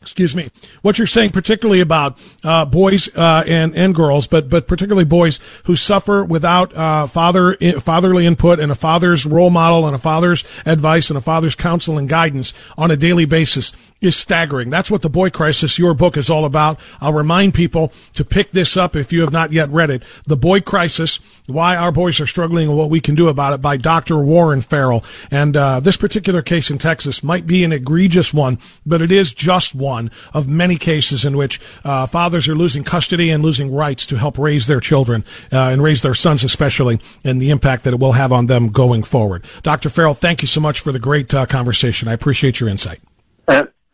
Excuse 0.00 0.34
me. 0.34 0.50
What 0.82 0.98
you're 0.98 1.06
saying, 1.06 1.30
particularly 1.30 1.80
about 1.80 2.18
uh, 2.42 2.64
boys 2.64 3.08
uh, 3.16 3.44
and 3.46 3.76
and 3.76 3.94
girls, 3.94 4.26
but 4.26 4.48
but 4.48 4.66
particularly 4.66 5.04
boys 5.04 5.38
who 5.66 5.76
suffer 5.76 6.24
without 6.24 6.76
uh, 6.76 7.06
father 7.06 7.56
fatherly 7.78 8.26
input 8.26 8.58
and 8.58 8.72
a 8.72 8.74
father's 8.74 9.24
role 9.24 9.50
model 9.50 9.86
and 9.86 9.94
a 9.94 10.00
father's 10.00 10.42
advice 10.66 11.08
and 11.08 11.16
a 11.16 11.20
father's 11.20 11.54
counsel 11.54 11.98
and 11.98 12.08
guidance 12.08 12.52
on 12.76 12.90
a 12.90 12.96
daily 12.96 13.26
basis, 13.26 13.72
is 14.02 14.16
staggering. 14.16 14.68
That's 14.68 14.90
what 14.90 15.02
the 15.02 15.08
boy 15.08 15.30
crisis, 15.30 15.78
your 15.78 15.94
book, 15.94 16.16
is 16.16 16.28
all 16.28 16.44
about. 16.44 16.78
I'll 17.00 17.12
remind 17.12 17.54
people 17.54 17.92
to 18.14 18.24
pick 18.24 18.50
this 18.50 18.76
up 18.76 18.96
if 18.96 19.12
you 19.12 19.20
have 19.20 19.32
not 19.32 19.52
yet 19.52 19.70
read 19.70 19.90
it. 19.90 20.02
The 20.24 20.36
Boy 20.36 20.60
Crisis: 20.60 21.20
Why 21.46 21.76
Our 21.76 21.92
Boys 21.92 22.20
Are 22.20 22.26
Struggling 22.26 22.68
and 22.68 22.76
What 22.76 22.90
We 22.90 23.00
Can 23.00 23.14
Do 23.14 23.28
About 23.28 23.54
It 23.54 23.62
by 23.62 23.76
Dr. 23.76 24.18
Warren 24.18 24.60
Farrell. 24.60 25.04
And 25.30 25.56
uh, 25.56 25.80
this 25.80 25.96
particular 25.96 26.42
case 26.42 26.70
in 26.70 26.78
Texas 26.78 27.22
might 27.22 27.46
be 27.46 27.64
an 27.64 27.72
egregious 27.72 28.34
one, 28.34 28.58
but 28.84 29.00
it 29.00 29.12
is 29.12 29.32
just 29.32 29.74
one 29.74 30.10
of 30.34 30.48
many 30.48 30.76
cases 30.76 31.24
in 31.24 31.36
which 31.36 31.60
uh, 31.84 32.06
fathers 32.06 32.48
are 32.48 32.54
losing 32.56 32.82
custody 32.84 33.30
and 33.30 33.42
losing 33.42 33.72
rights 33.72 34.04
to 34.06 34.16
help 34.16 34.36
raise 34.36 34.66
their 34.66 34.80
children 34.80 35.24
uh, 35.52 35.68
and 35.68 35.82
raise 35.82 36.02
their 36.02 36.14
sons, 36.14 36.42
especially, 36.42 36.98
and 37.24 37.40
the 37.40 37.50
impact 37.50 37.84
that 37.84 37.94
it 37.94 38.00
will 38.00 38.12
have 38.12 38.32
on 38.32 38.46
them 38.46 38.70
going 38.70 39.04
forward. 39.04 39.44
Dr. 39.62 39.88
Farrell, 39.88 40.14
thank 40.14 40.42
you 40.42 40.48
so 40.48 40.60
much 40.60 40.80
for 40.80 40.90
the 40.90 40.98
great 40.98 41.32
uh, 41.32 41.46
conversation. 41.46 42.08
I 42.08 42.12
appreciate 42.12 42.58
your 42.58 42.68
insight. 42.68 43.00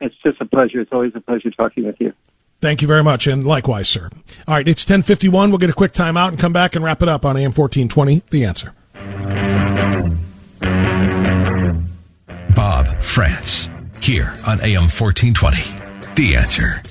It's 0.00 0.14
just 0.22 0.40
a 0.40 0.46
pleasure. 0.46 0.80
It's 0.80 0.92
always 0.92 1.12
a 1.14 1.20
pleasure 1.20 1.50
talking 1.50 1.84
with 1.84 1.96
you. 2.00 2.12
Thank 2.60 2.82
you 2.82 2.88
very 2.88 3.04
much, 3.04 3.26
and 3.28 3.46
likewise, 3.46 3.88
sir. 3.88 4.10
All 4.48 4.54
right, 4.54 4.66
it's 4.66 4.82
1051. 4.82 5.50
We'll 5.50 5.58
get 5.58 5.70
a 5.70 5.74
quick 5.74 5.92
timeout 5.92 6.28
and 6.28 6.38
come 6.38 6.52
back 6.52 6.74
and 6.74 6.84
wrap 6.84 7.02
it 7.02 7.08
up 7.08 7.24
on 7.24 7.36
AM 7.36 7.52
1420, 7.52 8.22
The 8.30 8.44
Answer. 8.44 8.74
Bob 12.56 12.88
Frantz, 13.00 13.68
here 14.00 14.34
on 14.46 14.60
AM 14.60 14.88
1420. 14.90 15.62
The 16.16 16.36
Answer. 16.36 16.82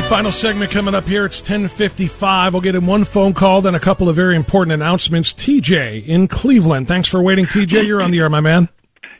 Right, 0.00 0.08
final 0.08 0.32
segment 0.32 0.70
coming 0.70 0.94
up 0.94 1.06
here. 1.06 1.26
It's 1.26 1.40
1055. 1.42 2.54
We'll 2.54 2.62
get 2.62 2.74
in 2.74 2.86
one 2.86 3.04
phone 3.04 3.34
call, 3.34 3.60
then 3.60 3.74
a 3.74 3.80
couple 3.80 4.08
of 4.08 4.16
very 4.16 4.34
important 4.34 4.72
announcements. 4.72 5.34
TJ 5.34 6.06
in 6.06 6.26
Cleveland. 6.26 6.88
Thanks 6.88 7.06
for 7.06 7.22
waiting, 7.22 7.44
TJ. 7.44 7.86
You're 7.86 8.00
on 8.00 8.10
the 8.10 8.20
air, 8.20 8.30
my 8.30 8.40
man. 8.40 8.70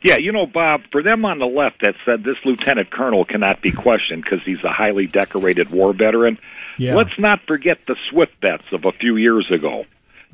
Yeah, 0.02 0.16
you 0.16 0.32
know, 0.32 0.46
Bob, 0.46 0.80
for 0.90 1.02
them 1.02 1.26
on 1.26 1.38
the 1.38 1.44
left 1.44 1.82
that 1.82 1.96
said 2.06 2.24
this 2.24 2.36
lieutenant 2.46 2.90
colonel 2.90 3.26
cannot 3.26 3.60
be 3.60 3.72
questioned 3.72 4.24
because 4.24 4.40
he's 4.46 4.64
a 4.64 4.72
highly 4.72 5.06
decorated 5.06 5.70
war 5.70 5.92
veteran, 5.92 6.38
Yeah. 6.78 6.94
let's 6.94 7.18
not 7.18 7.40
forget 7.46 7.78
the 7.86 7.96
Swift 8.08 8.32
vets 8.40 8.64
of 8.72 8.86
a 8.86 8.92
few 8.92 9.16
years 9.16 9.50
ago. 9.50 9.84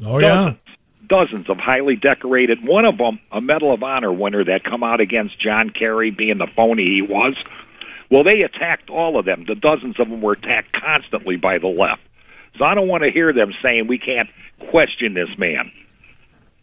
Oh, 0.06 0.18
yeah. 0.18 0.28
Dozens, 0.28 0.58
dozens 1.08 1.50
of 1.50 1.58
highly 1.58 1.96
decorated, 1.96 2.64
one 2.64 2.84
of 2.84 2.98
them 2.98 3.18
a 3.32 3.40
Medal 3.40 3.74
of 3.74 3.82
Honor 3.82 4.12
winner 4.12 4.44
that 4.44 4.62
come 4.62 4.84
out 4.84 5.00
against 5.00 5.40
John 5.40 5.70
Kerry 5.70 6.12
being 6.12 6.38
the 6.38 6.46
phony 6.54 6.84
he 6.84 7.02
was. 7.02 7.34
Well, 8.10 8.24
they 8.24 8.42
attacked 8.42 8.90
all 8.90 9.18
of 9.18 9.24
them. 9.24 9.44
The 9.46 9.54
dozens 9.54 9.98
of 9.98 10.08
them 10.08 10.20
were 10.20 10.32
attacked 10.32 10.72
constantly 10.72 11.36
by 11.36 11.58
the 11.58 11.68
left. 11.68 12.02
So 12.58 12.64
I 12.64 12.74
don't 12.74 12.88
want 12.88 13.02
to 13.02 13.10
hear 13.10 13.32
them 13.32 13.52
saying 13.62 13.86
we 13.86 13.98
can't 13.98 14.28
question 14.70 15.14
this 15.14 15.28
man. 15.38 15.70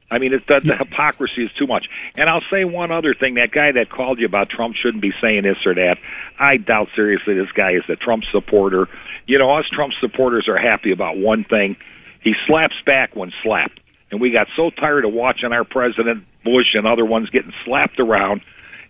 I 0.09 0.19
mean, 0.19 0.33
it's, 0.33 0.45
the, 0.47 0.59
the 0.63 0.77
hypocrisy 0.77 1.43
is 1.45 1.51
too 1.57 1.65
much. 1.65 1.87
And 2.15 2.29
I'll 2.29 2.43
say 2.51 2.65
one 2.65 2.91
other 2.91 3.15
thing: 3.15 3.35
that 3.35 3.51
guy 3.51 3.71
that 3.71 3.89
called 3.89 4.19
you 4.19 4.27
about 4.27 4.49
Trump 4.49 4.75
shouldn't 4.75 5.01
be 5.01 5.11
saying 5.21 5.43
this 5.43 5.57
or 5.65 5.73
that. 5.73 5.97
I 6.39 6.57
doubt 6.57 6.89
seriously 6.95 7.33
this 7.33 7.51
guy 7.51 7.71
is 7.71 7.83
a 7.89 7.95
Trump 7.95 8.23
supporter. 8.31 8.87
You 9.25 9.39
know, 9.39 9.57
us 9.57 9.65
Trump 9.71 9.93
supporters 9.99 10.47
are 10.47 10.57
happy 10.57 10.91
about 10.91 11.17
one 11.17 11.43
thing: 11.43 11.77
he 12.21 12.33
slaps 12.47 12.75
back 12.85 13.15
when 13.15 13.31
slapped. 13.41 13.79
And 14.11 14.21
we 14.21 14.29
got 14.29 14.47
so 14.55 14.69
tired 14.69 15.05
of 15.05 15.13
watching 15.13 15.51
our 15.51 15.63
president 15.63 16.25
Bush 16.43 16.75
and 16.75 16.85
other 16.85 17.05
ones 17.05 17.31
getting 17.31 17.53
slapped 17.65 17.99
around 17.99 18.41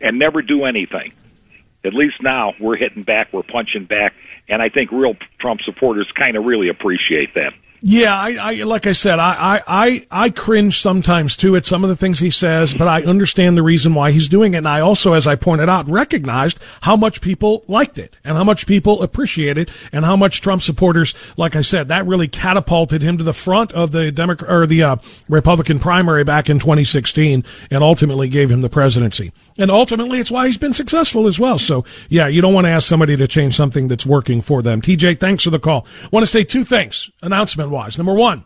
and 0.02 0.20
never 0.20 0.42
do 0.42 0.66
anything. 0.66 1.14
At 1.86 1.94
least 1.94 2.22
now 2.22 2.54
we're 2.60 2.78
hitting 2.78 3.04
back, 3.04 3.34
we're 3.34 3.44
punching 3.44 3.86
back, 3.86 4.14
and 4.48 4.62
I 4.62 4.70
think 4.70 4.92
real 4.92 5.16
Trump 5.40 5.62
supporters 5.66 6.10
kind 6.18 6.38
of 6.38 6.46
really 6.46 6.70
appreciate 6.70 7.34
that. 7.36 7.54
Yeah, 7.86 8.18
I, 8.18 8.38
I 8.40 8.54
like 8.64 8.88
I 8.88 8.94
said, 8.94 9.20
I, 9.20 9.62
I, 9.68 10.08
I, 10.10 10.30
cringe 10.30 10.80
sometimes 10.80 11.36
too 11.36 11.58
at 11.58 11.66
some 11.66 11.84
of 11.84 11.90
the 11.90 11.98
things 11.98 12.18
he 12.18 12.30
says, 12.30 12.74
but 12.74 12.88
I 12.88 13.04
understand 13.04 13.58
the 13.58 13.62
reason 13.62 13.94
why 13.94 14.14
he's 14.14 14.30
doing 14.30 14.54
it. 14.54 14.60
And 14.60 14.68
I 14.70 14.80
also, 14.80 15.12
as 15.12 15.28
I 15.28 15.36
pointed 15.36 15.68
out, 15.68 15.90
recognized 15.90 16.62
how 16.80 16.96
much 16.96 17.20
people 17.20 17.66
liked 17.68 18.00
it 18.00 18.16
and 18.24 18.38
how 18.38 18.46
much 18.46 18.68
people 18.68 19.04
appreciated 19.04 19.68
it 19.68 19.76
and 19.92 20.06
how 20.06 20.16
much 20.16 20.40
Trump 20.40 20.62
supporters, 20.62 21.14
like 21.36 21.58
I 21.58 21.62
said, 21.62 21.90
that 21.90 22.08
really 22.08 22.30
catapulted 22.30 23.02
him 23.02 23.18
to 23.18 23.24
the 23.26 23.34
front 23.34 23.74
of 23.74 23.92
the 23.92 24.14
Democrat 24.14 24.50
or 24.50 24.66
the 24.66 24.84
uh, 24.84 24.96
Republican 25.28 25.80
primary 25.80 26.24
back 26.24 26.50
in 26.50 26.60
2016 26.60 27.44
and 27.70 27.84
ultimately 27.84 28.30
gave 28.30 28.50
him 28.50 28.62
the 28.62 28.70
presidency. 28.70 29.34
And 29.58 29.70
ultimately, 29.70 30.20
it's 30.20 30.32
why 30.32 30.46
he's 30.46 30.58
been 30.58 30.74
successful 30.74 31.28
as 31.28 31.38
well. 31.38 31.58
So 31.58 31.84
yeah, 32.08 32.28
you 32.28 32.40
don't 32.40 32.54
want 32.54 32.64
to 32.64 32.72
ask 32.72 32.88
somebody 32.88 33.18
to 33.18 33.28
change 33.28 33.58
something 33.58 33.90
that's 33.90 34.06
working 34.06 34.42
for 34.42 34.62
them. 34.62 34.82
TJ, 34.82 35.20
thanks 35.20 35.44
for 35.44 35.50
the 35.50 35.60
call. 35.60 35.86
want 36.14 36.26
to 36.26 36.32
say 36.32 36.46
two 36.46 36.64
things 36.64 37.12
announcement 37.22 37.73
Number 37.98 38.14
one, 38.14 38.46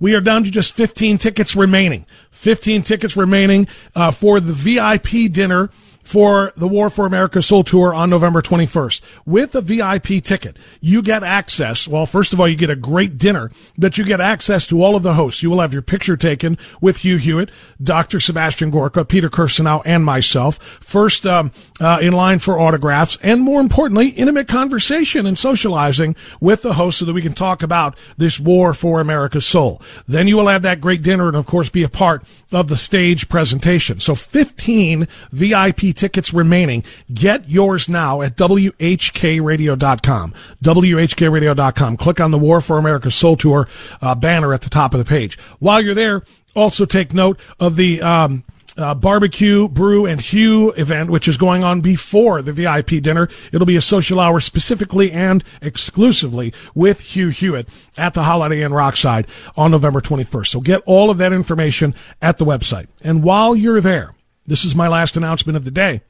we 0.00 0.14
are 0.14 0.20
down 0.20 0.44
to 0.44 0.50
just 0.50 0.74
15 0.74 1.18
tickets 1.18 1.56
remaining. 1.56 2.06
15 2.30 2.82
tickets 2.82 3.16
remaining 3.16 3.68
uh, 3.94 4.10
for 4.10 4.40
the 4.40 4.52
VIP 4.52 5.32
dinner 5.32 5.70
for 6.02 6.52
the 6.56 6.68
War 6.68 6.90
for 6.90 7.06
America 7.06 7.40
Soul 7.40 7.64
Tour 7.64 7.94
on 7.94 8.10
November 8.10 8.42
21st. 8.42 9.00
With 9.24 9.54
a 9.54 9.60
VIP 9.60 10.22
ticket, 10.22 10.56
you 10.80 11.02
get 11.02 11.22
access. 11.22 11.86
Well, 11.86 12.06
first 12.06 12.32
of 12.32 12.40
all, 12.40 12.48
you 12.48 12.56
get 12.56 12.70
a 12.70 12.76
great 12.76 13.18
dinner, 13.18 13.50
that 13.78 13.98
you 13.98 14.04
get 14.04 14.20
access 14.20 14.66
to 14.66 14.82
all 14.82 14.96
of 14.96 15.02
the 15.02 15.14
hosts. 15.14 15.42
You 15.42 15.50
will 15.50 15.60
have 15.60 15.72
your 15.72 15.82
picture 15.82 16.16
taken 16.16 16.58
with 16.80 16.98
Hugh 16.98 17.16
Hewitt, 17.16 17.50
Dr. 17.82 18.20
Sebastian 18.20 18.70
Gorka, 18.70 19.04
Peter 19.04 19.30
Kirsanow, 19.30 19.82
and 19.84 20.04
myself. 20.04 20.58
First 20.80 21.26
um, 21.26 21.52
uh, 21.80 21.98
in 22.02 22.12
line 22.12 22.38
for 22.40 22.58
autographs, 22.58 23.16
and 23.22 23.40
more 23.40 23.60
importantly, 23.60 24.08
intimate 24.08 24.48
conversation 24.48 25.26
and 25.26 25.38
socializing 25.38 26.16
with 26.40 26.62
the 26.62 26.74
host 26.74 26.98
so 26.98 27.04
that 27.04 27.12
we 27.12 27.22
can 27.22 27.34
talk 27.34 27.62
about 27.62 27.96
this 28.16 28.40
War 28.40 28.74
for 28.74 29.00
America's 29.00 29.46
Soul. 29.46 29.80
Then 30.08 30.28
you 30.28 30.36
will 30.36 30.48
have 30.48 30.62
that 30.62 30.80
great 30.80 31.02
dinner 31.02 31.28
and, 31.28 31.36
of 31.36 31.46
course, 31.46 31.70
be 31.70 31.82
a 31.84 31.88
part 31.88 32.24
of 32.50 32.68
the 32.68 32.76
stage 32.76 33.28
presentation. 33.28 34.00
So 34.00 34.14
15 34.14 35.06
VIP 35.30 35.91
tickets 35.92 36.32
remaining. 36.32 36.84
Get 37.12 37.48
yours 37.48 37.88
now 37.88 38.22
at 38.22 38.36
WHKRadio.com. 38.36 40.34
WHKRadio.com. 40.64 41.96
Click 41.96 42.20
on 42.20 42.30
the 42.30 42.38
War 42.38 42.60
for 42.60 42.78
America 42.78 43.10
Soul 43.10 43.36
Tour 43.36 43.68
uh, 44.00 44.14
banner 44.14 44.52
at 44.52 44.62
the 44.62 44.70
top 44.70 44.94
of 44.94 44.98
the 44.98 45.04
page. 45.04 45.38
While 45.58 45.82
you're 45.82 45.94
there, 45.94 46.22
also 46.54 46.84
take 46.84 47.14
note 47.14 47.38
of 47.58 47.76
the 47.76 48.02
um, 48.02 48.44
uh, 48.76 48.94
barbecue, 48.94 49.68
brew, 49.68 50.06
and 50.06 50.20
hue 50.20 50.70
event, 50.72 51.10
which 51.10 51.28
is 51.28 51.36
going 51.36 51.62
on 51.62 51.80
before 51.80 52.42
the 52.42 52.52
VIP 52.52 53.02
dinner. 53.02 53.28
It'll 53.52 53.66
be 53.66 53.76
a 53.76 53.82
social 53.82 54.18
hour 54.20 54.40
specifically 54.40 55.12
and 55.12 55.44
exclusively 55.60 56.52
with 56.74 57.00
Hugh 57.00 57.28
Hewitt 57.28 57.68
at 57.98 58.14
the 58.14 58.22
Holiday 58.22 58.62
Inn 58.62 58.72
Rockside 58.72 59.26
on 59.56 59.70
November 59.70 60.00
21st. 60.00 60.46
So 60.46 60.60
get 60.60 60.82
all 60.86 61.10
of 61.10 61.18
that 61.18 61.32
information 61.32 61.94
at 62.20 62.38
the 62.38 62.44
website. 62.44 62.88
And 63.02 63.22
while 63.22 63.54
you're 63.54 63.80
there, 63.80 64.14
this 64.46 64.64
is 64.64 64.74
my 64.74 64.88
last 64.88 65.16
announcement 65.16 65.56
of 65.56 65.64
the 65.64 65.70
day. 65.70 66.02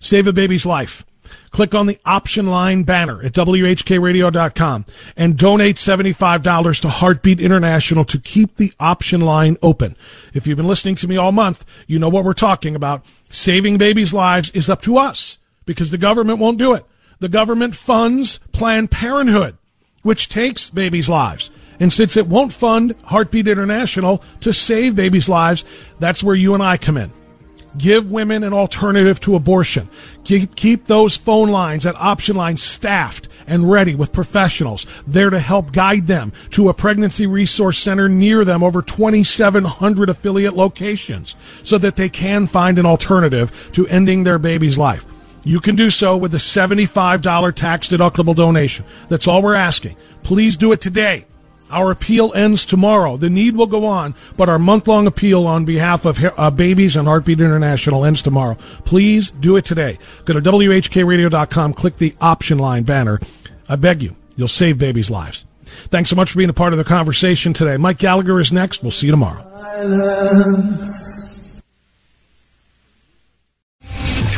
Save 0.00 0.26
a 0.26 0.32
baby's 0.32 0.66
life. 0.66 1.06
Click 1.50 1.74
on 1.74 1.86
the 1.86 1.98
option 2.04 2.46
line 2.46 2.82
banner 2.82 3.22
at 3.22 3.32
WHKRadio.com 3.32 4.86
and 5.16 5.38
donate 5.38 5.76
$75 5.76 6.80
to 6.80 6.88
Heartbeat 6.88 7.40
International 7.40 8.04
to 8.04 8.18
keep 8.18 8.56
the 8.56 8.72
option 8.80 9.20
line 9.20 9.56
open. 9.62 9.96
If 10.34 10.46
you've 10.46 10.56
been 10.56 10.66
listening 10.66 10.96
to 10.96 11.08
me 11.08 11.16
all 11.16 11.32
month, 11.32 11.64
you 11.86 11.98
know 11.98 12.08
what 12.08 12.24
we're 12.24 12.32
talking 12.32 12.74
about. 12.74 13.04
Saving 13.30 13.78
babies' 13.78 14.12
lives 14.12 14.50
is 14.50 14.68
up 14.68 14.82
to 14.82 14.98
us 14.98 15.38
because 15.64 15.90
the 15.90 15.98
government 15.98 16.38
won't 16.38 16.58
do 16.58 16.74
it. 16.74 16.84
The 17.20 17.28
government 17.28 17.74
funds 17.74 18.40
Planned 18.50 18.90
Parenthood, 18.90 19.56
which 20.02 20.28
takes 20.28 20.70
babies' 20.70 21.08
lives. 21.08 21.50
And 21.82 21.92
since 21.92 22.16
it 22.16 22.28
won't 22.28 22.52
fund 22.52 22.94
Heartbeat 23.02 23.48
International 23.48 24.22
to 24.38 24.52
save 24.52 24.94
babies' 24.94 25.28
lives, 25.28 25.64
that's 25.98 26.22
where 26.22 26.36
you 26.36 26.54
and 26.54 26.62
I 26.62 26.76
come 26.76 26.96
in. 26.96 27.10
Give 27.76 28.08
women 28.08 28.44
an 28.44 28.52
alternative 28.52 29.18
to 29.20 29.34
abortion. 29.34 29.88
Keep, 30.22 30.84
those 30.84 31.16
phone 31.16 31.48
lines, 31.48 31.82
that 31.82 31.96
option 31.96 32.36
line 32.36 32.56
staffed 32.56 33.26
and 33.48 33.68
ready 33.68 33.96
with 33.96 34.12
professionals 34.12 34.86
there 35.08 35.28
to 35.28 35.40
help 35.40 35.72
guide 35.72 36.06
them 36.06 36.32
to 36.50 36.68
a 36.68 36.74
pregnancy 36.74 37.26
resource 37.26 37.80
center 37.80 38.08
near 38.08 38.44
them 38.44 38.62
over 38.62 38.80
2,700 38.80 40.08
affiliate 40.08 40.54
locations 40.54 41.34
so 41.64 41.78
that 41.78 41.96
they 41.96 42.08
can 42.08 42.46
find 42.46 42.78
an 42.78 42.86
alternative 42.86 43.70
to 43.72 43.88
ending 43.88 44.22
their 44.22 44.38
baby's 44.38 44.78
life. 44.78 45.04
You 45.42 45.58
can 45.58 45.74
do 45.74 45.90
so 45.90 46.16
with 46.16 46.32
a 46.32 46.38
$75 46.38 47.56
tax 47.56 47.88
deductible 47.88 48.36
donation. 48.36 48.84
That's 49.08 49.26
all 49.26 49.42
we're 49.42 49.54
asking. 49.56 49.96
Please 50.22 50.56
do 50.56 50.70
it 50.70 50.80
today. 50.80 51.26
Our 51.72 51.90
appeal 51.90 52.32
ends 52.34 52.66
tomorrow. 52.66 53.16
The 53.16 53.30
need 53.30 53.56
will 53.56 53.66
go 53.66 53.86
on, 53.86 54.14
but 54.36 54.48
our 54.48 54.58
month 54.58 54.86
long 54.86 55.06
appeal 55.06 55.46
on 55.46 55.64
behalf 55.64 56.04
of 56.04 56.22
uh, 56.22 56.50
babies 56.50 56.96
and 56.96 57.08
Heartbeat 57.08 57.40
International 57.40 58.04
ends 58.04 58.20
tomorrow. 58.20 58.56
Please 58.84 59.30
do 59.30 59.56
it 59.56 59.64
today. 59.64 59.98
Go 60.26 60.34
to 60.34 60.40
WHKRadio.com, 60.40 61.74
click 61.74 61.96
the 61.96 62.14
option 62.20 62.58
line 62.58 62.82
banner. 62.82 63.18
I 63.68 63.76
beg 63.76 64.02
you, 64.02 64.14
you'll 64.36 64.48
save 64.48 64.78
babies' 64.78 65.10
lives. 65.10 65.46
Thanks 65.64 66.10
so 66.10 66.16
much 66.16 66.30
for 66.30 66.38
being 66.38 66.50
a 66.50 66.54
part 66.54 66.74
of 66.74 66.76
the 66.76 66.84
conversation 66.84 67.54
today. 67.54 67.78
Mike 67.78 67.98
Gallagher 67.98 68.38
is 68.38 68.52
next. 68.52 68.82
We'll 68.82 68.90
see 68.90 69.06
you 69.06 69.12
tomorrow. 69.12 69.42